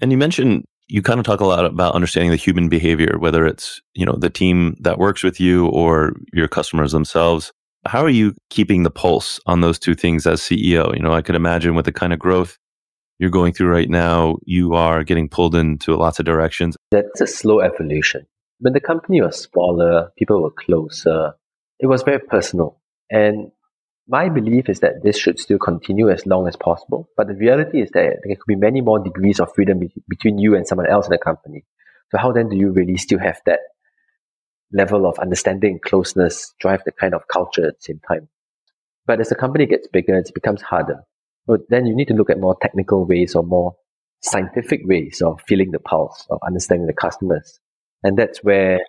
And 0.00 0.10
you 0.12 0.18
mentioned 0.18 0.64
you 0.88 1.00
kind 1.00 1.18
of 1.18 1.24
talk 1.24 1.40
a 1.40 1.46
lot 1.46 1.64
about 1.64 1.94
understanding 1.94 2.30
the 2.30 2.36
human 2.36 2.68
behavior, 2.68 3.16
whether 3.18 3.46
it's, 3.46 3.80
you 3.94 4.04
know, 4.04 4.16
the 4.16 4.28
team 4.28 4.76
that 4.80 4.98
works 4.98 5.22
with 5.22 5.40
you 5.40 5.68
or 5.68 6.12
your 6.32 6.48
customers 6.48 6.92
themselves. 6.92 7.52
How 7.86 8.04
are 8.04 8.10
you 8.10 8.34
keeping 8.50 8.82
the 8.82 8.90
pulse 8.90 9.40
on 9.46 9.60
those 9.60 9.78
two 9.78 9.94
things 9.94 10.26
as 10.26 10.40
CEO? 10.40 10.94
You 10.94 11.02
know, 11.02 11.12
I 11.12 11.22
could 11.22 11.34
imagine 11.34 11.74
with 11.74 11.86
the 11.86 11.92
kind 11.92 12.12
of 12.12 12.18
growth 12.18 12.58
you're 13.18 13.30
going 13.30 13.52
through 13.52 13.70
right 13.70 13.88
now, 13.88 14.36
you 14.44 14.74
are 14.74 15.04
getting 15.04 15.28
pulled 15.28 15.54
into 15.54 15.96
lots 15.96 16.18
of 16.18 16.24
directions. 16.24 16.76
That's 16.90 17.20
a 17.20 17.26
slow 17.26 17.60
evolution 17.60 18.26
when 18.62 18.72
the 18.72 18.80
company 18.80 19.20
was 19.20 19.40
smaller, 19.40 20.12
people 20.16 20.40
were 20.40 20.52
closer. 20.52 21.32
It 21.80 21.88
was 21.88 22.04
very 22.04 22.20
personal. 22.20 22.80
And 23.10 23.50
my 24.06 24.28
belief 24.28 24.68
is 24.68 24.78
that 24.80 25.02
this 25.02 25.18
should 25.18 25.40
still 25.40 25.58
continue 25.58 26.08
as 26.10 26.26
long 26.26 26.46
as 26.46 26.54
possible. 26.54 27.08
But 27.16 27.26
the 27.26 27.34
reality 27.34 27.82
is 27.82 27.90
that 27.90 28.20
there 28.22 28.36
could 28.36 28.46
be 28.46 28.54
many 28.54 28.80
more 28.80 29.00
degrees 29.00 29.40
of 29.40 29.52
freedom 29.52 29.80
be- 29.80 29.92
between 30.08 30.38
you 30.38 30.54
and 30.54 30.66
someone 30.66 30.88
else 30.88 31.06
in 31.06 31.10
the 31.10 31.18
company. 31.18 31.64
So 32.12 32.18
how 32.18 32.30
then 32.30 32.50
do 32.50 32.56
you 32.56 32.70
really 32.70 32.96
still 32.98 33.18
have 33.18 33.40
that 33.46 33.58
level 34.72 35.06
of 35.06 35.18
understanding, 35.18 35.80
closeness, 35.84 36.54
drive 36.60 36.82
the 36.84 36.92
kind 36.92 37.14
of 37.14 37.26
culture 37.26 37.66
at 37.66 37.78
the 37.78 37.82
same 37.82 38.00
time? 38.06 38.28
But 39.06 39.20
as 39.20 39.28
the 39.28 39.34
company 39.34 39.66
gets 39.66 39.88
bigger, 39.88 40.16
it 40.16 40.30
becomes 40.32 40.62
harder. 40.62 41.02
But 41.48 41.62
then 41.68 41.86
you 41.86 41.96
need 41.96 42.08
to 42.08 42.14
look 42.14 42.30
at 42.30 42.38
more 42.38 42.56
technical 42.62 43.06
ways 43.06 43.34
or 43.34 43.42
more 43.42 43.74
scientific 44.20 44.82
ways 44.84 45.20
of 45.20 45.40
feeling 45.48 45.72
the 45.72 45.80
pulse, 45.80 46.24
of 46.30 46.38
understanding 46.46 46.86
the 46.86 46.92
customers. 46.92 47.58
And 48.02 48.16
that's 48.16 48.42
where 48.42 48.80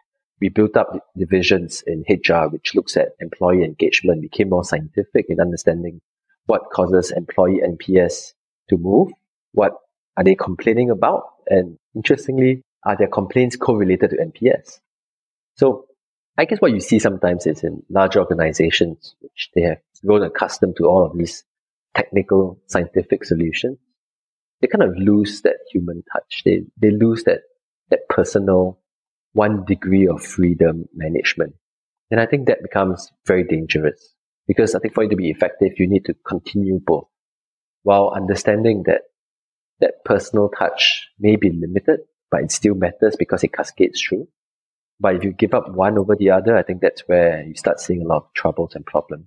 we 0.41 0.49
built 0.49 0.75
up 0.75 0.89
divisions 1.17 1.83
in 1.85 2.03
HR, 2.09 2.49
which 2.49 2.75
looks 2.75 2.97
at 2.97 3.09
employee 3.19 3.63
engagement, 3.63 4.21
became 4.21 4.49
more 4.49 4.63
scientific 4.63 5.27
in 5.29 5.39
understanding 5.39 6.01
what 6.45 6.69
causes 6.73 7.11
employee 7.11 7.61
NPS 7.65 8.33
to 8.69 8.77
move, 8.77 9.11
what 9.53 9.73
are 10.17 10.23
they 10.23 10.35
complaining 10.35 10.89
about, 10.89 11.23
and 11.47 11.77
interestingly, 11.95 12.61
are 12.85 12.97
their 12.97 13.07
complaints 13.07 13.55
correlated 13.55 14.09
to 14.09 14.17
NPS? 14.17 14.79
So 15.55 15.85
I 16.37 16.45
guess 16.45 16.59
what 16.59 16.71
you 16.71 16.79
see 16.79 16.99
sometimes 16.99 17.45
is 17.45 17.63
in 17.63 17.83
large 17.89 18.17
organizations, 18.17 19.15
which 19.21 19.49
they 19.55 19.61
have 19.61 19.77
grown 20.05 20.23
accustomed 20.23 20.75
to 20.77 20.85
all 20.85 21.05
of 21.05 21.17
these 21.17 21.43
technical 21.95 22.59
scientific 22.67 23.23
solutions, 23.23 23.77
they 24.59 24.67
kind 24.67 24.83
of 24.83 24.97
lose 24.97 25.41
that 25.43 25.57
human 25.71 26.03
touch. 26.11 26.41
They, 26.43 26.63
they 26.77 26.91
lose 26.91 27.23
that, 27.25 27.41
that 27.89 28.09
personal 28.09 28.79
one 29.33 29.65
degree 29.65 30.07
of 30.07 30.23
freedom 30.23 30.85
management. 30.93 31.53
And 32.11 32.19
I 32.19 32.25
think 32.25 32.47
that 32.47 32.61
becomes 32.61 33.11
very 33.25 33.43
dangerous 33.43 34.13
because 34.47 34.75
I 34.75 34.79
think 34.79 34.93
for 34.93 35.03
it 35.03 35.09
to 35.09 35.15
be 35.15 35.29
effective, 35.29 35.73
you 35.77 35.87
need 35.87 36.05
to 36.05 36.15
continue 36.27 36.79
both 36.85 37.07
while 37.83 38.13
understanding 38.15 38.83
that 38.87 39.01
that 39.79 40.05
personal 40.05 40.49
touch 40.49 41.09
may 41.19 41.35
be 41.35 41.51
limited, 41.51 41.99
but 42.31 42.41
it 42.41 42.51
still 42.51 42.75
matters 42.75 43.15
because 43.17 43.43
it 43.43 43.53
cascades 43.53 44.01
through. 44.01 44.27
But 44.99 45.15
if 45.15 45.23
you 45.23 45.33
give 45.33 45.53
up 45.53 45.69
one 45.69 45.97
over 45.97 46.15
the 46.15 46.29
other, 46.29 46.55
I 46.55 46.63
think 46.63 46.81
that's 46.81 47.01
where 47.07 47.43
you 47.43 47.55
start 47.55 47.79
seeing 47.79 48.01
a 48.01 48.07
lot 48.07 48.17
of 48.17 48.33
troubles 48.33 48.75
and 48.75 48.85
problems. 48.85 49.25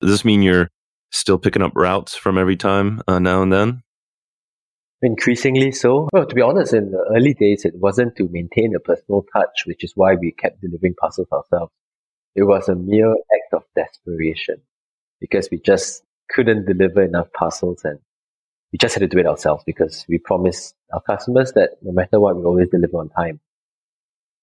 Does 0.00 0.10
this 0.10 0.24
mean 0.24 0.42
you're 0.42 0.70
still 1.10 1.38
picking 1.38 1.62
up 1.62 1.72
routes 1.74 2.14
from 2.14 2.38
every 2.38 2.56
time 2.56 3.02
uh, 3.06 3.18
now 3.18 3.42
and 3.42 3.52
then? 3.52 3.82
Increasingly 5.02 5.72
so. 5.72 6.08
Well, 6.12 6.26
to 6.26 6.34
be 6.34 6.40
honest, 6.40 6.72
in 6.72 6.90
the 6.90 7.04
early 7.14 7.34
days, 7.34 7.64
it 7.64 7.74
wasn't 7.76 8.16
to 8.16 8.28
maintain 8.30 8.74
a 8.74 8.80
personal 8.80 9.24
touch, 9.32 9.64
which 9.66 9.84
is 9.84 9.92
why 9.94 10.14
we 10.14 10.32
kept 10.32 10.60
delivering 10.62 10.94
parcels 10.98 11.28
ourselves. 11.32 11.72
It 12.34 12.44
was 12.44 12.68
a 12.68 12.74
mere 12.74 13.12
act 13.12 13.52
of 13.52 13.64
desperation 13.74 14.62
because 15.20 15.48
we 15.50 15.58
just 15.58 16.02
couldn't 16.30 16.66
deliver 16.66 17.02
enough 17.02 17.28
parcels 17.32 17.82
and 17.84 17.98
we 18.72 18.78
just 18.78 18.94
had 18.94 19.00
to 19.00 19.08
do 19.08 19.18
it 19.18 19.26
ourselves 19.26 19.62
because 19.64 20.04
we 20.08 20.18
promised 20.18 20.74
our 20.92 21.00
customers 21.02 21.52
that 21.52 21.70
no 21.82 21.92
matter 21.92 22.18
what, 22.18 22.36
we 22.36 22.42
always 22.44 22.68
deliver 22.68 22.98
on 22.98 23.08
time. 23.10 23.40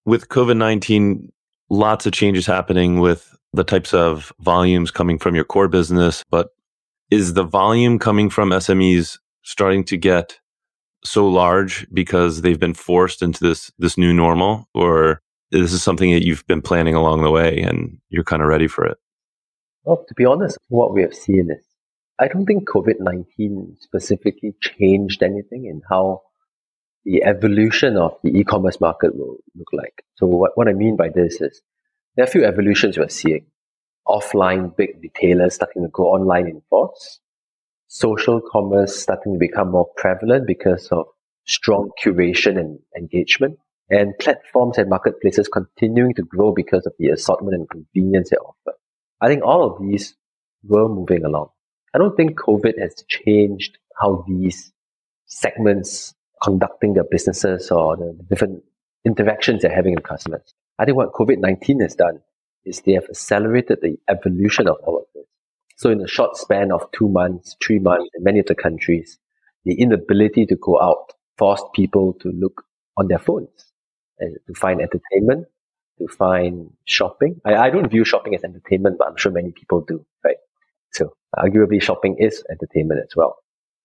With 0.06 0.28
COVID 0.28 0.56
19, 0.56 1.32
lots 1.70 2.06
of 2.06 2.12
changes 2.12 2.46
happening 2.46 3.00
with 3.00 3.36
the 3.52 3.64
types 3.64 3.94
of 3.94 4.32
volumes 4.40 4.90
coming 4.90 5.18
from 5.18 5.34
your 5.34 5.44
core 5.44 5.68
business, 5.68 6.24
but 6.30 6.50
is 7.10 7.34
the 7.34 7.44
volume 7.44 7.98
coming 7.98 8.30
from 8.30 8.50
SMEs 8.50 9.18
starting 9.42 9.84
to 9.84 9.96
get 9.96 10.38
so 11.04 11.28
large 11.28 11.86
because 11.92 12.42
they've 12.42 12.60
been 12.60 12.74
forced 12.74 13.22
into 13.22 13.44
this 13.44 13.70
this 13.78 13.98
new 13.98 14.12
normal 14.12 14.68
or 14.74 15.20
this 15.50 15.72
is 15.72 15.82
something 15.82 16.12
that 16.12 16.24
you've 16.24 16.46
been 16.46 16.62
planning 16.62 16.94
along 16.94 17.22
the 17.22 17.30
way 17.30 17.60
and 17.60 17.98
you're 18.08 18.24
kind 18.24 18.42
of 18.42 18.48
ready 18.48 18.66
for 18.66 18.84
it? 18.86 18.98
Well 19.84 20.04
to 20.08 20.14
be 20.14 20.24
honest 20.24 20.58
what 20.68 20.94
we 20.94 21.02
have 21.02 21.14
seen 21.14 21.50
is 21.50 21.64
i 22.18 22.28
don't 22.28 22.46
think 22.46 22.68
covid-19 22.68 23.76
specifically 23.80 24.54
changed 24.60 25.22
anything 25.22 25.66
in 25.66 25.82
how 25.90 26.22
the 27.04 27.22
evolution 27.24 27.96
of 27.96 28.16
the 28.22 28.30
e-commerce 28.30 28.80
market 28.80 29.14
will 29.14 29.36
look 29.54 29.68
like. 29.72 30.04
So 30.16 30.26
what, 30.26 30.52
what 30.54 30.68
i 30.68 30.72
mean 30.72 30.96
by 30.96 31.10
this 31.10 31.40
is 31.40 31.60
there 32.16 32.24
are 32.24 32.28
a 32.28 32.30
few 32.30 32.44
evolutions 32.44 32.96
we're 32.96 33.08
seeing. 33.08 33.46
Offline 34.06 34.76
big 34.76 34.98
retailers 35.02 35.54
starting 35.54 35.82
to 35.82 35.88
go 35.88 36.04
online 36.04 36.46
in 36.46 36.62
force 36.68 37.20
social 37.94 38.40
commerce 38.50 38.96
starting 39.00 39.34
to 39.34 39.38
become 39.38 39.70
more 39.70 39.86
prevalent 39.96 40.48
because 40.48 40.88
of 40.88 41.06
strong 41.46 41.90
curation 42.04 42.58
and 42.58 42.80
engagement, 42.98 43.56
and 43.88 44.18
platforms 44.18 44.78
and 44.78 44.90
marketplaces 44.90 45.46
continuing 45.46 46.12
to 46.12 46.22
grow 46.22 46.52
because 46.52 46.84
of 46.86 46.92
the 46.98 47.08
assortment 47.10 47.54
and 47.54 47.70
convenience 47.70 48.30
they 48.30 48.36
offer. 48.36 48.76
I 49.20 49.28
think 49.28 49.44
all 49.44 49.70
of 49.70 49.80
these 49.80 50.16
were 50.64 50.88
moving 50.88 51.24
along. 51.24 51.50
I 51.94 51.98
don't 51.98 52.16
think 52.16 52.36
COVID 52.36 52.80
has 52.80 53.04
changed 53.06 53.78
how 54.00 54.24
these 54.26 54.72
segments 55.26 56.14
conducting 56.42 56.94
their 56.94 57.04
businesses 57.08 57.70
or 57.70 57.96
the 57.96 58.18
different 58.28 58.64
interactions 59.06 59.62
they're 59.62 59.72
having 59.72 59.94
with 59.94 60.02
customers. 60.02 60.52
I 60.80 60.84
think 60.84 60.96
what 60.96 61.12
COVID-19 61.12 61.80
has 61.82 61.94
done 61.94 62.22
is 62.64 62.80
they 62.80 62.94
have 62.94 63.04
accelerated 63.04 63.78
the 63.82 63.98
evolution 64.08 64.66
of 64.66 64.78
this. 65.13 65.13
So 65.76 65.90
in 65.90 66.00
a 66.00 66.08
short 66.08 66.36
span 66.36 66.72
of 66.72 66.90
two 66.92 67.08
months, 67.08 67.56
three 67.62 67.78
months 67.78 68.08
in 68.14 68.22
many 68.22 68.38
of 68.40 68.46
the 68.46 68.54
countries, 68.54 69.18
the 69.64 69.74
inability 69.74 70.46
to 70.46 70.56
go 70.56 70.80
out 70.80 71.12
forced 71.36 71.64
people 71.74 72.14
to 72.20 72.30
look 72.30 72.64
on 72.96 73.08
their 73.08 73.18
phones 73.18 73.72
and 74.18 74.36
to 74.46 74.54
find 74.54 74.80
entertainment, 74.80 75.46
to 75.98 76.06
find 76.08 76.70
shopping. 76.84 77.40
I, 77.44 77.54
I 77.56 77.70
don't 77.70 77.90
view 77.90 78.04
shopping 78.04 78.34
as 78.34 78.44
entertainment, 78.44 78.98
but 78.98 79.08
I'm 79.08 79.16
sure 79.16 79.32
many 79.32 79.52
people 79.52 79.80
do, 79.80 80.06
right? 80.24 80.36
So 80.92 81.14
arguably 81.36 81.82
shopping 81.82 82.16
is 82.18 82.44
entertainment 82.50 83.00
as 83.02 83.16
well. 83.16 83.36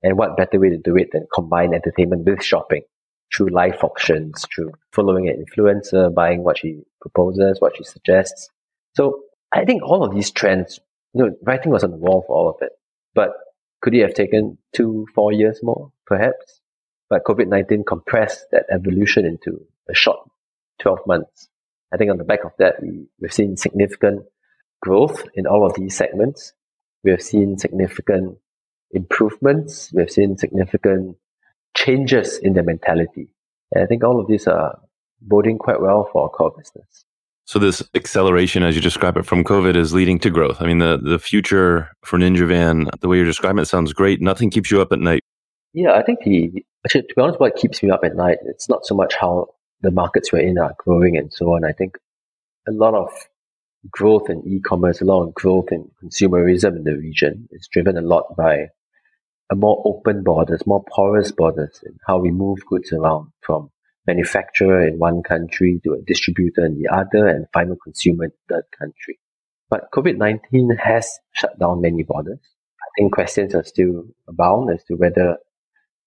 And 0.03 0.17
what 0.17 0.37
better 0.37 0.59
way 0.59 0.69
to 0.69 0.77
do 0.77 0.95
it 0.95 1.09
than 1.11 1.27
combine 1.33 1.73
entertainment 1.73 2.25
with 2.25 2.43
shopping 2.43 2.83
through 3.33 3.49
live 3.49 3.83
auctions, 3.83 4.45
through 4.53 4.71
following 4.93 5.27
an 5.27 5.43
influencer, 5.43 6.13
buying 6.13 6.43
what 6.43 6.59
she 6.59 6.81
proposes, 7.01 7.59
what 7.59 7.75
she 7.77 7.83
suggests. 7.83 8.49
So 8.95 9.21
I 9.53 9.65
think 9.65 9.83
all 9.83 10.03
of 10.03 10.13
these 10.13 10.31
trends 10.31 10.79
know, 11.13 11.35
writing 11.43 11.71
was 11.71 11.83
on 11.83 11.91
the 11.91 11.97
wall 11.97 12.23
for 12.25 12.35
all 12.35 12.49
of 12.49 12.55
it. 12.61 12.71
But 13.13 13.31
could 13.81 13.95
it 13.95 14.01
have 14.01 14.13
taken 14.13 14.57
two, 14.73 15.07
four 15.15 15.31
years 15.31 15.59
more, 15.63 15.91
perhaps? 16.05 16.61
But 17.09 17.23
COVID 17.23 17.47
19 17.47 17.83
compressed 17.85 18.45
that 18.51 18.65
evolution 18.71 19.25
into 19.25 19.65
a 19.89 19.95
short 19.95 20.19
12 20.79 20.99
months. 21.07 21.49
I 21.91 21.97
think 21.97 22.11
on 22.11 22.17
the 22.17 22.23
back 22.23 22.45
of 22.45 22.51
that, 22.59 22.81
we, 22.81 23.07
we've 23.19 23.33
seen 23.33 23.57
significant 23.57 24.25
growth 24.81 25.23
in 25.33 25.47
all 25.47 25.65
of 25.65 25.73
these 25.73 25.95
segments. 25.95 26.53
We 27.03 27.11
have 27.11 27.21
seen 27.21 27.57
significant 27.57 28.37
improvements. 28.91 29.91
We 29.93 30.01
have 30.01 30.11
seen 30.11 30.37
significant 30.37 31.17
changes 31.75 32.37
in 32.37 32.53
the 32.53 32.63
mentality. 32.63 33.29
And 33.71 33.83
I 33.83 33.87
think 33.87 34.03
all 34.03 34.19
of 34.19 34.27
these 34.27 34.47
are 34.47 34.79
boding 35.21 35.57
quite 35.57 35.81
well 35.81 36.07
for 36.11 36.23
our 36.23 36.29
core 36.29 36.53
business. 36.55 37.05
So 37.49 37.57
this 37.57 37.81
acceleration, 37.95 38.61
as 38.61 38.75
you 38.75 38.81
describe 38.83 39.17
it 39.17 39.25
from 39.25 39.43
COVID, 39.43 39.75
is 39.75 39.91
leading 39.91 40.19
to 40.19 40.29
growth. 40.29 40.61
I 40.61 40.67
mean, 40.67 40.77
the 40.77 40.99
the 41.01 41.17
future 41.17 41.89
for 42.05 42.19
Ninja 42.19 42.47
Van, 42.47 42.87
the 42.99 43.07
way 43.07 43.17
you're 43.17 43.25
describing 43.25 43.63
it, 43.63 43.65
sounds 43.65 43.91
great. 43.91 44.21
Nothing 44.21 44.51
keeps 44.51 44.69
you 44.69 44.79
up 44.83 44.91
at 44.91 44.99
night. 44.99 45.21
Yeah, 45.73 45.93
I 45.93 46.03
think 46.03 46.19
the 46.23 46.63
actually, 46.85 47.07
to 47.07 47.13
be 47.15 47.21
honest, 47.23 47.39
what 47.39 47.55
keeps 47.55 47.81
me 47.81 47.89
up 47.89 48.01
at 48.03 48.15
night, 48.15 48.37
it's 48.45 48.69
not 48.69 48.85
so 48.85 48.93
much 48.93 49.15
how 49.15 49.47
the 49.81 49.89
markets 49.89 50.31
we're 50.31 50.47
in 50.47 50.59
are 50.59 50.75
growing 50.77 51.17
and 51.17 51.33
so 51.33 51.47
on. 51.55 51.65
I 51.65 51.71
think 51.71 51.97
a 52.67 52.71
lot 52.71 52.93
of 52.93 53.09
growth 53.89 54.29
in 54.29 54.47
e-commerce, 54.47 55.01
a 55.01 55.05
lot 55.05 55.23
of 55.23 55.33
growth 55.33 55.71
in 55.71 55.89
consumerism 56.03 56.75
in 56.75 56.83
the 56.83 56.97
region 56.97 57.47
is 57.49 57.67
driven 57.71 57.97
a 57.97 58.01
lot 58.01 58.35
by 58.37 58.67
a 59.51 59.55
more 59.55 59.81
open 59.85 60.21
borders, 60.21 60.67
more 60.67 60.83
porous 60.87 61.31
borders 61.31 61.81
in 61.83 61.97
how 62.05 62.19
we 62.19 62.29
move 62.29 62.59
goods 62.69 62.93
around 62.93 63.31
from 63.41 63.71
manufacturer 64.11 64.87
in 64.87 64.97
one 64.97 65.21
country 65.23 65.79
to 65.83 65.93
a 65.93 66.01
distributor 66.11 66.65
in 66.65 66.75
the 66.81 66.89
other 67.01 67.27
and 67.27 67.45
final 67.53 67.77
consumer 67.83 68.25
in 68.25 68.31
the 68.31 68.55
third 68.55 68.67
country. 68.77 69.19
But 69.69 69.91
COVID-19 69.93 70.77
has 70.79 71.19
shut 71.33 71.57
down 71.59 71.81
many 71.81 72.03
borders. 72.03 72.39
I 72.81 72.89
think 72.97 73.13
questions 73.13 73.53
are 73.53 73.63
still 73.63 74.05
abound 74.27 74.71
as 74.71 74.83
to 74.85 74.95
whether 74.95 75.37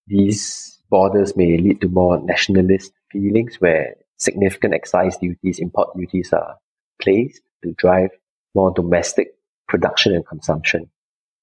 these 0.07 0.81
borders 0.91 1.37
may 1.37 1.57
lead 1.59 1.81
to 1.83 1.88
more 1.88 2.21
nationalist 2.23 2.93
feelings 3.11 3.57
where 3.61 3.95
significant 4.17 4.75
excise 4.75 5.17
duties, 5.17 5.59
import 5.59 5.97
duties 5.97 6.33
are 6.33 6.57
placed 7.01 7.41
to 7.62 7.73
drive 7.79 8.11
more 8.55 8.73
domestic 8.73 9.29
production 9.69 10.15
and 10.15 10.27
consumption. 10.27 10.91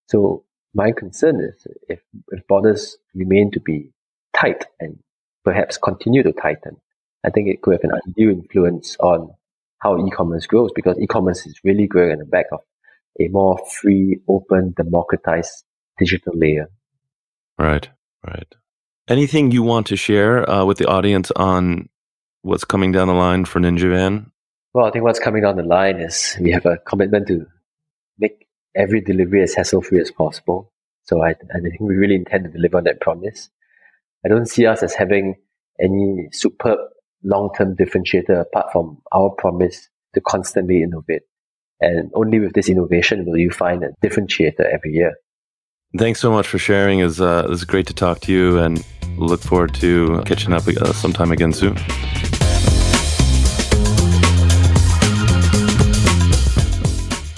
So 0.07 0.43
my 0.73 0.91
concern 0.91 1.39
is 1.41 1.65
if, 1.87 1.99
if 2.29 2.45
borders 2.47 2.97
remain 3.15 3.51
to 3.51 3.59
be 3.59 3.91
tight 4.35 4.65
and 4.79 4.99
perhaps 5.43 5.77
continue 5.77 6.23
to 6.23 6.31
tighten, 6.31 6.77
I 7.25 7.29
think 7.29 7.49
it 7.49 7.61
could 7.61 7.73
have 7.73 7.83
an 7.83 7.99
undue 8.05 8.29
influence 8.31 8.95
on 8.99 9.31
how 9.79 10.05
e-commerce 10.05 10.45
grows 10.45 10.71
because 10.73 10.97
e-commerce 10.99 11.45
is 11.45 11.59
really 11.63 11.87
growing 11.87 12.11
on 12.11 12.19
the 12.19 12.25
back 12.25 12.47
of 12.51 12.59
a 13.19 13.27
more 13.29 13.59
free, 13.81 14.19
open, 14.27 14.73
democratized 14.75 15.63
digital 15.97 16.33
layer. 16.35 16.69
Right, 17.57 17.89
right. 18.25 18.55
Anything 19.07 19.51
you 19.51 19.63
want 19.63 19.87
to 19.87 19.95
share 19.95 20.49
uh, 20.49 20.65
with 20.65 20.77
the 20.77 20.87
audience 20.87 21.31
on 21.35 21.89
what's 22.41 22.63
coming 22.63 22.91
down 22.91 23.07
the 23.07 23.13
line 23.13 23.45
for 23.45 23.59
Ninja 23.59 23.89
Van? 23.89 24.31
Well, 24.73 24.85
I 24.85 24.91
think 24.91 25.03
what's 25.03 25.19
coming 25.19 25.41
down 25.41 25.57
the 25.57 25.63
line 25.63 25.99
is 25.99 26.37
we 26.39 26.51
have 26.51 26.65
a 26.65 26.77
commitment 26.77 27.27
to 27.27 27.47
make 28.17 28.47
every 28.75 29.01
delivery 29.01 29.41
as 29.41 29.55
hassle 29.55 29.81
free 29.81 29.99
as 29.99 30.11
possible. 30.11 30.71
So 31.03 31.23
I, 31.23 31.29
I 31.29 31.59
think 31.59 31.79
we 31.79 31.95
really 31.95 32.15
intend 32.15 32.43
to 32.45 32.51
deliver 32.51 32.77
on 32.77 32.83
that 32.83 33.01
promise. 33.01 33.49
I 34.25 34.27
don't 34.27 34.47
see 34.47 34.65
us 34.65 34.83
as 34.83 34.93
having 34.93 35.35
any 35.81 36.27
superb 36.33 36.77
long 37.23 37.51
term 37.57 37.75
differentiator 37.77 38.41
apart 38.41 38.71
from 38.73 39.01
our 39.13 39.29
promise 39.29 39.87
to 40.13 40.19
constantly 40.21 40.83
innovate. 40.83 41.21
And 41.79 42.11
only 42.13 42.39
with 42.39 42.53
this 42.53 42.67
innovation 42.67 43.25
will 43.25 43.37
you 43.37 43.49
find 43.49 43.81
a 43.83 43.91
differentiator 44.05 44.65
every 44.73 44.91
year. 44.91 45.13
Thanks 45.97 46.19
so 46.19 46.31
much 46.31 46.47
for 46.47 46.57
sharing. 46.57 46.99
It's, 46.99 47.21
uh, 47.21 47.47
it's 47.49 47.63
great 47.63 47.87
to 47.87 47.93
talk 47.93 48.19
to 48.21 48.33
you 48.33 48.59
and 48.59 48.85
look 49.17 49.41
forward 49.41 49.73
to 49.75 50.21
catching 50.25 50.51
up 50.51 50.67
uh, 50.67 50.91
sometime 50.91 51.31
again 51.31 51.53
soon. 51.53 51.77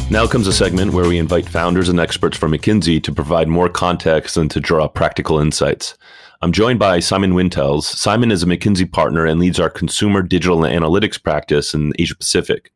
Now 0.10 0.28
comes 0.28 0.48
a 0.48 0.52
segment 0.52 0.92
where 0.94 1.08
we 1.08 1.20
invite 1.20 1.48
founders 1.48 1.88
and 1.88 2.00
experts 2.00 2.36
from 2.36 2.52
McKinsey 2.52 3.02
to 3.04 3.14
provide 3.14 3.48
more 3.48 3.70
context 3.70 4.36
and 4.36 4.52
to 4.52 4.60
draw 4.60 4.88
practical 4.88 5.40
insights. 5.40 5.96
I'm 6.44 6.52
joined 6.52 6.80
by 6.80 7.00
Simon 7.00 7.36
Wintels. 7.36 7.86
Simon 7.86 8.32
is 8.32 8.42
a 8.42 8.48
McKinsey 8.48 8.92
partner 8.92 9.28
and 9.28 9.40
leads 9.40 9.60
our 9.60 9.70
consumer 9.70 10.24
digital 10.24 10.66
and 10.66 10.84
analytics 10.84 11.22
practice 11.22 11.76
in 11.76 11.94
Asia 12.00 12.16
Pacific. 12.16 12.72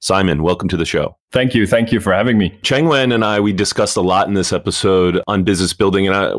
Simon, 0.00 0.42
welcome 0.42 0.66
to 0.70 0.78
the 0.78 0.86
show. 0.86 1.18
Thank 1.30 1.54
you. 1.54 1.66
Thank 1.66 1.92
you 1.92 2.00
for 2.00 2.10
having 2.10 2.38
me. 2.38 2.58
Chang 2.62 2.86
Wen 2.86 3.12
and 3.12 3.22
I, 3.22 3.38
we 3.38 3.52
discussed 3.52 3.98
a 3.98 4.00
lot 4.00 4.28
in 4.28 4.34
this 4.34 4.50
episode 4.50 5.20
on 5.26 5.44
business 5.44 5.74
building. 5.74 6.06
And 6.06 6.16
I, 6.16 6.32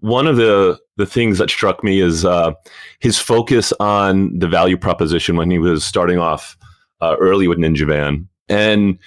one 0.00 0.26
of 0.26 0.36
the, 0.36 0.80
the 0.96 1.04
things 1.04 1.36
that 1.36 1.50
struck 1.50 1.84
me 1.84 2.00
is 2.00 2.24
uh, 2.24 2.52
his 3.00 3.18
focus 3.18 3.74
on 3.78 4.38
the 4.38 4.48
value 4.48 4.78
proposition 4.78 5.36
when 5.36 5.50
he 5.50 5.58
was 5.58 5.84
starting 5.84 6.18
off 6.18 6.56
uh, 7.02 7.16
early 7.20 7.48
with 7.48 7.58
Ninja 7.58 7.86
Van. 7.86 8.26
And 8.48 8.98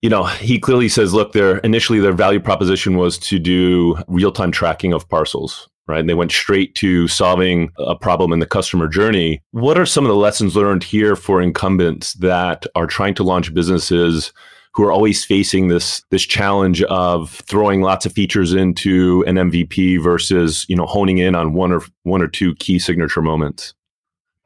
you 0.00 0.10
know, 0.10 0.24
he 0.24 0.58
clearly 0.58 0.88
says, 0.88 1.14
look, 1.14 1.32
their 1.32 1.58
initially 1.58 2.00
their 2.00 2.12
value 2.12 2.40
proposition 2.40 2.96
was 2.96 3.18
to 3.18 3.38
do 3.38 3.96
real 4.08 4.32
time 4.32 4.50
tracking 4.50 4.92
of 4.92 5.08
parcels, 5.08 5.68
right? 5.86 6.00
And 6.00 6.08
they 6.08 6.14
went 6.14 6.32
straight 6.32 6.74
to 6.76 7.08
solving 7.08 7.70
a 7.78 7.96
problem 7.96 8.32
in 8.32 8.38
the 8.38 8.46
customer 8.46 8.88
journey. 8.88 9.42
What 9.50 9.78
are 9.78 9.86
some 9.86 10.04
of 10.04 10.08
the 10.08 10.16
lessons 10.16 10.56
learned 10.56 10.84
here 10.84 11.16
for 11.16 11.42
incumbents 11.42 12.14
that 12.14 12.66
are 12.74 12.86
trying 12.86 13.14
to 13.14 13.22
launch 13.22 13.52
businesses 13.52 14.32
who 14.74 14.84
are 14.84 14.92
always 14.92 15.22
facing 15.24 15.68
this 15.68 16.02
this 16.10 16.22
challenge 16.22 16.82
of 16.84 17.30
throwing 17.46 17.82
lots 17.82 18.06
of 18.06 18.12
features 18.12 18.54
into 18.54 19.22
an 19.26 19.36
MVP 19.36 20.02
versus, 20.02 20.64
you 20.68 20.76
know, 20.76 20.86
honing 20.86 21.18
in 21.18 21.34
on 21.34 21.52
one 21.52 21.72
or 21.72 21.82
one 22.04 22.22
or 22.22 22.28
two 22.28 22.54
key 22.54 22.78
signature 22.78 23.20
moments? 23.20 23.74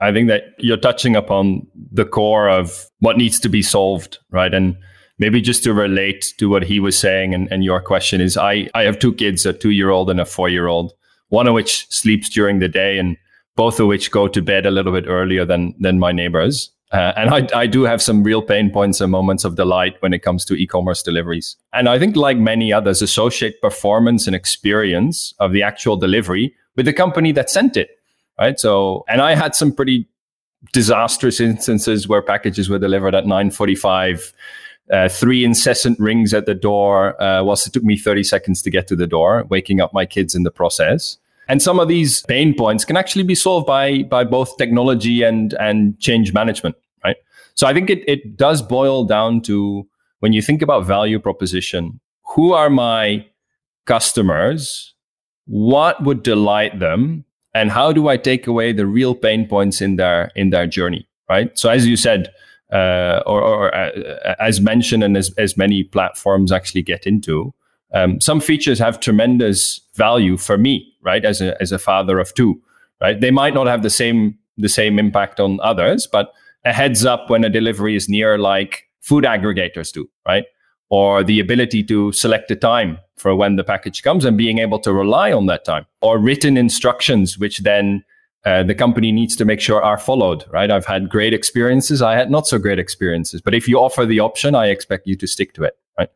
I 0.01 0.13
think 0.13 0.29
that 0.29 0.55
you're 0.59 0.77
touching 0.77 1.17
upon 1.17 1.67
the 1.93 2.05
core 2.05 2.49
of 2.51 2.87
what 2.99 3.17
needs 3.17 3.41
to 3.41 3.49
be 3.49 3.63
solved, 3.63 4.19
right? 4.31 4.53
And 4.53 4.77
maybe 5.19 5.41
just 5.41 5.65
to 5.65 5.73
relate 5.73 6.35
to 6.39 6.49
what 6.49 6.65
he 6.65 6.81
was 6.81 6.99
saying 6.99 7.33
and, 7.33 7.51
and 7.51 7.65
your 7.65 7.81
question 7.81 8.21
is 8.21 8.37
I, 8.37 8.69
I 8.75 8.83
have 8.83 8.99
two 8.99 9.15
kids, 9.15 9.47
a 9.47 9.53
two 9.53 9.71
year 9.71 9.91
old 9.91 10.11
and 10.11 10.21
a 10.21 10.27
four 10.27 10.49
year 10.49 10.67
old, 10.67 10.93
one 11.29 11.47
of 11.47 11.55
which 11.55 11.87
sleeps 11.91 12.29
during 12.29 12.59
the 12.59 12.69
day 12.69 12.99
and 12.99 13.17
both 13.57 13.81
of 13.81 13.87
which 13.87 14.11
go 14.11 14.29
to 14.29 14.43
bed 14.43 14.67
a 14.67 14.71
little 14.71 14.93
bit 14.93 15.07
earlier 15.07 15.45
than, 15.45 15.75
than 15.81 15.99
my 15.99 16.13
neighbors. 16.13 16.71
Uh, 16.93 17.13
and 17.17 17.31
I, 17.31 17.49
I 17.59 17.67
do 17.67 17.83
have 17.83 18.01
some 18.01 18.23
real 18.23 18.43
pain 18.43 18.71
points 18.71 19.01
and 19.01 19.11
moments 19.11 19.45
of 19.45 19.57
delight 19.57 19.97
when 20.01 20.13
it 20.13 20.21
comes 20.21 20.45
to 20.45 20.55
e-commerce 20.55 21.03
deliveries. 21.03 21.57
And 21.73 21.89
I 21.89 21.99
think 21.99 22.15
like 22.15 22.39
many 22.39 22.73
others 22.73 23.03
associate 23.03 23.61
performance 23.61 24.27
and 24.27 24.37
experience 24.37 25.35
of 25.41 25.53
the 25.53 25.63
actual 25.63 25.97
delivery 25.97 26.55
with 26.77 26.87
the 26.87 26.93
company 26.93 27.33
that 27.33 27.51
sent 27.51 27.77
it. 27.77 27.91
Right. 28.39 28.61
So, 28.61 29.05
and 29.09 29.21
I 29.21 29.35
had 29.35 29.55
some 29.55 29.73
pretty 29.73 30.07
disastrous 30.73 31.41
instances 31.41 32.07
where 32.07 32.23
packages 32.23 32.69
were 32.69 32.79
delivered 32.79 33.15
at 33.15 33.25
945 33.25 34.33
uh, 34.93 35.09
three 35.09 35.45
incessant 35.45 35.99
rings 35.99 36.33
at 36.33 36.47
the 36.47 36.55
door 36.55 37.21
uh, 37.21 37.43
whilst 37.43 37.67
it 37.67 37.73
took 37.73 37.83
me 37.83 37.97
30 37.97 38.23
seconds 38.23 38.63
to 38.63 38.71
get 38.71 38.87
to 38.89 38.97
the 38.97 39.07
door, 39.07 39.45
waking 39.49 39.81
up 39.81 39.93
my 39.93 40.07
kids 40.07 40.35
in 40.35 40.43
the 40.43 40.51
process. 40.51 41.19
And 41.49 41.63
some 41.63 41.79
of 41.79 41.89
these 41.89 42.23
pain 42.23 42.55
points 42.55 42.85
can 42.85 42.97
actually 42.97 43.25
be 43.25 43.35
solved 43.35 43.67
by, 43.67 44.03
by 44.05 44.25
both 44.25 44.57
technology 44.57 45.23
and, 45.23 45.55
and 45.55 45.99
change 46.01 46.33
management, 46.33 46.77
right? 47.05 47.17
So 47.55 47.67
I 47.67 47.73
think 47.73 47.89
it, 47.89 48.05
it 48.09 48.37
does 48.37 48.63
boil 48.63 49.05
down 49.05 49.41
to 49.43 49.87
when 50.21 50.33
you 50.33 50.43
think 50.43 50.63
about 50.63 50.87
value 50.87 51.21
proposition, 51.21 52.01
who 52.35 52.53
are 52.53 52.71
my 52.71 53.27
customers? 53.87 54.95
What 55.47 56.03
would 56.03 56.23
delight 56.23 56.81
them? 56.81 57.25
And 57.55 57.71
how 57.71 57.93
do 57.93 58.09
I 58.09 58.17
take 58.17 58.47
away 58.47 58.73
the 58.73 58.87
real 58.87 59.15
pain 59.15 59.47
points 59.47 59.81
in 59.81 59.97
their, 59.97 60.33
in 60.35 60.51
their 60.51 60.67
journey, 60.67 61.09
right? 61.31 61.57
So 61.57 61.71
as 61.71 61.87
you 61.87 61.97
said, 61.97 62.31
uh, 62.73 63.23
or, 63.27 63.43
or 63.43 63.75
uh, 63.75 64.35
as 64.41 64.61
mentioned 64.61 65.05
and 65.05 65.17
as, 65.17 65.33
as 65.39 65.57
many 65.57 65.85
platforms 65.85 66.53
actually 66.53 66.83
get 66.83 67.07
into. 67.07 67.55
Um, 67.95 68.21
some 68.21 68.41
features 68.41 68.79
have 68.79 68.99
tremendous 69.01 69.81
value 69.95 70.37
for 70.37 70.59
me, 70.59 70.93
right? 71.03 71.25
As 71.25 71.41
a 71.41 71.61
as 71.63 71.73
a 71.73 71.79
father 71.79 72.19
of 72.19 72.35
two, 72.35 72.61
right? 73.01 73.21
They 73.21 73.31
might 73.31 73.55
not 73.55 73.67
have 73.67 73.83
the 73.83 73.91
same 73.91 74.39
the 74.59 74.69
same 74.69 74.99
impact 74.99 75.39
on 75.39 75.61
others, 75.63 76.07
but 76.07 76.33
a 76.65 76.73
heads 76.73 77.05
up 77.05 77.31
when 77.31 77.45
a 77.45 77.49
delivery 77.51 77.95
is 77.95 78.09
near, 78.09 78.39
like 78.39 78.89
food 79.01 79.25
aggregators 79.25 79.93
do, 79.93 80.09
right? 80.27 80.45
Or 80.89 81.23
the 81.23 81.41
ability 81.41 81.85
to 81.85 82.13
select 82.13 82.51
a 82.51 82.57
time 82.57 82.99
for 83.17 83.35
when 83.37 83.57
the 83.57 83.65
package 83.65 84.03
comes 84.03 84.25
and 84.25 84.37
being 84.37 84.59
able 84.59 84.79
to 84.81 84.93
rely 84.93 85.33
on 85.33 85.47
that 85.47 85.65
time, 85.65 85.87
or 86.01 86.19
written 86.19 86.57
instructions, 86.57 87.39
which 87.39 87.59
then 87.59 88.05
uh, 88.47 88.63
the 88.63 88.77
company 88.77 89.11
needs 89.11 89.35
to 89.35 89.45
make 89.45 89.61
sure 89.61 89.83
are 89.83 89.99
followed, 89.99 90.45
right? 90.51 90.71
I've 90.71 90.87
had 90.87 91.09
great 91.09 91.35
experiences. 91.35 92.01
I 92.01 92.15
had 92.15 92.31
not 92.31 92.47
so 92.47 92.59
great 92.59 92.79
experiences. 92.79 93.41
But 93.41 93.55
if 93.55 93.67
you 93.67 93.77
offer 93.81 94.07
the 94.07 94.21
option, 94.21 94.55
I 94.55 94.67
expect 94.69 95.09
you 95.09 95.17
to 95.17 95.27
stick 95.27 95.53
to 95.55 95.65
it, 95.65 95.77
right? 95.99 96.09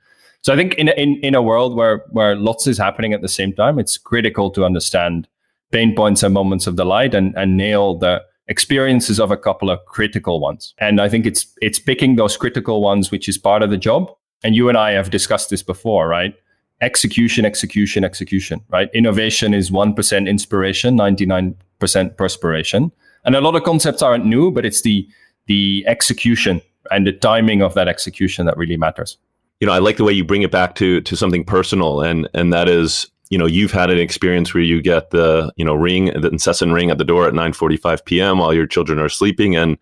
So 0.43 0.53
I 0.53 0.57
think 0.57 0.75
in, 0.75 0.90
in, 0.90 1.16
in 1.25 1.35
a 1.35 1.43
world 1.43 1.75
where, 1.75 2.05
where 2.11 2.37
lots 2.37 2.69
is 2.69 2.79
happening 2.79 3.12
at 3.12 3.21
the 3.21 3.29
same 3.29 3.53
time, 3.53 3.81
it's 3.81 3.99
critical 3.99 4.49
to 4.53 4.64
understand 4.64 5.27
pain 5.73 5.93
points 5.93 6.23
and 6.23 6.33
moments 6.33 6.69
of 6.69 6.77
delight 6.77 7.14
and, 7.14 7.35
and 7.37 7.57
nail 7.57 7.99
the 7.99 8.23
experiences 8.47 9.19
of 9.19 9.33
a 9.33 9.37
couple 9.37 9.69
of 9.69 9.85
critical 9.87 10.38
ones. 10.38 10.73
And 10.79 11.01
I 11.01 11.09
think 11.09 11.27
it's, 11.27 11.53
it's 11.61 11.81
picking 11.81 12.14
those 12.14 12.37
critical 12.37 12.81
ones, 12.81 13.11
which 13.11 13.29
is 13.29 13.38
part 13.38 13.64
of 13.64 13.71
the 13.71 13.77
job. 13.77 14.09
And 14.45 14.55
you 14.55 14.69
and 14.69 14.79
I 14.79 14.93
have 14.93 15.11
discussed 15.11 15.51
this 15.51 15.64
before, 15.64 16.07
right? 16.07 16.33
Execution, 16.81 17.45
execution, 17.45 18.05
execution, 18.05 18.61
right? 18.69 18.88
Innovation 18.95 19.53
is 19.53 19.73
1% 19.73 20.29
inspiration, 20.29 20.95
99 20.95 21.57
percent 21.81 22.16
perspiration. 22.16 22.93
And 23.25 23.35
a 23.35 23.40
lot 23.40 23.57
of 23.57 23.64
concepts 23.64 24.03
aren't 24.03 24.25
new, 24.25 24.51
but 24.51 24.64
it's 24.64 24.83
the 24.83 25.07
the 25.47 25.85
execution 25.87 26.62
and 26.90 27.07
the 27.07 27.12
timing 27.12 27.62
of 27.62 27.75
that 27.75 27.88
execution 27.88 28.47
that 28.47 28.57
really 28.57 28.77
matters. 28.77 29.19
You 29.61 29.66
know, 29.66 29.73
I 29.73 29.79
like 29.79 29.97
the 29.97 30.05
way 30.05 30.12
you 30.12 30.25
bring 30.25 30.43
it 30.43 30.51
back 30.51 30.75
to 30.77 31.01
to 31.01 31.16
something 31.16 31.45
personal, 31.45 32.01
and 32.01 32.29
and 32.33 32.53
that 32.53 32.69
is, 32.69 33.11
you 33.29 33.38
know, 33.38 33.47
you've 33.47 33.73
had 33.73 33.90
an 33.90 33.99
experience 33.99 34.55
where 34.55 34.62
you 34.62 34.81
get 34.81 35.11
the 35.11 35.53
you 35.57 35.64
know 35.64 35.75
ring, 35.75 36.07
the 36.07 36.29
incessant 36.29 36.73
ring 36.73 36.90
at 36.90 36.99
the 36.99 37.05
door 37.05 37.27
at 37.27 37.35
nine 37.35 37.53
forty 37.53 37.77
five 37.77 38.05
p.m. 38.05 38.38
while 38.38 38.55
your 38.55 38.66
children 38.66 38.99
are 38.99 39.09
sleeping, 39.09 39.57
and 39.57 39.77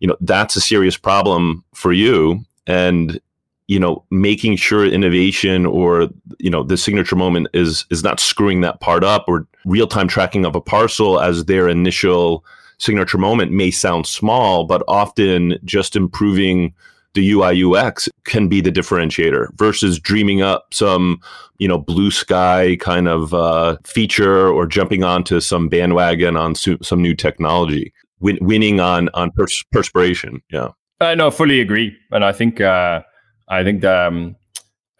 you 0.00 0.06
know 0.06 0.16
that's 0.20 0.56
a 0.56 0.60
serious 0.60 0.96
problem 0.96 1.64
for 1.74 1.92
you. 1.92 2.44
And 2.66 3.20
you 3.68 3.78
know 3.78 4.04
making 4.10 4.56
sure 4.56 4.84
innovation 4.84 5.64
or 5.64 6.08
you 6.38 6.50
know 6.50 6.62
the 6.62 6.76
signature 6.76 7.16
moment 7.16 7.46
is 7.54 7.86
is 7.90 8.02
not 8.02 8.18
screwing 8.18 8.60
that 8.62 8.80
part 8.80 9.04
up 9.04 9.24
or 9.28 9.46
real-time 9.64 10.08
tracking 10.08 10.44
of 10.44 10.56
a 10.56 10.60
parcel 10.60 11.20
as 11.20 11.44
their 11.44 11.68
initial 11.68 12.44
signature 12.78 13.18
moment 13.18 13.52
may 13.52 13.70
sound 13.70 14.06
small 14.06 14.64
but 14.64 14.82
often 14.88 15.58
just 15.64 15.94
improving 15.94 16.74
the 17.14 17.32
UI 17.32 17.64
UX 17.64 18.08
can 18.24 18.48
be 18.48 18.60
the 18.60 18.70
differentiator 18.70 19.48
versus 19.56 19.98
dreaming 19.98 20.42
up 20.42 20.72
some, 20.72 21.20
you 21.58 21.66
know, 21.66 21.78
blue 21.78 22.10
sky 22.10 22.76
kind 22.80 23.08
of 23.08 23.34
uh, 23.34 23.76
feature 23.84 24.48
or 24.48 24.66
jumping 24.66 25.02
onto 25.02 25.40
some 25.40 25.68
bandwagon 25.68 26.36
on 26.36 26.54
su- 26.54 26.78
some 26.82 27.02
new 27.02 27.14
technology. 27.14 27.92
Win- 28.20 28.38
winning 28.40 28.78
on 28.78 29.08
on 29.14 29.30
pers- 29.32 29.64
perspiration, 29.72 30.42
yeah. 30.50 30.68
I 31.00 31.14
no, 31.14 31.30
fully 31.30 31.60
agree, 31.60 31.96
and 32.10 32.24
I 32.24 32.32
think 32.32 32.60
uh, 32.60 33.02
I 33.48 33.64
think 33.64 33.84
um, 33.84 34.36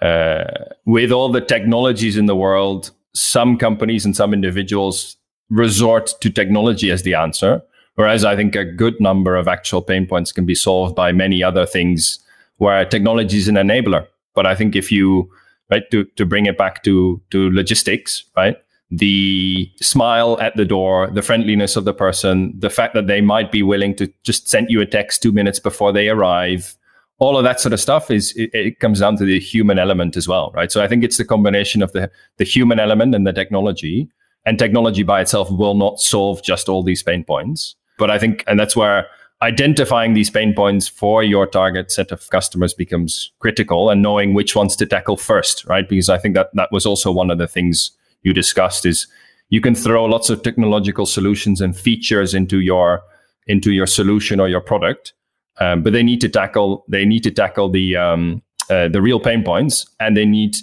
uh, 0.01 0.45
with 0.87 1.13
all 1.13 1.31
the 1.31 1.41
technologies 1.41 2.17
in 2.17 2.27
the 2.27 2.37
world, 2.37 2.91
some 3.15 3.59
companies 3.59 4.05
and 4.05 4.17
some 4.17 4.33
individuals 4.33 5.17
resort 5.51 6.15
to 6.21 6.31
technology 6.31 6.91
as 6.91 7.03
the 7.03 7.15
answer. 7.15 7.63
Whereas 7.95 8.25
I 8.25 8.37
think 8.37 8.55
a 8.55 8.65
good 8.65 9.01
number 9.01 9.35
of 9.35 9.49
actual 9.49 9.83
pain 9.83 10.07
points 10.07 10.31
can 10.31 10.47
be 10.47 10.55
solved 10.55 10.95
by 10.95 11.11
many 11.11 11.43
other 11.43 11.67
things 11.67 12.21
where 12.59 12.85
technology 12.85 13.39
is 13.39 13.49
an 13.49 13.57
enabler. 13.57 14.07
But 14.35 14.47
I 14.47 14.55
think 14.55 14.77
if 14.77 14.93
you, 14.93 15.29
right, 15.71 15.83
to, 15.91 16.05
to 16.05 16.25
bring 16.25 16.47
it 16.47 16.57
back 16.57 16.85
to, 16.85 17.21
to 17.31 17.51
logistics, 17.51 18.25
right, 18.37 18.57
the 18.91 19.71
smile 19.81 20.39
at 20.41 20.57
the 20.57 20.65
door, 20.65 21.11
the 21.11 21.23
friendliness 21.23 21.77
of 21.77 21.85
the 21.85 21.93
person, 21.93 22.55
the 22.57 22.71
fact 22.71 22.95
that 22.95 23.09
they 23.09 23.21
might 23.21 23.51
be 23.51 23.63
willing 23.63 23.97
to 23.97 24.13
just 24.23 24.49
send 24.49 24.71
you 24.71 24.81
a 24.81 24.87
text 24.87 25.21
two 25.21 25.33
minutes 25.33 25.59
before 25.59 25.93
they 25.93 26.09
arrive, 26.09 26.77
all 27.19 27.37
of 27.37 27.45
that 27.45 27.61
sort 27.61 27.73
of 27.73 27.81
stuff 27.81 28.11
is 28.11 28.33
it, 28.37 28.51
it, 28.53 28.79
comes 28.81 29.01
down 29.01 29.17
to 29.17 29.25
the 29.25 29.41
human 29.41 29.79
element 29.79 30.17
as 30.17 30.29
well, 30.29 30.53
right? 30.55 30.71
So 30.71 30.83
I 30.83 30.89
think 30.89 31.03
it's 31.03 31.17
the 31.17 31.25
combination 31.25 31.83
of 31.83 31.93
the 31.93 32.11
the 32.37 32.45
human 32.45 32.79
element 32.79 33.15
and 33.15 33.27
the 33.27 33.33
technology. 33.33 34.09
And 34.47 34.59
technology 34.59 35.03
by 35.03 35.21
itself 35.21 35.51
will 35.51 35.75
not 35.75 36.01
solve 36.01 36.43
just 36.43 36.71
all 36.71 36.83
these 36.83 37.03
pain 37.03 37.23
points. 37.23 37.77
But 37.99 38.11
I 38.11 38.19
think, 38.19 38.45
and 38.47 38.59
that's 38.59 38.75
where 38.75 39.07
identifying 39.43 40.15
these 40.15 40.31
pain 40.31 40.55
points 40.55 40.89
for 40.89 41.23
your 41.23 41.47
target 41.47 41.93
set 41.93 42.11
of 42.11 42.29
customers 42.31 42.73
becomes 42.73 43.31
critical 43.41 43.91
and 43.91 44.03
knowing 44.03 44.35
which 44.35 44.57
ones 44.57 44.75
to 44.77 44.87
tackle 44.87 45.17
first, 45.17 45.65
right? 45.67 45.89
Because 45.89 46.09
I 46.09 46.19
think 46.19 46.35
that 46.35 46.51
that 46.55 46.73
was 46.73 46.87
also 46.87 47.13
one 47.13 47.31
of 47.31 47.39
the 47.39 47.47
things 47.47 47.91
you 48.23 48.33
discussed 48.33 48.87
is 48.87 49.07
you 49.51 49.61
can 49.61 49.75
throw 49.75 50.05
lots 50.05 50.31
of 50.31 50.43
technological 50.43 51.07
solutions 51.07 51.61
and 51.61 51.77
features 51.77 52.35
into 52.35 52.61
your 52.61 53.03
into 53.47 53.73
your 53.73 53.87
solution 53.87 54.41
or 54.41 54.49
your 54.49 54.61
product, 54.61 55.15
um, 55.61 55.83
but 55.83 55.93
they 55.93 56.03
need 56.03 56.21
to 56.21 56.29
tackle 56.29 56.85
they 56.89 57.05
need 57.05 57.23
to 57.25 57.31
tackle 57.31 57.69
the 57.69 57.97
um, 57.97 58.43
uh, 58.71 58.89
the 58.89 59.01
real 59.01 59.21
pain 59.21 59.43
points, 59.43 59.87
and 60.01 60.17
they 60.17 60.27
need 60.27 60.57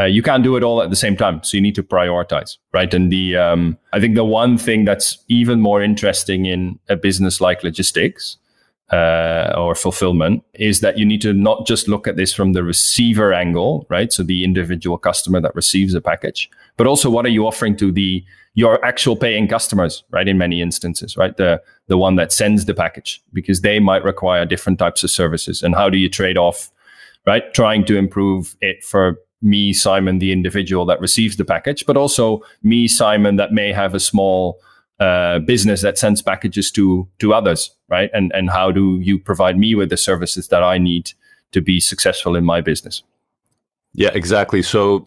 uh, 0.00 0.04
you 0.04 0.22
can't 0.22 0.44
do 0.44 0.56
it 0.56 0.62
all 0.62 0.80
at 0.80 0.90
the 0.90 0.96
same 0.96 1.16
time, 1.16 1.42
so 1.42 1.56
you 1.56 1.60
need 1.60 1.74
to 1.74 1.82
prioritize, 1.82 2.56
right? 2.72 2.92
And 2.94 3.10
the 3.10 3.36
um, 3.36 3.76
I 3.92 4.00
think 4.00 4.14
the 4.14 4.24
one 4.24 4.56
thing 4.56 4.84
that's 4.84 5.18
even 5.28 5.60
more 5.60 5.82
interesting 5.82 6.46
in 6.46 6.78
a 6.88 6.96
business 6.96 7.40
like 7.40 7.64
logistics 7.64 8.36
uh, 8.92 9.52
or 9.56 9.74
fulfillment 9.74 10.44
is 10.54 10.80
that 10.80 10.98
you 10.98 11.04
need 11.04 11.20
to 11.22 11.32
not 11.32 11.66
just 11.66 11.88
look 11.88 12.06
at 12.06 12.16
this 12.16 12.32
from 12.32 12.52
the 12.52 12.62
receiver 12.62 13.32
angle, 13.34 13.86
right? 13.90 14.12
So 14.12 14.22
the 14.22 14.44
individual 14.44 14.98
customer 14.98 15.40
that 15.40 15.54
receives 15.54 15.94
a 15.94 16.00
package, 16.00 16.48
but 16.76 16.86
also 16.86 17.10
what 17.10 17.26
are 17.26 17.30
you 17.30 17.46
offering 17.46 17.76
to 17.78 17.92
the 17.92 18.24
your 18.58 18.84
actual 18.84 19.14
paying 19.14 19.46
customers, 19.46 20.02
right? 20.10 20.26
In 20.26 20.36
many 20.36 20.60
instances, 20.60 21.16
right? 21.16 21.36
The 21.36 21.62
the 21.86 21.96
one 21.96 22.16
that 22.16 22.32
sends 22.32 22.64
the 22.64 22.74
package 22.74 23.22
because 23.32 23.60
they 23.60 23.78
might 23.78 24.02
require 24.02 24.44
different 24.44 24.80
types 24.80 25.04
of 25.04 25.10
services, 25.10 25.62
and 25.62 25.76
how 25.76 25.88
do 25.88 25.96
you 25.96 26.08
trade 26.08 26.36
off, 26.36 26.72
right? 27.24 27.44
Trying 27.54 27.84
to 27.84 27.96
improve 27.96 28.56
it 28.60 28.82
for 28.82 29.16
me, 29.40 29.72
Simon, 29.72 30.18
the 30.18 30.32
individual 30.32 30.84
that 30.86 31.00
receives 31.00 31.36
the 31.36 31.44
package, 31.44 31.86
but 31.86 31.96
also 31.96 32.42
me, 32.64 32.88
Simon, 32.88 33.36
that 33.36 33.52
may 33.52 33.72
have 33.72 33.94
a 33.94 34.00
small 34.00 34.58
uh, 34.98 35.38
business 35.38 35.80
that 35.82 35.96
sends 35.96 36.20
packages 36.20 36.72
to 36.72 37.06
to 37.20 37.32
others, 37.32 37.70
right? 37.88 38.10
And 38.12 38.32
and 38.34 38.50
how 38.50 38.72
do 38.72 38.98
you 39.00 39.20
provide 39.20 39.56
me 39.56 39.76
with 39.76 39.88
the 39.88 39.96
services 39.96 40.48
that 40.48 40.64
I 40.64 40.78
need 40.78 41.12
to 41.52 41.60
be 41.60 41.78
successful 41.78 42.34
in 42.34 42.44
my 42.44 42.60
business? 42.60 43.04
Yeah, 43.94 44.10
exactly. 44.14 44.62
So, 44.62 45.06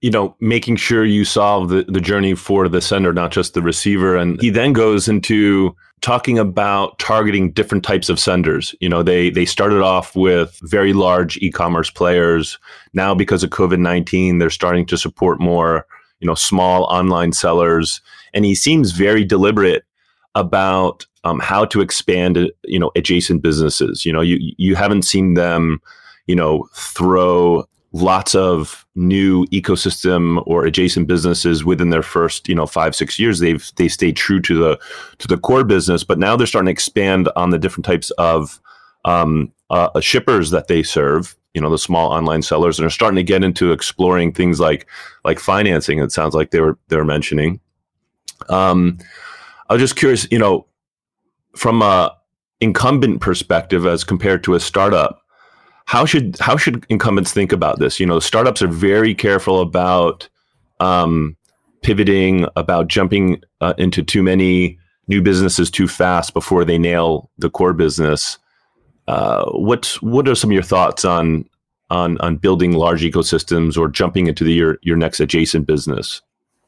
you 0.00 0.10
know, 0.10 0.36
making 0.40 0.76
sure 0.76 1.04
you 1.04 1.24
solve 1.24 1.70
the, 1.70 1.84
the 1.88 2.00
journey 2.00 2.34
for 2.34 2.68
the 2.68 2.80
sender, 2.80 3.12
not 3.12 3.32
just 3.32 3.54
the 3.54 3.62
receiver. 3.62 4.16
And 4.16 4.40
he 4.40 4.50
then 4.50 4.72
goes 4.72 5.08
into 5.08 5.74
talking 6.00 6.38
about 6.38 6.96
targeting 7.00 7.50
different 7.50 7.84
types 7.84 8.08
of 8.08 8.20
senders. 8.20 8.74
You 8.80 8.88
know, 8.88 9.02
they 9.02 9.30
they 9.30 9.44
started 9.44 9.82
off 9.82 10.14
with 10.14 10.58
very 10.62 10.92
large 10.92 11.36
e-commerce 11.38 11.90
players. 11.90 12.58
Now, 12.92 13.14
because 13.14 13.42
of 13.42 13.50
COVID 13.50 13.80
nineteen, 13.80 14.38
they're 14.38 14.50
starting 14.50 14.86
to 14.86 14.96
support 14.96 15.40
more, 15.40 15.84
you 16.20 16.26
know, 16.26 16.36
small 16.36 16.84
online 16.84 17.32
sellers. 17.32 18.00
And 18.34 18.44
he 18.44 18.54
seems 18.54 18.92
very 18.92 19.24
deliberate 19.24 19.84
about 20.36 21.04
um, 21.24 21.40
how 21.40 21.64
to 21.64 21.80
expand, 21.80 22.52
you 22.62 22.78
know, 22.78 22.92
adjacent 22.94 23.42
businesses. 23.42 24.04
You 24.04 24.12
know, 24.12 24.20
you 24.20 24.38
you 24.58 24.76
haven't 24.76 25.02
seen 25.02 25.34
them, 25.34 25.80
you 26.28 26.36
know, 26.36 26.68
throw 26.76 27.64
lots 27.92 28.34
of 28.34 28.86
new 28.94 29.46
ecosystem 29.46 30.42
or 30.46 30.66
adjacent 30.66 31.06
businesses 31.06 31.64
within 31.64 31.90
their 31.90 32.02
first 32.02 32.48
you 32.48 32.54
know 32.54 32.66
five 32.66 32.94
six 32.94 33.18
years 33.18 33.38
they've 33.38 33.70
they 33.76 33.88
stayed 33.88 34.14
true 34.14 34.40
to 34.40 34.58
the 34.58 34.78
to 35.16 35.26
the 35.26 35.38
core 35.38 35.64
business 35.64 36.04
but 36.04 36.18
now 36.18 36.36
they're 36.36 36.46
starting 36.46 36.66
to 36.66 36.72
expand 36.72 37.30
on 37.34 37.50
the 37.50 37.58
different 37.58 37.86
types 37.86 38.10
of 38.12 38.60
um, 39.06 39.50
uh, 39.70 39.88
uh 39.94 40.00
shippers 40.00 40.50
that 40.50 40.68
they 40.68 40.82
serve 40.82 41.34
you 41.54 41.62
know 41.62 41.70
the 41.70 41.78
small 41.78 42.12
online 42.12 42.42
sellers 42.42 42.78
and 42.78 42.86
are 42.86 42.90
starting 42.90 43.16
to 43.16 43.22
get 43.22 43.42
into 43.42 43.72
exploring 43.72 44.32
things 44.32 44.60
like 44.60 44.86
like 45.24 45.38
financing 45.38 45.98
it 45.98 46.12
sounds 46.12 46.34
like 46.34 46.50
they 46.50 46.60
were 46.60 46.78
they 46.88 46.96
were 46.96 47.04
mentioning. 47.04 47.60
Um 48.48 48.98
i 49.68 49.74
was 49.74 49.82
just 49.82 49.96
curious 49.96 50.28
you 50.30 50.38
know 50.38 50.66
from 51.56 51.82
a 51.82 52.16
incumbent 52.60 53.20
perspective 53.20 53.86
as 53.86 54.04
compared 54.04 54.44
to 54.44 54.54
a 54.54 54.60
startup 54.60 55.22
how 55.88 56.04
should 56.04 56.36
how 56.38 56.58
should 56.58 56.84
incumbents 56.90 57.32
think 57.32 57.50
about 57.50 57.78
this? 57.78 57.98
You 57.98 58.04
know, 58.04 58.20
startups 58.20 58.60
are 58.60 58.68
very 58.68 59.14
careful 59.14 59.62
about 59.62 60.28
um, 60.80 61.34
pivoting, 61.82 62.46
about 62.56 62.88
jumping 62.88 63.42
uh, 63.62 63.72
into 63.78 64.02
too 64.02 64.22
many 64.22 64.78
new 65.08 65.22
businesses 65.22 65.70
too 65.70 65.88
fast 65.88 66.34
before 66.34 66.62
they 66.66 66.76
nail 66.76 67.30
the 67.38 67.48
core 67.48 67.72
business. 67.72 68.38
Uh, 69.06 69.46
what 69.52 69.96
what 70.02 70.28
are 70.28 70.34
some 70.34 70.50
of 70.50 70.54
your 70.54 70.62
thoughts 70.62 71.06
on 71.06 71.48
on 71.88 72.18
on 72.18 72.36
building 72.36 72.72
large 72.72 73.00
ecosystems 73.00 73.78
or 73.78 73.88
jumping 73.88 74.26
into 74.26 74.44
the, 74.44 74.52
your 74.52 74.78
your 74.82 74.98
next 74.98 75.20
adjacent 75.20 75.66
business? 75.66 76.20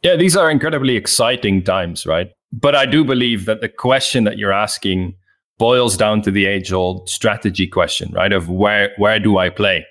Yeah, 0.03 0.17
these 0.17 0.35
are 0.35 0.51
incredibly 0.51 0.97
exciting 0.97 1.63
times, 1.63 2.07
right? 2.07 2.33
But 2.55 2.75
I 2.75 2.87
do 2.87 3.05
believe 3.05 3.45
that 3.45 3.61
the 3.61 3.69
question 3.69 4.25
that 4.25 4.39
you're 4.39 4.51
asking 4.51 5.15
boils 5.61 5.95
down 5.95 6.23
to 6.23 6.31
the 6.31 6.47
age 6.47 6.73
old 6.73 7.07
strategy 7.07 7.67
question, 7.67 8.11
right? 8.15 8.33
Of 8.33 8.49
where, 8.49 8.93
where 8.97 9.21
do 9.21 9.37
I 9.37 9.51
play 9.51 9.87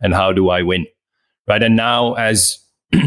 and 0.00 0.12
how 0.12 0.32
do 0.32 0.50
I 0.50 0.62
win? 0.62 0.84
Right. 1.46 1.62
And 1.62 1.76
now 1.76 2.14
as 2.14 2.58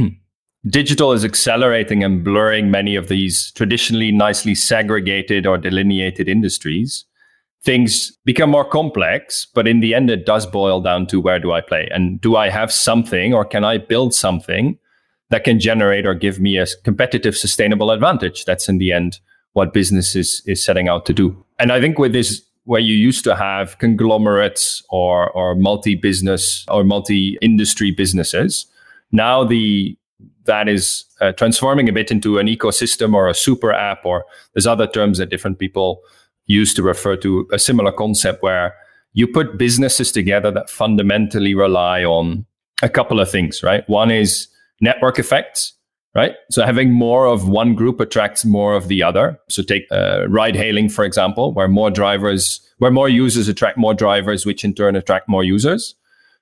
digital 0.68 1.12
is 1.12 1.26
accelerating 1.26 2.06
and 2.06 2.24
blurring 2.24 2.72
many 2.72 2.96
of 2.96 3.10
these 3.10 3.52
traditionally 3.52 4.14
nicely 4.14 4.56
segregated 4.56 5.46
or 5.46 5.58
delineated 5.58 6.30
industries, 6.30 7.04
things 7.66 8.12
become 8.24 8.50
more 8.50 8.64
complex. 8.64 9.46
But 9.54 9.68
in 9.68 9.82
the 9.82 9.94
end, 9.94 10.10
it 10.10 10.26
does 10.26 10.46
boil 10.46 10.80
down 10.80 11.08
to 11.08 11.20
where 11.20 11.40
do 11.40 11.52
I 11.52 11.60
play? 11.60 11.90
And 11.92 12.22
do 12.22 12.38
I 12.38 12.50
have 12.50 12.72
something 12.72 13.34
or 13.34 13.44
can 13.44 13.66
I 13.66 13.78
build 13.78 14.14
something 14.14 14.80
that 15.32 15.44
can 15.44 15.60
generate 15.60 16.06
or 16.06 16.14
give 16.14 16.40
me 16.40 16.58
a 16.58 16.68
competitive, 16.86 17.36
sustainable 17.36 17.92
advantage? 17.92 18.46
That's 18.46 18.70
in 18.70 18.78
the 18.78 18.94
end 18.94 19.20
what 19.52 19.74
business 19.74 20.16
is, 20.16 20.42
is 20.46 20.64
setting 20.64 20.88
out 20.88 21.06
to 21.08 21.14
do. 21.14 21.45
And 21.60 21.72
I 21.72 21.80
think 21.80 21.98
with 21.98 22.14
this, 22.14 22.42
where 22.66 22.82
you 22.82 22.96
used 22.96 23.24
to 23.24 23.36
have 23.36 23.78
conglomerates 23.78 24.84
or, 24.90 25.30
or 25.32 25.56
multi-business 25.56 26.66
or 26.68 26.84
multi-industry 26.84 27.92
businesses, 27.92 28.66
now 29.12 29.44
the 29.44 29.98
that 30.46 30.68
is 30.70 31.06
uh, 31.22 31.32
transforming 31.32 31.90
a 31.90 31.92
bit 31.92 32.12
into 32.12 32.38
an 32.38 32.48
ecosystem 32.48 33.14
or 33.14 33.28
a 33.28 33.34
super 33.34 33.74
app, 33.74 34.06
or 34.06 34.26
there's 34.54 34.68
other 34.68 34.88
terms 34.88 35.18
that 35.18 35.30
different 35.30 35.60
people 35.60 36.02
use 36.46 36.74
to 36.76 36.84
refer 36.84 37.16
to 37.18 37.48
a 37.52 37.58
similar 37.58 37.92
concept 37.92 38.44
where 38.44 38.76
you 39.14 39.28
put 39.28 39.58
businesses 39.58 40.12
together 40.12 40.52
that 40.52 40.70
fundamentally 40.70 41.56
rely 41.56 42.04
on 42.04 42.46
a 42.84 42.90
couple 42.90 43.20
of 43.20 43.30
things, 43.30 43.64
right? 43.64 43.88
One 43.90 44.12
is 44.12 44.48
network 44.82 45.18
effects 45.18 45.74
right? 46.16 46.36
So 46.50 46.66
having 46.66 46.92
more 46.94 47.28
of 47.28 47.48
one 47.48 47.76
group 47.76 48.00
attracts 48.00 48.46
more 48.46 48.74
of 48.74 48.88
the 48.88 49.04
other. 49.04 49.38
So 49.50 49.62
take 49.62 49.86
uh, 49.92 50.28
ride 50.30 50.56
hailing, 50.56 50.88
for 50.90 51.04
example, 51.04 51.54
where 51.54 51.68
more 51.68 51.92
drivers, 51.92 52.62
where 52.78 52.92
more 52.92 53.10
users 53.10 53.50
attract 53.50 53.78
more 53.78 53.94
drivers, 53.94 54.46
which 54.46 54.64
in 54.64 54.74
turn 54.74 54.96
attract 54.96 55.28
more 55.28 55.44
users. 55.44 55.94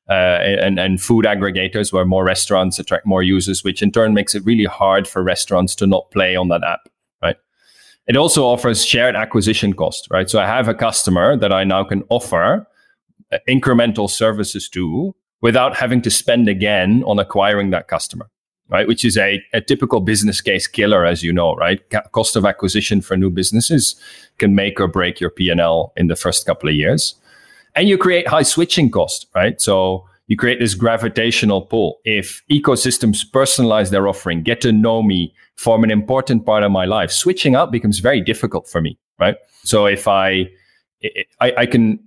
Uh, 0.09 0.37
and, 0.43 0.79
and 0.79 1.01
food 1.01 1.23
aggregators 1.23 1.93
where 1.93 2.03
more 2.03 2.25
restaurants 2.25 2.77
attract 2.77 3.05
more 3.05 3.23
users, 3.23 3.63
which 3.63 3.81
in 3.81 3.89
turn 3.89 4.13
makes 4.13 4.35
it 4.35 4.43
really 4.43 4.65
hard 4.65 5.07
for 5.07 5.23
restaurants 5.23 5.73
to 5.73 5.87
not 5.87 6.11
play 6.11 6.35
on 6.35 6.49
that 6.49 6.61
app, 6.61 6.89
right? 7.21 7.37
It 8.05 8.17
also 8.17 8.45
offers 8.45 8.85
shared 8.85 9.15
acquisition 9.15 9.71
cost, 9.71 10.09
right? 10.11 10.29
So 10.29 10.41
I 10.41 10.45
have 10.45 10.67
a 10.67 10.73
customer 10.73 11.37
that 11.37 11.53
I 11.53 11.63
now 11.63 11.85
can 11.85 12.03
offer 12.09 12.67
uh, 13.31 13.37
incremental 13.47 14.09
services 14.09 14.67
to 14.69 15.15
without 15.41 15.77
having 15.77 16.01
to 16.01 16.11
spend 16.11 16.49
again 16.49 17.01
on 17.07 17.17
acquiring 17.17 17.69
that 17.69 17.87
customer 17.87 18.29
right? 18.69 18.87
Which 18.87 19.05
is 19.05 19.17
a, 19.17 19.43
a 19.53 19.61
typical 19.61 19.99
business 19.99 20.41
case 20.41 20.67
killer, 20.67 21.05
as 21.05 21.23
you 21.23 21.33
know, 21.33 21.55
right? 21.55 21.81
cost 22.11 22.35
of 22.35 22.45
acquisition 22.45 23.01
for 23.01 23.15
new 23.15 23.29
businesses 23.29 23.95
can 24.37 24.55
make 24.55 24.79
or 24.79 24.87
break 24.87 25.19
your 25.19 25.29
P&L 25.29 25.93
in 25.95 26.07
the 26.07 26.15
first 26.15 26.45
couple 26.45 26.69
of 26.69 26.75
years. 26.75 27.15
And 27.75 27.87
you 27.87 27.97
create 27.97 28.27
high 28.27 28.43
switching 28.43 28.89
cost, 28.89 29.27
right? 29.35 29.59
So 29.61 30.05
you 30.27 30.37
create 30.37 30.59
this 30.59 30.75
gravitational 30.75 31.61
pull. 31.61 31.99
If 32.05 32.41
ecosystems 32.51 33.19
personalize 33.29 33.89
their 33.89 34.07
offering, 34.07 34.43
get 34.43 34.61
to 34.61 34.71
know 34.71 35.03
me, 35.03 35.33
form 35.55 35.83
an 35.83 35.91
important 35.91 36.45
part 36.45 36.63
of 36.63 36.71
my 36.71 36.85
life, 36.85 37.11
switching 37.11 37.55
up 37.55 37.71
becomes 37.71 37.99
very 37.99 38.21
difficult 38.21 38.67
for 38.67 38.81
me, 38.81 38.97
right? 39.19 39.35
So 39.63 39.85
if 39.85 40.07
I, 40.07 40.49
I, 41.41 41.53
I 41.57 41.65
can 41.65 41.99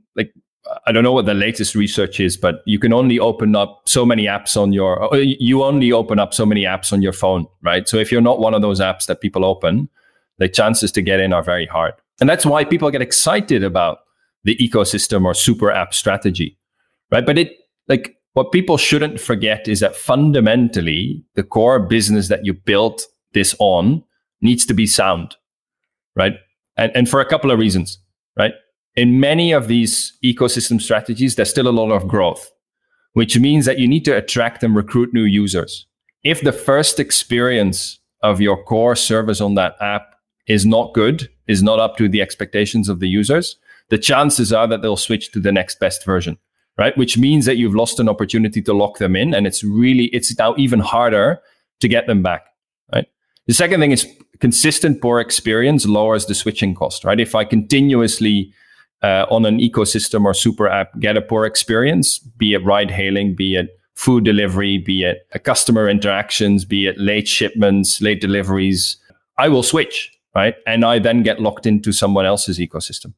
I 0.86 0.92
don't 0.92 1.02
know 1.02 1.12
what 1.12 1.26
the 1.26 1.34
latest 1.34 1.74
research 1.74 2.20
is, 2.20 2.36
but 2.36 2.62
you 2.66 2.78
can 2.78 2.92
only 2.92 3.18
open 3.18 3.54
up 3.54 3.82
so 3.86 4.04
many 4.04 4.24
apps 4.26 4.60
on 4.60 4.72
your, 4.72 5.12
uh, 5.12 5.16
you 5.16 5.62
only 5.62 5.92
open 5.92 6.18
up 6.18 6.34
so 6.34 6.46
many 6.46 6.64
apps 6.64 6.92
on 6.92 7.02
your 7.02 7.12
phone, 7.12 7.46
right? 7.62 7.88
So 7.88 7.96
if 7.96 8.10
you're 8.10 8.20
not 8.20 8.40
one 8.40 8.54
of 8.54 8.62
those 8.62 8.80
apps 8.80 9.06
that 9.06 9.20
people 9.20 9.44
open, 9.44 9.88
the 10.38 10.48
chances 10.48 10.92
to 10.92 11.02
get 11.02 11.20
in 11.20 11.32
are 11.32 11.42
very 11.42 11.66
hard. 11.66 11.94
And 12.20 12.28
that's 12.28 12.46
why 12.46 12.64
people 12.64 12.90
get 12.90 13.02
excited 13.02 13.62
about 13.62 13.98
the 14.44 14.56
ecosystem 14.56 15.24
or 15.24 15.34
super 15.34 15.70
app 15.70 15.94
strategy, 15.94 16.58
right? 17.10 17.24
But 17.24 17.38
it, 17.38 17.52
like, 17.88 18.16
what 18.34 18.52
people 18.52 18.76
shouldn't 18.76 19.20
forget 19.20 19.66
is 19.66 19.80
that 19.80 19.96
fundamentally, 19.96 21.24
the 21.34 21.42
core 21.42 21.80
business 21.80 22.28
that 22.28 22.44
you 22.44 22.52
built 22.52 23.06
this 23.32 23.54
on 23.58 24.04
needs 24.42 24.66
to 24.66 24.74
be 24.74 24.86
sound, 24.86 25.36
right? 26.14 26.34
And, 26.76 26.92
and 26.94 27.08
for 27.08 27.20
a 27.20 27.24
couple 27.24 27.50
of 27.50 27.58
reasons, 27.58 27.98
right? 28.36 28.52
In 28.96 29.20
many 29.20 29.52
of 29.52 29.68
these 29.68 30.16
ecosystem 30.24 30.80
strategies, 30.80 31.36
there's 31.36 31.50
still 31.50 31.68
a 31.68 31.70
lot 31.70 31.92
of 31.92 32.08
growth, 32.08 32.50
which 33.12 33.38
means 33.38 33.66
that 33.66 33.78
you 33.78 33.86
need 33.86 34.04
to 34.06 34.16
attract 34.16 34.62
and 34.62 34.74
recruit 34.74 35.12
new 35.12 35.24
users. 35.24 35.86
If 36.24 36.40
the 36.40 36.52
first 36.52 36.98
experience 36.98 38.00
of 38.22 38.40
your 38.40 38.62
core 38.64 38.96
service 38.96 39.40
on 39.40 39.54
that 39.54 39.76
app 39.80 40.16
is 40.48 40.64
not 40.64 40.94
good, 40.94 41.28
is 41.46 41.62
not 41.62 41.78
up 41.78 41.96
to 41.98 42.08
the 42.08 42.22
expectations 42.22 42.88
of 42.88 43.00
the 43.00 43.08
users, 43.08 43.56
the 43.90 43.98
chances 43.98 44.52
are 44.52 44.66
that 44.66 44.82
they'll 44.82 44.96
switch 44.96 45.30
to 45.32 45.40
the 45.40 45.52
next 45.52 45.78
best 45.78 46.04
version, 46.04 46.38
right? 46.78 46.96
Which 46.96 47.18
means 47.18 47.44
that 47.44 47.56
you've 47.56 47.74
lost 47.74 48.00
an 48.00 48.08
opportunity 48.08 48.62
to 48.62 48.72
lock 48.72 48.98
them 48.98 49.14
in, 49.14 49.34
and 49.34 49.46
it's 49.46 49.62
really 49.62 50.06
it's 50.06 50.36
now 50.38 50.54
even 50.56 50.80
harder 50.80 51.40
to 51.80 51.88
get 51.88 52.06
them 52.06 52.22
back, 52.22 52.46
right? 52.92 53.06
The 53.46 53.54
second 53.54 53.80
thing 53.80 53.92
is 53.92 54.06
consistent 54.40 55.00
poor 55.00 55.20
experience 55.20 55.86
lowers 55.86 56.26
the 56.26 56.34
switching 56.34 56.74
cost, 56.74 57.04
right? 57.04 57.20
If 57.20 57.34
I 57.34 57.44
continuously 57.44 58.52
uh, 59.02 59.26
on 59.30 59.44
an 59.44 59.58
ecosystem 59.58 60.24
or 60.24 60.34
super 60.34 60.68
app 60.68 60.98
get 61.00 61.16
a 61.16 61.22
poor 61.22 61.44
experience, 61.44 62.18
be 62.18 62.54
it 62.54 62.64
ride 62.64 62.90
hailing, 62.90 63.34
be 63.34 63.56
it 63.56 63.78
food 63.94 64.24
delivery, 64.24 64.78
be 64.78 65.04
it 65.04 65.26
customer 65.44 65.88
interactions, 65.88 66.64
be 66.64 66.86
it 66.86 66.98
late 66.98 67.26
shipments, 67.28 68.00
late 68.00 68.20
deliveries, 68.20 68.96
I 69.38 69.48
will 69.48 69.62
switch, 69.62 70.12
right? 70.34 70.54
And 70.66 70.84
I 70.84 70.98
then 70.98 71.22
get 71.22 71.40
locked 71.40 71.66
into 71.66 71.92
someone 71.92 72.26
else's 72.26 72.58
ecosystem. 72.58 73.14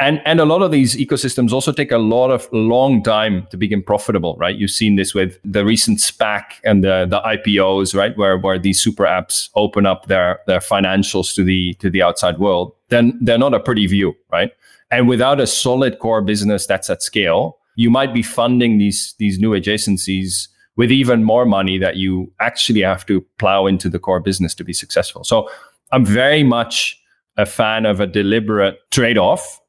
And, 0.00 0.22
and 0.24 0.40
a 0.40 0.46
lot 0.46 0.62
of 0.62 0.70
these 0.70 0.96
ecosystems 0.96 1.52
also 1.52 1.72
take 1.72 1.92
a 1.92 1.98
lot 1.98 2.30
of 2.30 2.48
long 2.52 3.02
time 3.02 3.46
to 3.50 3.56
become 3.58 3.82
profitable, 3.82 4.34
right? 4.38 4.56
You've 4.56 4.70
seen 4.70 4.96
this 4.96 5.14
with 5.14 5.38
the 5.44 5.64
recent 5.64 5.98
SPAC 5.98 6.44
and 6.64 6.82
the, 6.82 7.06
the 7.08 7.20
IPOs, 7.20 7.94
right? 7.94 8.16
Where, 8.16 8.38
where 8.38 8.58
these 8.58 8.80
super 8.80 9.04
apps 9.04 9.50
open 9.54 9.84
up 9.84 10.06
their, 10.06 10.40
their 10.46 10.60
financials 10.60 11.34
to 11.34 11.44
the, 11.44 11.74
to 11.74 11.90
the 11.90 12.00
outside 12.02 12.38
world. 12.38 12.72
Then 12.88 13.18
they're 13.20 13.38
not 13.38 13.52
a 13.52 13.60
pretty 13.60 13.86
view, 13.86 14.16
right? 14.32 14.52
And 14.90 15.06
without 15.06 15.38
a 15.38 15.46
solid 15.46 15.98
core 15.98 16.22
business 16.22 16.66
that's 16.66 16.90
at 16.90 17.02
scale, 17.02 17.58
you 17.76 17.90
might 17.90 18.12
be 18.12 18.22
funding 18.22 18.78
these 18.78 19.14
these 19.18 19.38
new 19.38 19.50
adjacencies 19.50 20.48
with 20.76 20.90
even 20.90 21.24
more 21.24 21.44
money 21.44 21.78
that 21.78 21.96
you 21.96 22.32
actually 22.40 22.80
have 22.82 23.06
to 23.06 23.20
plow 23.38 23.66
into 23.66 23.88
the 23.88 23.98
core 23.98 24.20
business 24.20 24.54
to 24.54 24.64
be 24.64 24.72
successful. 24.72 25.24
So 25.24 25.48
I'm 25.92 26.04
very 26.04 26.42
much 26.42 27.00
a 27.36 27.46
fan 27.46 27.86
of 27.86 28.00
a 28.00 28.06
deliberate 28.06 28.78
trade-off, 28.90 29.59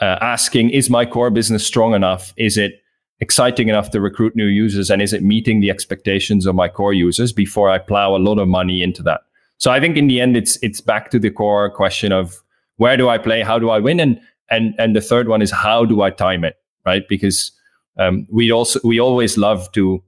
uh, 0.00 0.18
asking: 0.20 0.70
Is 0.70 0.90
my 0.90 1.04
core 1.04 1.30
business 1.30 1.66
strong 1.66 1.94
enough? 1.94 2.32
Is 2.36 2.56
it 2.56 2.82
exciting 3.20 3.68
enough 3.68 3.90
to 3.90 4.00
recruit 4.00 4.36
new 4.36 4.46
users, 4.46 4.90
and 4.90 5.02
is 5.02 5.12
it 5.12 5.22
meeting 5.22 5.60
the 5.60 5.70
expectations 5.70 6.46
of 6.46 6.54
my 6.54 6.68
core 6.68 6.92
users 6.92 7.32
before 7.32 7.70
I 7.70 7.78
plow 7.78 8.14
a 8.14 8.18
lot 8.18 8.38
of 8.38 8.48
money 8.48 8.82
into 8.82 9.02
that? 9.04 9.22
So 9.58 9.70
I 9.70 9.80
think 9.80 9.96
in 9.96 10.06
the 10.06 10.20
end, 10.20 10.36
it's 10.36 10.58
it's 10.62 10.80
back 10.80 11.10
to 11.10 11.18
the 11.18 11.30
core 11.30 11.70
question 11.70 12.12
of 12.12 12.42
where 12.76 12.96
do 12.96 13.08
I 13.08 13.18
play, 13.18 13.42
how 13.42 13.58
do 13.58 13.70
I 13.70 13.78
win, 13.80 14.00
and 14.00 14.20
and 14.50 14.74
and 14.78 14.94
the 14.94 15.00
third 15.00 15.28
one 15.28 15.42
is 15.42 15.50
how 15.50 15.84
do 15.84 16.02
I 16.02 16.10
time 16.10 16.44
it, 16.44 16.56
right? 16.86 17.06
Because 17.08 17.50
um, 17.98 18.26
we 18.30 18.50
also 18.50 18.80
we 18.84 19.00
always 19.00 19.36
love 19.36 19.70
to 19.72 20.02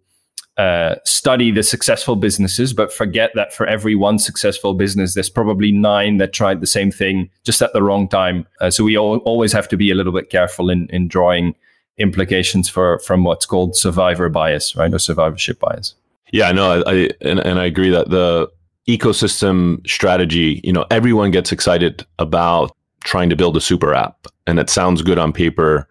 uh, 0.61 0.97
study 1.07 1.51
the 1.51 1.63
successful 1.63 2.17
businesses, 2.17 2.75
but 2.75 2.93
forget 2.93 3.31
that 3.35 3.51
for 3.55 3.67
every 3.67 3.95
one 3.95 4.19
successful 4.19 4.75
business, 4.75 5.15
there's 5.15 5.31
probably 5.31 5.73
nine 5.73 6.19
that 6.19 6.35
tried 6.35 6.61
the 6.61 6.67
same 6.67 6.91
thing 6.91 7.31
just 7.45 7.63
at 7.63 7.73
the 7.73 7.83
wrong 7.83 8.07
time. 8.07 8.47
Uh, 8.61 8.71
so 8.71 8.85
we 8.85 8.95
all, 8.99 9.19
always 9.19 9.55
have 9.55 9.69
to 9.69 9.77
be 9.79 9.91
a 9.91 9.95
little 9.95 10.13
bit 10.13 10.29
careful 10.29 10.69
in, 10.69 10.87
in 10.91 11.09
drawing 11.09 11.55
implications 11.97 12.69
for 12.69 12.99
from 12.99 13.25
what's 13.25 13.47
called 13.47 13.75
survivor 13.75 14.29
bias, 14.29 14.77
right, 14.77 14.93
or 14.93 14.99
survivorship 14.99 15.59
bias. 15.61 15.95
Yeah, 16.31 16.53
no, 16.53 16.83
I, 16.83 16.93
I 16.93 17.11
and, 17.23 17.41
and 17.41 17.59
I 17.59 17.65
agree 17.65 17.91
that 17.91 18.11
the 18.11 18.51
ecosystem 18.87 19.87
strategy, 19.89 20.61
you 20.63 20.75
know, 20.75 20.85
everyone 20.91 21.31
gets 21.31 21.53
excited 21.53 22.05
about 22.19 22.77
trying 23.05 23.31
to 23.31 23.37
build 23.37 23.57
a 23.57 23.63
super 23.63 23.95
app, 23.95 24.27
and 24.47 24.59
it 24.59 24.69
sounds 24.69 25.01
good 25.01 25.19
on 25.19 25.33
paper 25.33 25.89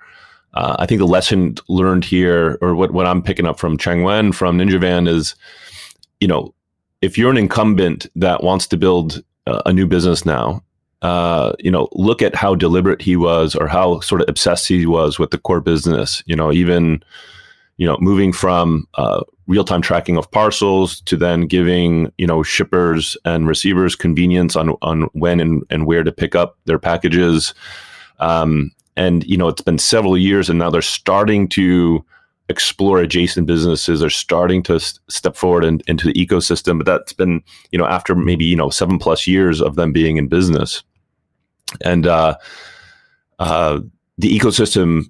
uh, 0.53 0.75
I 0.79 0.85
think 0.85 0.99
the 0.99 1.05
lesson 1.07 1.55
learned 1.67 2.05
here, 2.05 2.57
or 2.61 2.75
what, 2.75 2.91
what 2.91 3.05
I'm 3.05 3.21
picking 3.21 3.45
up 3.45 3.59
from 3.59 3.77
Chang 3.77 4.03
Wen 4.03 4.31
from 4.31 4.57
Ninja 4.57 4.79
Van 4.79 5.07
is, 5.07 5.35
you 6.19 6.27
know, 6.27 6.53
if 7.01 7.17
you're 7.17 7.31
an 7.31 7.37
incumbent 7.37 8.07
that 8.15 8.43
wants 8.43 8.67
to 8.67 8.77
build 8.77 9.23
uh, 9.47 9.61
a 9.65 9.73
new 9.73 9.87
business 9.87 10.25
now, 10.25 10.63
uh, 11.01 11.53
you 11.59 11.71
know, 11.71 11.87
look 11.93 12.21
at 12.21 12.35
how 12.35 12.55
deliberate 12.55 13.01
he 13.01 13.15
was 13.15 13.55
or 13.55 13.67
how 13.67 13.99
sort 14.01 14.21
of 14.21 14.27
obsessed 14.27 14.67
he 14.67 14.85
was 14.85 15.17
with 15.17 15.31
the 15.31 15.37
core 15.37 15.61
business. 15.61 16.21
You 16.25 16.35
know, 16.35 16.51
even, 16.51 17.01
you 17.77 17.85
know, 17.85 17.97
moving 18.01 18.33
from 18.33 18.85
uh, 18.95 19.23
real 19.47 19.63
time 19.63 19.81
tracking 19.81 20.17
of 20.17 20.29
parcels 20.31 20.99
to 21.01 21.15
then 21.15 21.47
giving, 21.47 22.11
you 22.17 22.27
know, 22.27 22.43
shippers 22.43 23.15
and 23.23 23.47
receivers 23.47 23.95
convenience 23.95 24.57
on, 24.57 24.71
on 24.81 25.03
when 25.13 25.39
and, 25.39 25.63
and 25.69 25.85
where 25.85 26.03
to 26.03 26.11
pick 26.11 26.35
up 26.35 26.57
their 26.65 26.79
packages. 26.79 27.53
Um, 28.19 28.71
and 28.99 29.23
you 29.23 29.37
know 29.37 29.47
it's 29.47 29.61
been 29.61 29.79
several 29.79 30.17
years 30.17 30.49
and 30.49 30.59
now 30.59 30.69
they're 30.69 30.81
starting 30.81 31.47
to 31.47 32.05
explore 32.49 32.99
adjacent 32.99 33.47
businesses. 33.47 33.99
They're 33.99 34.09
starting 34.09 34.61
to 34.63 34.75
s- 34.75 34.99
step 35.07 35.35
forward 35.35 35.63
in, 35.63 35.81
into 35.87 36.07
the 36.07 36.13
ecosystem 36.13 36.77
but 36.77 36.85
that's 36.85 37.13
been 37.13 37.41
you 37.71 37.79
know 37.79 37.85
after 37.85 38.13
maybe 38.13 38.45
you 38.45 38.57
know 38.57 38.69
seven 38.69 38.99
plus 38.99 39.25
years 39.25 39.61
of 39.61 39.75
them 39.75 39.93
being 39.93 40.17
in 40.17 40.27
business. 40.27 40.83
And 41.81 42.07
uh, 42.07 42.35
uh, 43.39 43.79
the 44.17 44.37
ecosystem 44.37 45.05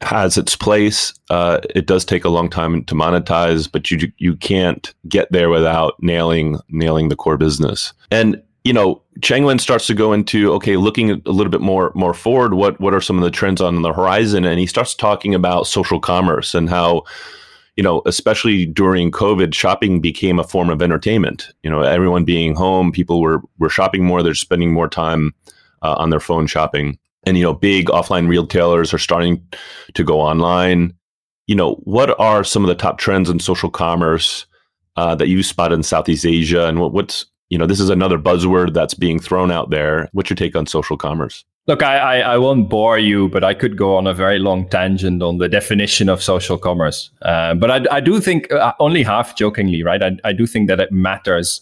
has 0.00 0.38
its 0.38 0.56
place. 0.56 1.12
Uh, 1.28 1.58
it 1.74 1.86
does 1.86 2.04
take 2.04 2.24
a 2.24 2.28
long 2.30 2.48
time 2.48 2.84
to 2.84 2.94
monetize 2.94 3.70
but 3.70 3.90
you 3.90 4.10
you 4.16 4.36
can't 4.36 4.94
get 5.06 5.30
there 5.30 5.50
without 5.50 5.94
nailing 6.00 6.58
nailing 6.70 7.10
the 7.10 7.16
core 7.16 7.36
business. 7.36 7.92
And 8.10 8.42
you 8.64 8.72
know, 8.72 9.02
Chang 9.20 9.44
Wen 9.44 9.58
starts 9.58 9.86
to 9.86 9.94
go 9.94 10.12
into 10.12 10.52
okay, 10.54 10.76
looking 10.76 11.10
a 11.10 11.30
little 11.30 11.50
bit 11.50 11.60
more 11.60 11.92
more 11.94 12.14
forward. 12.14 12.54
What 12.54 12.80
what 12.80 12.94
are 12.94 13.00
some 13.00 13.18
of 13.18 13.22
the 13.22 13.30
trends 13.30 13.60
on 13.60 13.82
the 13.82 13.92
horizon? 13.92 14.44
And 14.44 14.58
he 14.58 14.66
starts 14.66 14.94
talking 14.94 15.34
about 15.34 15.66
social 15.66 16.00
commerce 16.00 16.54
and 16.54 16.68
how, 16.68 17.04
you 17.76 17.82
know, 17.82 18.02
especially 18.06 18.64
during 18.64 19.10
COVID, 19.10 19.54
shopping 19.54 20.00
became 20.00 20.38
a 20.38 20.44
form 20.44 20.70
of 20.70 20.80
entertainment. 20.80 21.52
You 21.62 21.70
know, 21.70 21.82
everyone 21.82 22.24
being 22.24 22.56
home, 22.56 22.90
people 22.90 23.20
were 23.20 23.42
were 23.58 23.68
shopping 23.68 24.02
more. 24.02 24.22
They're 24.22 24.34
spending 24.34 24.72
more 24.72 24.88
time 24.88 25.34
uh, 25.82 25.94
on 25.98 26.08
their 26.08 26.20
phone 26.20 26.46
shopping, 26.46 26.98
and 27.24 27.36
you 27.36 27.44
know, 27.44 27.54
big 27.54 27.88
offline 27.88 28.28
retailers 28.28 28.94
are 28.94 28.98
starting 28.98 29.46
to 29.92 30.02
go 30.02 30.20
online. 30.20 30.94
You 31.46 31.54
know, 31.54 31.74
what 31.84 32.18
are 32.18 32.42
some 32.42 32.64
of 32.64 32.68
the 32.68 32.74
top 32.74 32.96
trends 32.96 33.28
in 33.28 33.38
social 33.40 33.68
commerce 33.68 34.46
uh, 34.96 35.14
that 35.16 35.28
you 35.28 35.42
spot 35.42 35.70
in 35.70 35.82
Southeast 35.82 36.24
Asia, 36.24 36.66
and 36.66 36.80
what, 36.80 36.94
what's 36.94 37.26
you 37.54 37.58
know, 37.58 37.68
this 37.68 37.78
is 37.78 37.88
another 37.88 38.18
buzzword 38.18 38.74
that's 38.74 38.94
being 38.94 39.20
thrown 39.20 39.52
out 39.52 39.70
there. 39.70 40.08
What's 40.10 40.28
your 40.28 40.34
take 40.34 40.56
on 40.56 40.66
social 40.66 40.96
commerce? 40.96 41.44
Look, 41.68 41.84
I, 41.84 41.98
I, 41.98 42.32
I, 42.32 42.38
won't 42.38 42.68
bore 42.68 42.98
you, 42.98 43.28
but 43.28 43.44
I 43.44 43.54
could 43.54 43.76
go 43.76 43.94
on 43.94 44.08
a 44.08 44.12
very 44.12 44.40
long 44.40 44.68
tangent 44.68 45.22
on 45.22 45.38
the 45.38 45.48
definition 45.48 46.08
of 46.08 46.20
social 46.20 46.58
commerce. 46.58 47.10
Uh, 47.22 47.54
but 47.54 47.70
I, 47.70 47.96
I 47.98 48.00
do 48.00 48.20
think, 48.20 48.52
uh, 48.52 48.72
only 48.80 49.04
half 49.04 49.36
jokingly, 49.36 49.84
right? 49.84 50.02
I, 50.02 50.16
I 50.24 50.32
do 50.32 50.48
think 50.48 50.66
that 50.66 50.80
it 50.80 50.90
matters 50.90 51.60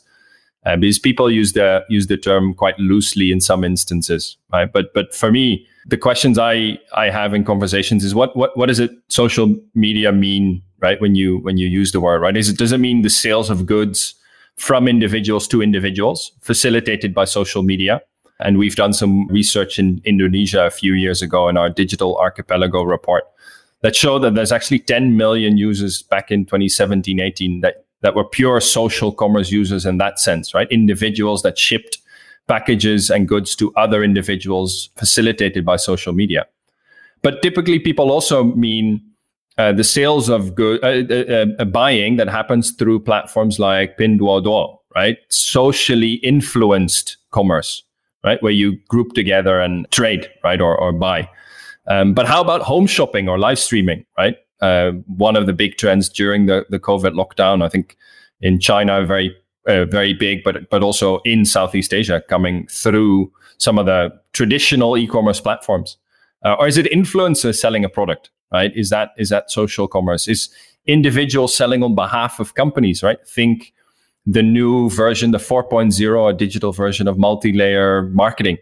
uh, 0.65 0.77
because 0.77 0.99
people 0.99 1.31
use 1.31 1.53
the 1.53 1.85
use 1.91 2.07
the 2.07 2.17
term 2.17 2.55
quite 2.55 2.79
loosely 2.79 3.31
in 3.31 3.43
some 3.43 3.63
instances, 3.63 4.39
right? 4.51 4.73
But 4.73 4.95
but 4.95 5.15
for 5.15 5.31
me, 5.31 5.67
the 5.85 5.99
questions 5.99 6.39
I 6.39 6.79
I 6.95 7.11
have 7.11 7.35
in 7.35 7.45
conversations 7.45 8.03
is 8.03 8.15
what 8.15 8.35
what 8.35 8.57
what 8.57 8.69
does 8.69 8.81
it 8.81 8.93
social 9.09 9.55
media 9.75 10.11
mean, 10.11 10.63
right? 10.79 10.99
When 11.03 11.17
you 11.17 11.41
when 11.41 11.59
you 11.59 11.69
use 11.69 11.93
the 11.93 12.01
word, 12.01 12.23
right? 12.23 12.35
Is 12.35 12.49
it 12.49 12.57
does 12.57 12.73
it 12.73 12.79
mean 12.79 13.03
the 13.03 13.11
sales 13.11 13.51
of 13.51 13.67
goods? 13.67 14.15
From 14.57 14.89
individuals 14.89 15.49
to 15.49 15.63
individuals, 15.63 16.33
facilitated 16.41 17.15
by 17.15 17.25
social 17.25 17.63
media. 17.63 18.01
And 18.41 18.59
we've 18.59 18.77
done 18.77 18.93
some 18.93 19.29
research 19.29 19.79
in 19.79 20.01
Indonesia 20.05 20.67
a 20.67 20.71
few 20.71 20.95
years 20.95 21.23
ago 21.23 21.49
in 21.49 21.57
our 21.57 21.71
digital 21.71 22.17
archipelago 22.17 22.83
report 22.83 23.25
that 23.83 23.95
showed 23.95 24.21
that 24.21 24.35
there's 24.35 24.53
actually 24.53 24.79
10 24.79 25.17
million 25.17 25.59
users 25.59 26.03
back 26.03 26.31
in 26.31 26.45
2017 26.45 27.21
18 27.21 27.61
that, 27.61 27.85
that 28.01 28.15
were 28.15 28.25
pure 28.25 28.61
social 28.61 29.13
commerce 29.13 29.51
users 29.51 29.85
in 29.85 29.99
that 29.99 30.19
sense, 30.19 30.55
right? 30.55 30.71
Individuals 30.71 31.43
that 31.43 31.59
shipped 31.59 31.99
packages 32.49 33.11
and 33.11 33.29
goods 33.29 33.55
to 33.57 33.73
other 33.75 34.03
individuals 34.03 34.91
facilitated 34.97 35.65
by 35.65 35.77
social 35.77 36.13
media. 36.13 36.47
But 37.23 37.43
typically, 37.43 37.79
people 37.79 38.11
also 38.11 38.43
mean 38.43 39.01
uh, 39.59 39.73
the 39.73 39.85
sales 39.85 40.29
of 40.29 40.55
good 40.55 40.83
uh, 40.83 41.15
uh, 41.15 41.47
uh, 41.59 41.65
buying 41.67 42.17
that 42.17 42.29
happens 42.29 42.73
through 42.73 43.01
platforms 43.01 43.59
like 43.59 43.99
Pinduoduo, 43.99 44.79
right? 44.95 45.19
Socially 45.29 46.15
influenced 46.15 47.17
commerce, 47.31 47.83
right? 48.25 48.43
Where 48.43 48.53
you 48.53 48.79
group 48.89 49.13
together 49.13 49.61
and 49.61 49.91
trade, 49.91 50.29
right, 50.43 50.61
or 50.61 50.77
or 50.77 50.93
buy. 50.93 51.29
Um, 51.87 52.15
but 52.15 52.27
how 52.27 52.41
about 52.41 52.63
home 52.63 52.87
shopping 52.87 53.29
or 53.29 53.39
live 53.39 53.59
streaming, 53.59 54.07
right? 54.17 54.37
One 55.07 55.37
of 55.37 55.47
the 55.47 55.53
big 55.53 55.77
trends 55.77 56.09
during 56.09 56.47
the 56.47 56.65
the 56.71 56.79
COVID 56.79 57.13
lockdown, 57.15 57.65
I 57.65 57.69
think, 57.69 57.97
in 58.41 58.59
China, 58.59 59.05
very 59.05 59.37
uh, 59.67 59.85
very 59.85 60.15
big, 60.15 60.43
but 60.45 60.71
but 60.71 60.83
also 60.83 61.19
in 61.21 61.45
Southeast 61.45 61.93
Asia, 61.93 62.23
coming 62.29 62.67
through 62.69 63.33
some 63.59 63.79
of 63.79 63.87
the 63.87 64.13
traditional 64.33 64.97
e-commerce 64.97 65.41
platforms. 65.41 65.99
Or 66.45 66.67
is 66.67 66.77
it 66.77 66.87
influencers 66.93 67.59
selling 67.59 67.85
a 67.85 67.89
product? 67.89 68.31
right? 68.53 68.73
Is 68.77 68.91
that 68.91 69.13
is 69.17 69.31
that 69.31 69.51
social 69.51 69.89
commerce? 69.89 70.29
Is 70.29 70.49
individuals 70.87 71.57
selling 71.57 71.83
on 71.83 71.95
behalf 71.95 72.39
of 72.39 72.55
companies, 72.55 73.03
right? 73.03 73.19
Think 73.27 73.73
the 74.27 74.43
new 74.43 74.91
version, 74.91 75.33
the 75.33 75.39
4.0, 75.39 76.31
a 76.31 76.37
digital 76.37 76.73
version 76.73 77.09
of 77.09 77.19
multi-layer 77.19 78.03
marketing, 78.13 78.59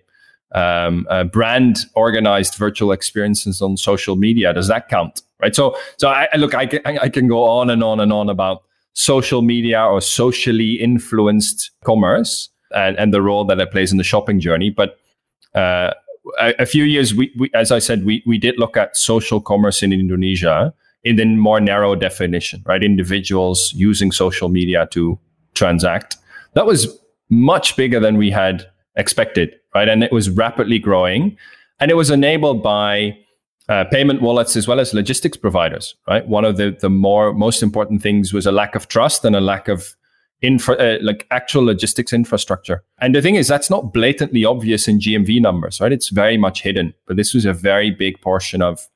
um, 0.54 1.06
uh, 1.10 1.24
brand 1.24 1.78
organized 1.94 2.54
virtual 2.54 2.92
experiences 2.92 3.60
on 3.60 3.76
social 3.76 4.16
media. 4.16 4.54
Does 4.54 4.68
that 4.68 4.88
count? 4.88 5.22
Right. 5.40 5.54
So, 5.54 5.76
so 5.96 6.08
I, 6.08 6.28
I 6.32 6.36
look, 6.36 6.54
I 6.54 6.66
can, 6.66 6.80
I 6.84 7.08
can 7.08 7.26
go 7.26 7.44
on 7.44 7.70
and 7.70 7.82
on 7.82 8.00
and 8.00 8.12
on 8.12 8.28
about 8.28 8.62
social 8.92 9.40
media 9.40 9.82
or 9.82 10.00
socially 10.02 10.74
influenced 10.74 11.70
commerce 11.84 12.50
and, 12.74 12.98
and 12.98 13.14
the 13.14 13.22
role 13.22 13.44
that 13.46 13.58
it 13.58 13.70
plays 13.70 13.92
in 13.92 13.98
the 13.98 14.04
shopping 14.04 14.40
journey. 14.40 14.68
But 14.68 14.98
uh, 15.54 15.92
a, 16.38 16.66
few 16.66 16.84
years, 16.84 17.14
we, 17.14 17.32
we, 17.38 17.50
as 17.54 17.72
I 17.72 17.78
said, 17.78 18.04
we, 18.04 18.22
we 18.26 18.38
did 18.38 18.58
look 18.58 18.76
at 18.76 18.96
social 18.96 19.40
commerce 19.40 19.82
in 19.82 19.92
Indonesia 19.92 20.72
in 21.04 21.16
the 21.16 21.24
more 21.24 21.60
narrow 21.60 21.94
definition, 21.94 22.62
right? 22.66 22.82
Individuals 22.82 23.72
using 23.74 24.12
social 24.12 24.48
media 24.48 24.86
to 24.92 25.18
transact. 25.54 26.16
That 26.54 26.66
was 26.66 26.98
much 27.30 27.76
bigger 27.76 28.00
than 28.00 28.16
we 28.16 28.30
had 28.30 28.66
expected, 28.96 29.54
right? 29.74 29.88
And 29.88 30.04
it 30.04 30.12
was 30.12 30.28
rapidly 30.28 30.78
growing. 30.78 31.36
And 31.78 31.90
it 31.90 31.94
was 31.94 32.10
enabled 32.10 32.62
by 32.62 33.16
uh, 33.68 33.84
payment 33.84 34.20
wallets 34.20 34.56
as 34.56 34.66
well 34.66 34.80
as 34.80 34.92
logistics 34.92 35.36
providers, 35.36 35.94
right? 36.08 36.26
One 36.26 36.44
of 36.44 36.56
the, 36.56 36.76
the 36.78 36.90
more 36.90 37.32
most 37.32 37.62
important 37.62 38.02
things 38.02 38.32
was 38.32 38.46
a 38.46 38.52
lack 38.52 38.74
of 38.74 38.88
trust 38.88 39.24
and 39.24 39.36
a 39.36 39.40
lack 39.40 39.68
of 39.68 39.94
infra, 40.42 40.74
uh, 40.76 40.98
like 41.02 41.26
actual 41.30 41.64
logistics 41.64 42.12
infrastructure. 42.12 42.82
And 42.98 43.14
the 43.14 43.22
thing 43.22 43.34
is, 43.34 43.48
that's 43.48 43.70
not 43.70 43.92
blatantly 43.92 44.44
obvious 44.44 44.88
in 44.88 44.98
GMV 44.98 45.40
numbers, 45.40 45.80
right? 45.80 45.92
It's 45.92 46.08
very 46.08 46.36
much 46.36 46.62
hidden. 46.62 46.94
But 47.06 47.16
this 47.16 47.34
was 47.34 47.44
a 47.44 47.52
very 47.52 47.90
big 47.90 48.20
portion 48.20 48.62
of 48.62 48.88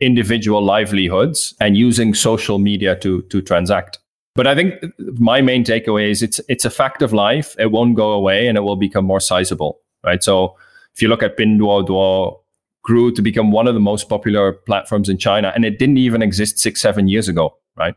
individual 0.00 0.62
livelihoods 0.62 1.54
and 1.60 1.76
using 1.76 2.14
social 2.14 2.58
media 2.58 2.96
to 2.96 3.22
to 3.22 3.42
transact. 3.42 3.98
But 4.34 4.46
I 4.46 4.54
think 4.54 4.74
my 5.18 5.40
main 5.40 5.64
takeaway 5.64 6.10
is 6.10 6.22
it's 6.22 6.40
it's 6.48 6.64
a 6.64 6.70
fact 6.70 7.02
of 7.02 7.12
life. 7.12 7.54
It 7.58 7.70
won't 7.70 7.96
go 7.96 8.12
away, 8.12 8.46
and 8.46 8.56
it 8.56 8.62
will 8.62 8.76
become 8.76 9.04
more 9.04 9.20
sizable, 9.20 9.80
right? 10.04 10.22
So 10.22 10.56
if 10.94 11.02
you 11.02 11.08
look 11.08 11.22
at 11.22 11.36
Pinduoduo, 11.36 12.40
grew 12.82 13.12
to 13.12 13.22
become 13.22 13.52
one 13.52 13.68
of 13.68 13.74
the 13.74 13.80
most 13.80 14.08
popular 14.08 14.52
platforms 14.52 15.08
in 15.08 15.18
China, 15.18 15.52
and 15.54 15.64
it 15.64 15.78
didn't 15.78 15.98
even 15.98 16.22
exist 16.22 16.58
six 16.58 16.80
seven 16.80 17.08
years 17.08 17.28
ago, 17.28 17.56
right? 17.76 17.94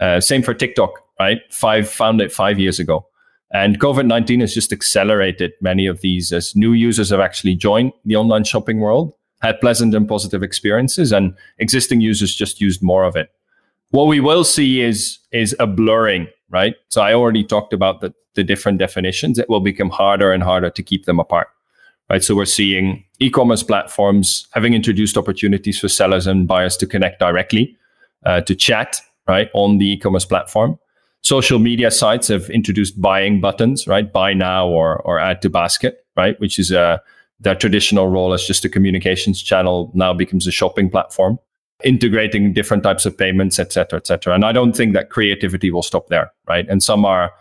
Uh, 0.00 0.20
same 0.20 0.42
for 0.42 0.54
TikTok 0.54 1.03
right? 1.18 1.40
Five 1.50 1.88
founded 1.88 2.32
five 2.32 2.58
years 2.58 2.78
ago. 2.78 3.06
And 3.52 3.80
COVID 3.80 4.06
19 4.06 4.40
has 4.40 4.52
just 4.52 4.72
accelerated 4.72 5.52
many 5.60 5.86
of 5.86 6.00
these 6.00 6.32
as 6.32 6.56
new 6.56 6.72
users 6.72 7.10
have 7.10 7.20
actually 7.20 7.54
joined 7.54 7.92
the 8.04 8.16
online 8.16 8.44
shopping 8.44 8.80
world, 8.80 9.14
had 9.42 9.60
pleasant 9.60 9.94
and 9.94 10.08
positive 10.08 10.42
experiences, 10.42 11.12
and 11.12 11.36
existing 11.58 12.00
users 12.00 12.34
just 12.34 12.60
used 12.60 12.82
more 12.82 13.04
of 13.04 13.14
it. 13.14 13.30
What 13.90 14.08
we 14.08 14.18
will 14.18 14.42
see 14.42 14.80
is, 14.80 15.18
is 15.30 15.54
a 15.60 15.68
blurring, 15.68 16.26
right? 16.50 16.74
So 16.88 17.00
I 17.00 17.14
already 17.14 17.44
talked 17.44 17.72
about 17.72 18.00
the, 18.00 18.12
the 18.34 18.42
different 18.42 18.78
definitions. 18.78 19.38
It 19.38 19.48
will 19.48 19.60
become 19.60 19.90
harder 19.90 20.32
and 20.32 20.42
harder 20.42 20.70
to 20.70 20.82
keep 20.82 21.04
them 21.04 21.20
apart, 21.20 21.46
right? 22.10 22.24
So 22.24 22.34
we're 22.34 22.46
seeing 22.46 23.04
e 23.20 23.30
commerce 23.30 23.62
platforms 23.62 24.48
having 24.52 24.74
introduced 24.74 25.16
opportunities 25.16 25.78
for 25.78 25.88
sellers 25.88 26.26
and 26.26 26.48
buyers 26.48 26.76
to 26.78 26.88
connect 26.88 27.20
directly, 27.20 27.76
uh, 28.26 28.40
to 28.40 28.56
chat, 28.56 29.00
right, 29.28 29.48
on 29.54 29.78
the 29.78 29.92
e 29.92 29.96
commerce 29.96 30.24
platform 30.24 30.76
social 31.24 31.58
media 31.58 31.90
sites 31.90 32.28
have 32.28 32.48
introduced 32.50 33.00
buying 33.00 33.40
buttons, 33.40 33.88
right? 33.88 34.12
Buy 34.12 34.34
now 34.34 34.68
or 34.68 35.00
or 35.02 35.18
add 35.18 35.42
to 35.42 35.50
basket, 35.50 36.06
right? 36.16 36.38
Which 36.38 36.58
is 36.58 36.70
a 36.70 36.80
uh, 36.80 36.98
their 37.40 37.56
traditional 37.56 38.08
role 38.08 38.32
as 38.32 38.44
just 38.44 38.64
a 38.64 38.68
communications 38.68 39.42
channel 39.42 39.90
now 39.92 40.14
becomes 40.14 40.46
a 40.46 40.52
shopping 40.52 40.88
platform, 40.88 41.38
integrating 41.82 42.52
different 42.52 42.82
types 42.82 43.04
of 43.04 43.18
payments, 43.18 43.58
et 43.58 43.72
cetera, 43.72 43.98
et 43.98 44.06
cetera. 44.06 44.34
And 44.34 44.44
I 44.44 44.52
don't 44.52 44.74
think 44.76 44.94
that 44.94 45.10
creativity 45.10 45.70
will 45.70 45.82
stop 45.82 46.08
there, 46.08 46.32
right? 46.48 46.66
And 46.68 46.82
some 46.82 47.04
are 47.04 47.32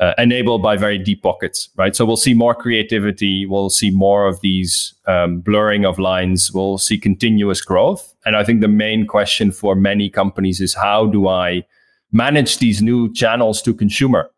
uh, 0.00 0.14
enabled 0.18 0.62
by 0.62 0.76
very 0.76 0.98
deep 0.98 1.22
pockets, 1.22 1.70
right? 1.76 1.94
So 1.94 2.04
we'll 2.04 2.16
see 2.16 2.34
more 2.34 2.54
creativity. 2.54 3.46
We'll 3.46 3.70
see 3.70 3.90
more 3.90 4.26
of 4.26 4.40
these 4.40 4.94
um, 5.06 5.40
blurring 5.40 5.86
of 5.86 5.98
lines. 5.98 6.50
We'll 6.52 6.78
see 6.78 6.98
continuous 6.98 7.62
growth. 7.62 8.14
And 8.26 8.34
I 8.34 8.44
think 8.44 8.60
the 8.60 8.68
main 8.68 9.06
question 9.06 9.52
for 9.52 9.74
many 9.74 10.10
companies 10.10 10.60
is 10.60 10.74
how 10.74 11.06
do 11.06 11.28
I 11.28 11.62
manage 12.12 12.58
these 12.58 12.82
new 12.82 13.12
channels 13.12 13.62
to 13.62 13.74
consumer, 13.74 14.30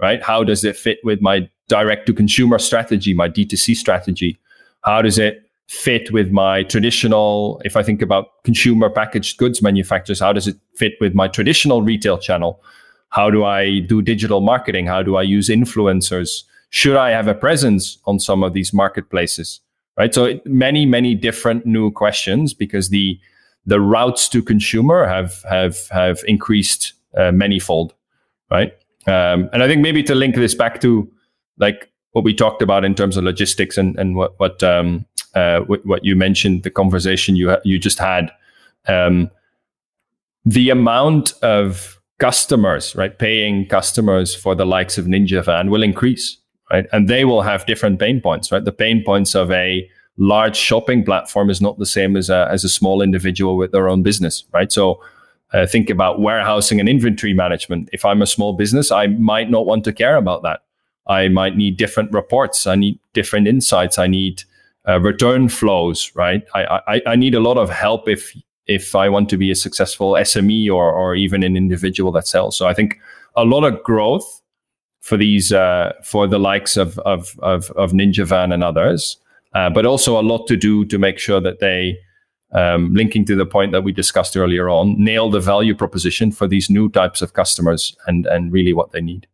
right? 0.00 0.22
How 0.22 0.44
does 0.44 0.64
it 0.64 0.76
fit 0.76 0.98
with 1.02 1.20
my 1.20 1.48
direct 1.68 2.06
to 2.06 2.14
consumer 2.14 2.58
strategy, 2.58 3.14
my 3.14 3.28
D2C 3.28 3.74
strategy? 3.76 4.38
How 4.82 5.02
does 5.02 5.18
it 5.18 5.42
fit 5.68 6.12
with 6.12 6.30
my 6.30 6.62
traditional, 6.62 7.60
if 7.64 7.76
I 7.76 7.82
think 7.82 8.02
about 8.02 8.42
consumer 8.44 8.88
packaged 8.88 9.38
goods 9.38 9.60
manufacturers, 9.62 10.20
how 10.20 10.32
does 10.32 10.46
it 10.46 10.56
fit 10.74 10.94
with 11.00 11.14
my 11.14 11.26
traditional 11.28 11.82
retail 11.82 12.18
channel? 12.18 12.62
How 13.10 13.30
do 13.30 13.44
I 13.44 13.80
do 13.80 14.02
digital 14.02 14.40
marketing? 14.40 14.86
How 14.86 15.02
do 15.02 15.16
I 15.16 15.22
use 15.22 15.48
influencers? 15.48 16.42
Should 16.70 16.96
I 16.96 17.10
have 17.10 17.26
a 17.28 17.34
presence 17.34 17.98
on 18.06 18.20
some 18.20 18.42
of 18.42 18.52
these 18.52 18.72
marketplaces? 18.72 19.60
Right. 19.96 20.12
So 20.12 20.38
many, 20.44 20.84
many 20.84 21.14
different 21.14 21.64
new 21.64 21.90
questions 21.90 22.52
because 22.52 22.90
the 22.90 23.18
the 23.64 23.80
routes 23.80 24.28
to 24.28 24.42
consumer 24.42 25.06
have 25.06 25.42
have 25.48 25.88
have 25.90 26.20
increased 26.26 26.92
uh, 27.16 27.32
manifold, 27.32 27.94
right? 28.50 28.72
Um, 29.06 29.48
and 29.52 29.62
I 29.62 29.68
think 29.68 29.82
maybe 29.82 30.02
to 30.04 30.14
link 30.14 30.34
this 30.34 30.54
back 30.54 30.80
to 30.80 31.10
like 31.58 31.90
what 32.12 32.24
we 32.24 32.34
talked 32.34 32.62
about 32.62 32.84
in 32.84 32.94
terms 32.94 33.16
of 33.16 33.24
logistics 33.24 33.76
and 33.78 33.98
and 33.98 34.16
what 34.16 34.38
what 34.38 34.62
um, 34.62 35.06
uh, 35.34 35.60
what, 35.60 35.84
what, 35.84 36.04
you 36.04 36.16
mentioned, 36.16 36.62
the 36.62 36.70
conversation 36.70 37.36
you 37.36 37.50
ha- 37.50 37.60
you 37.62 37.78
just 37.78 37.98
had, 37.98 38.32
um, 38.88 39.30
the 40.46 40.70
amount 40.70 41.34
of 41.42 42.00
customers, 42.18 42.96
right, 42.96 43.18
paying 43.18 43.66
customers 43.66 44.34
for 44.34 44.54
the 44.54 44.64
likes 44.64 44.96
of 44.96 45.04
Ninja 45.04 45.44
Van 45.44 45.70
will 45.70 45.82
increase, 45.82 46.38
right, 46.72 46.86
and 46.90 47.06
they 47.06 47.26
will 47.26 47.42
have 47.42 47.66
different 47.66 48.00
pain 48.00 48.20
points, 48.20 48.50
right. 48.50 48.64
The 48.64 48.72
pain 48.72 49.04
points 49.04 49.34
of 49.34 49.50
a 49.50 49.86
large 50.16 50.56
shopping 50.56 51.04
platform 51.04 51.50
is 51.50 51.60
not 51.60 51.78
the 51.78 51.84
same 51.84 52.16
as 52.16 52.30
a 52.30 52.48
as 52.50 52.64
a 52.64 52.68
small 52.70 53.02
individual 53.02 53.58
with 53.58 53.72
their 53.72 53.90
own 53.90 54.02
business, 54.02 54.44
right. 54.52 54.72
So 54.72 55.02
uh, 55.52 55.66
think 55.66 55.90
about 55.90 56.20
warehousing 56.20 56.80
and 56.80 56.88
inventory 56.88 57.34
management. 57.34 57.88
If 57.92 58.04
I'm 58.04 58.22
a 58.22 58.26
small 58.26 58.52
business, 58.52 58.90
I 58.90 59.06
might 59.06 59.50
not 59.50 59.66
want 59.66 59.84
to 59.84 59.92
care 59.92 60.16
about 60.16 60.42
that. 60.42 60.60
I 61.06 61.28
might 61.28 61.56
need 61.56 61.76
different 61.76 62.12
reports. 62.12 62.66
I 62.66 62.74
need 62.74 62.98
different 63.12 63.46
insights. 63.46 63.98
I 63.98 64.06
need 64.08 64.42
uh, 64.88 65.00
return 65.00 65.48
flows, 65.48 66.10
right? 66.14 66.42
I, 66.54 66.80
I, 66.86 67.02
I 67.06 67.16
need 67.16 67.34
a 67.34 67.40
lot 67.40 67.58
of 67.58 67.70
help 67.70 68.08
if 68.08 68.36
if 68.66 68.96
I 68.96 69.08
want 69.08 69.28
to 69.30 69.36
be 69.36 69.50
a 69.52 69.54
successful 69.54 70.12
SME 70.12 70.68
or 70.70 70.92
or 70.92 71.14
even 71.14 71.42
an 71.42 71.56
individual 71.56 72.10
that 72.12 72.26
sells. 72.26 72.56
So 72.56 72.66
I 72.66 72.74
think 72.74 72.98
a 73.36 73.44
lot 73.44 73.64
of 73.64 73.82
growth 73.82 74.42
for 75.00 75.16
these 75.16 75.52
uh, 75.52 75.92
for 76.02 76.26
the 76.26 76.38
likes 76.38 76.76
of 76.76 76.98
of 77.00 77.38
of, 77.40 77.70
of 77.72 77.92
Ninja 77.92 78.26
Van 78.26 78.50
and 78.50 78.64
others, 78.64 79.18
uh, 79.54 79.70
but 79.70 79.86
also 79.86 80.20
a 80.20 80.22
lot 80.22 80.46
to 80.48 80.56
do 80.56 80.84
to 80.86 80.98
make 80.98 81.18
sure 81.18 81.40
that 81.40 81.60
they 81.60 81.98
um, 82.52 82.94
linking 82.94 83.24
to 83.26 83.36
the 83.36 83.46
point 83.46 83.72
that 83.72 83.82
we 83.82 83.92
discussed 83.92 84.36
earlier 84.36 84.68
on, 84.68 85.02
nail 85.02 85.30
the 85.30 85.40
value 85.40 85.74
proposition 85.74 86.30
for 86.30 86.46
these 86.46 86.70
new 86.70 86.88
types 86.88 87.22
of 87.22 87.32
customers 87.32 87.96
and 88.06 88.26
and 88.26 88.52
really 88.52 88.72
what 88.72 88.92
they 88.92 89.00
need. 89.00 89.26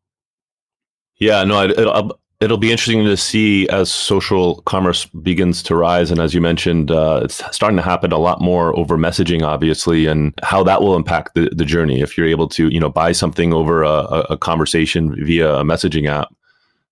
Yeah, 1.17 1.45
no, 1.45 1.65
it, 1.65 1.77
will 1.77 2.19
it'll 2.41 2.59
be 2.59 2.73
interesting 2.73 3.05
to 3.05 3.17
see 3.17 3.69
as 3.69 3.93
social 3.93 4.63
commerce 4.63 5.05
begins 5.07 5.63
to 5.65 5.77
rise, 5.77 6.11
and 6.11 6.21
as 6.21 6.35
you 6.35 6.41
mentioned, 6.41 6.91
uh, 6.91 7.21
it's 7.23 7.43
starting 7.55 7.77
to 7.77 7.83
happen 7.83 8.11
a 8.11 8.19
lot 8.19 8.41
more 8.41 8.77
over 8.77 8.99
messaging, 8.99 9.43
obviously, 9.43 10.07
and 10.07 10.35
how 10.43 10.65
that 10.65 10.83
will 10.83 10.97
impact 10.97 11.35
the, 11.35 11.49
the 11.53 11.65
journey. 11.65 12.01
If 12.01 12.19
you're 12.19 12.27
able 12.27 12.49
to, 12.49 12.69
you 12.69 12.81
know, 12.81 12.91
buy 12.91 13.13
something 13.13 13.53
over 13.53 13.85
a, 13.85 14.27
a 14.31 14.37
conversation 14.37 15.15
via 15.25 15.55
a 15.57 15.65
messaging 15.65 16.09
app, 16.09 16.35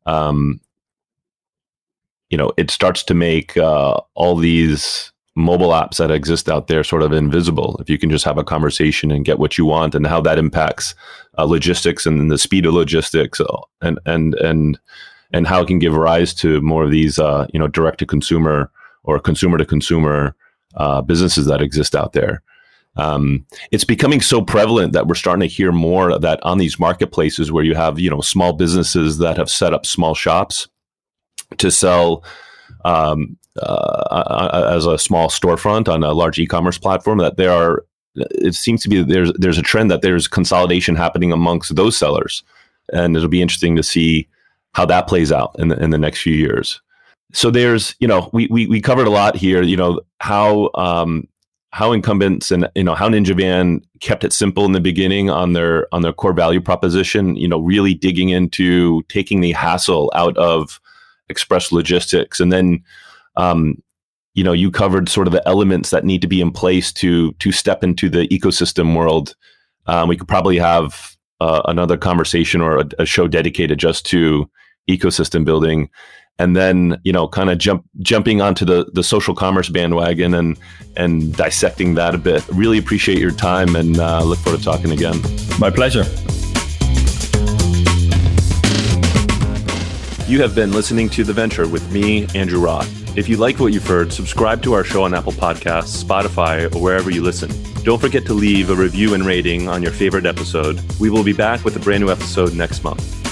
um, 0.06 0.60
you 2.28 2.38
know, 2.38 2.52
it 2.56 2.70
starts 2.70 3.02
to 3.04 3.14
make 3.14 3.56
uh, 3.56 4.00
all 4.14 4.36
these 4.36 5.09
mobile 5.36 5.70
apps 5.70 5.98
that 5.98 6.10
exist 6.10 6.48
out 6.48 6.66
there 6.66 6.82
sort 6.82 7.02
of 7.02 7.12
invisible 7.12 7.76
if 7.80 7.88
you 7.88 7.96
can 7.98 8.10
just 8.10 8.24
have 8.24 8.36
a 8.36 8.44
conversation 8.44 9.10
and 9.12 9.24
get 9.24 9.38
what 9.38 9.56
you 9.56 9.64
want 9.64 9.94
and 9.94 10.06
how 10.06 10.20
that 10.20 10.38
impacts 10.38 10.94
uh, 11.38 11.44
logistics 11.44 12.04
and 12.04 12.30
the 12.30 12.38
speed 12.38 12.66
of 12.66 12.74
logistics 12.74 13.40
uh, 13.40 13.56
and 13.80 13.98
and 14.06 14.34
and 14.34 14.78
and 15.32 15.46
how 15.46 15.62
it 15.62 15.66
can 15.66 15.78
give 15.78 15.94
rise 15.94 16.34
to 16.34 16.60
more 16.62 16.84
of 16.84 16.90
these 16.90 17.18
uh, 17.18 17.46
you 17.52 17.60
know 17.60 17.68
direct 17.68 17.98
to 17.98 18.06
consumer 18.06 18.70
or 19.04 19.18
consumer 19.18 19.56
to 19.56 19.64
consumer 19.64 20.34
uh, 20.76 21.00
businesses 21.02 21.46
that 21.46 21.62
exist 21.62 21.94
out 21.94 22.12
there. 22.12 22.42
Um, 22.96 23.46
it's 23.70 23.84
becoming 23.84 24.20
so 24.20 24.42
prevalent 24.42 24.92
that 24.92 25.06
we're 25.06 25.14
starting 25.14 25.48
to 25.48 25.54
hear 25.54 25.72
more 25.72 26.18
that 26.18 26.40
on 26.42 26.58
these 26.58 26.78
marketplaces 26.78 27.52
where 27.52 27.64
you 27.64 27.74
have 27.74 27.98
you 27.98 28.10
know 28.10 28.20
small 28.20 28.52
businesses 28.52 29.18
that 29.18 29.36
have 29.36 29.48
set 29.48 29.72
up 29.72 29.86
small 29.86 30.14
shops 30.14 30.68
to 31.58 31.70
sell 31.70 32.24
um, 32.84 33.36
uh, 33.60 34.70
as 34.74 34.86
a 34.86 34.98
small 34.98 35.28
storefront 35.28 35.88
on 35.88 36.02
a 36.04 36.12
large 36.12 36.38
e-commerce 36.38 36.78
platform 36.78 37.18
that 37.18 37.36
there 37.36 37.52
are 37.52 37.84
it 38.16 38.54
seems 38.54 38.82
to 38.82 38.88
be 38.88 39.02
there's 39.02 39.32
there's 39.34 39.58
a 39.58 39.62
trend 39.62 39.90
that 39.90 40.02
there's 40.02 40.26
consolidation 40.26 40.96
happening 40.96 41.32
amongst 41.32 41.74
those 41.76 41.96
sellers. 41.96 42.42
And 42.92 43.16
it'll 43.16 43.28
be 43.28 43.42
interesting 43.42 43.76
to 43.76 43.82
see 43.82 44.28
how 44.72 44.84
that 44.86 45.06
plays 45.06 45.30
out 45.30 45.54
in 45.58 45.68
the, 45.68 45.80
in 45.82 45.90
the 45.90 45.98
next 45.98 46.22
few 46.22 46.34
years. 46.34 46.80
So 47.32 47.50
there's 47.50 47.94
you 48.00 48.08
know 48.08 48.30
we, 48.32 48.48
we 48.48 48.66
we 48.66 48.80
covered 48.80 49.06
a 49.06 49.10
lot 49.10 49.36
here 49.36 49.62
you 49.62 49.76
know 49.76 50.00
how 50.18 50.70
um 50.74 51.28
how 51.72 51.92
incumbents 51.92 52.50
and 52.50 52.68
you 52.74 52.82
know 52.82 52.96
how 52.96 53.08
ninja 53.08 53.36
van 53.36 53.80
kept 54.00 54.24
it 54.24 54.32
simple 54.32 54.64
in 54.64 54.72
the 54.72 54.80
beginning 54.80 55.30
on 55.30 55.52
their 55.52 55.86
on 55.94 56.02
their 56.02 56.12
core 56.12 56.32
value 56.32 56.60
proposition 56.60 57.36
you 57.36 57.46
know 57.46 57.60
really 57.60 57.94
digging 57.94 58.30
into 58.30 59.02
taking 59.04 59.40
the 59.40 59.52
hassle 59.52 60.10
out 60.16 60.36
of 60.36 60.80
express 61.30 61.72
logistics 61.72 62.40
and 62.40 62.52
then 62.52 62.82
um, 63.36 63.82
you 64.34 64.44
know, 64.44 64.52
you 64.52 64.70
covered 64.70 65.08
sort 65.08 65.26
of 65.26 65.32
the 65.32 65.46
elements 65.46 65.90
that 65.90 66.04
need 66.04 66.22
to 66.22 66.28
be 66.28 66.40
in 66.40 66.50
place 66.50 66.92
to 66.94 67.32
to 67.34 67.52
step 67.52 67.82
into 67.82 68.08
the 68.08 68.28
ecosystem 68.28 68.96
world. 68.96 69.34
Um, 69.86 70.08
we 70.08 70.16
could 70.16 70.28
probably 70.28 70.58
have 70.58 71.16
uh, 71.40 71.62
another 71.66 71.96
conversation 71.96 72.60
or 72.60 72.78
a, 72.78 72.88
a, 73.00 73.06
show 73.06 73.26
dedicated 73.26 73.78
just 73.78 74.04
to 74.06 74.48
ecosystem 74.88 75.44
building. 75.44 75.90
and 76.38 76.56
then 76.56 76.98
you 77.04 77.12
know 77.12 77.28
kind 77.28 77.50
of 77.50 77.58
jump 77.58 77.84
jumping 78.00 78.40
onto 78.40 78.64
the 78.64 78.86
the 78.94 79.02
social 79.02 79.34
commerce 79.34 79.68
bandwagon 79.68 80.32
and 80.34 80.58
and 80.96 81.36
dissecting 81.36 81.94
that 81.94 82.14
a 82.14 82.18
bit. 82.18 82.46
Really 82.48 82.78
appreciate 82.78 83.18
your 83.18 83.32
time 83.32 83.76
and 83.76 83.98
uh, 83.98 84.22
look 84.22 84.38
forward 84.38 84.58
to 84.58 84.64
talking 84.64 84.92
again. 84.92 85.20
My 85.58 85.70
pleasure. 85.70 86.04
You 90.30 90.40
have 90.42 90.54
been 90.54 90.70
listening 90.70 91.08
to 91.08 91.24
The 91.24 91.32
Venture 91.32 91.66
with 91.66 91.90
me, 91.90 92.24
Andrew 92.36 92.60
Roth. 92.60 93.18
If 93.18 93.28
you 93.28 93.36
like 93.36 93.58
what 93.58 93.72
you've 93.72 93.84
heard, 93.84 94.12
subscribe 94.12 94.62
to 94.62 94.74
our 94.74 94.84
show 94.84 95.02
on 95.02 95.12
Apple 95.12 95.32
Podcasts, 95.32 96.04
Spotify, 96.04 96.72
or 96.72 96.80
wherever 96.80 97.10
you 97.10 97.20
listen. 97.20 97.50
Don't 97.82 98.00
forget 98.00 98.24
to 98.26 98.32
leave 98.32 98.70
a 98.70 98.74
review 98.76 99.14
and 99.14 99.26
rating 99.26 99.66
on 99.66 99.82
your 99.82 99.90
favorite 99.90 100.26
episode. 100.26 100.80
We 101.00 101.10
will 101.10 101.24
be 101.24 101.32
back 101.32 101.64
with 101.64 101.74
a 101.74 101.80
brand 101.80 102.04
new 102.04 102.12
episode 102.12 102.54
next 102.54 102.84
month. 102.84 103.29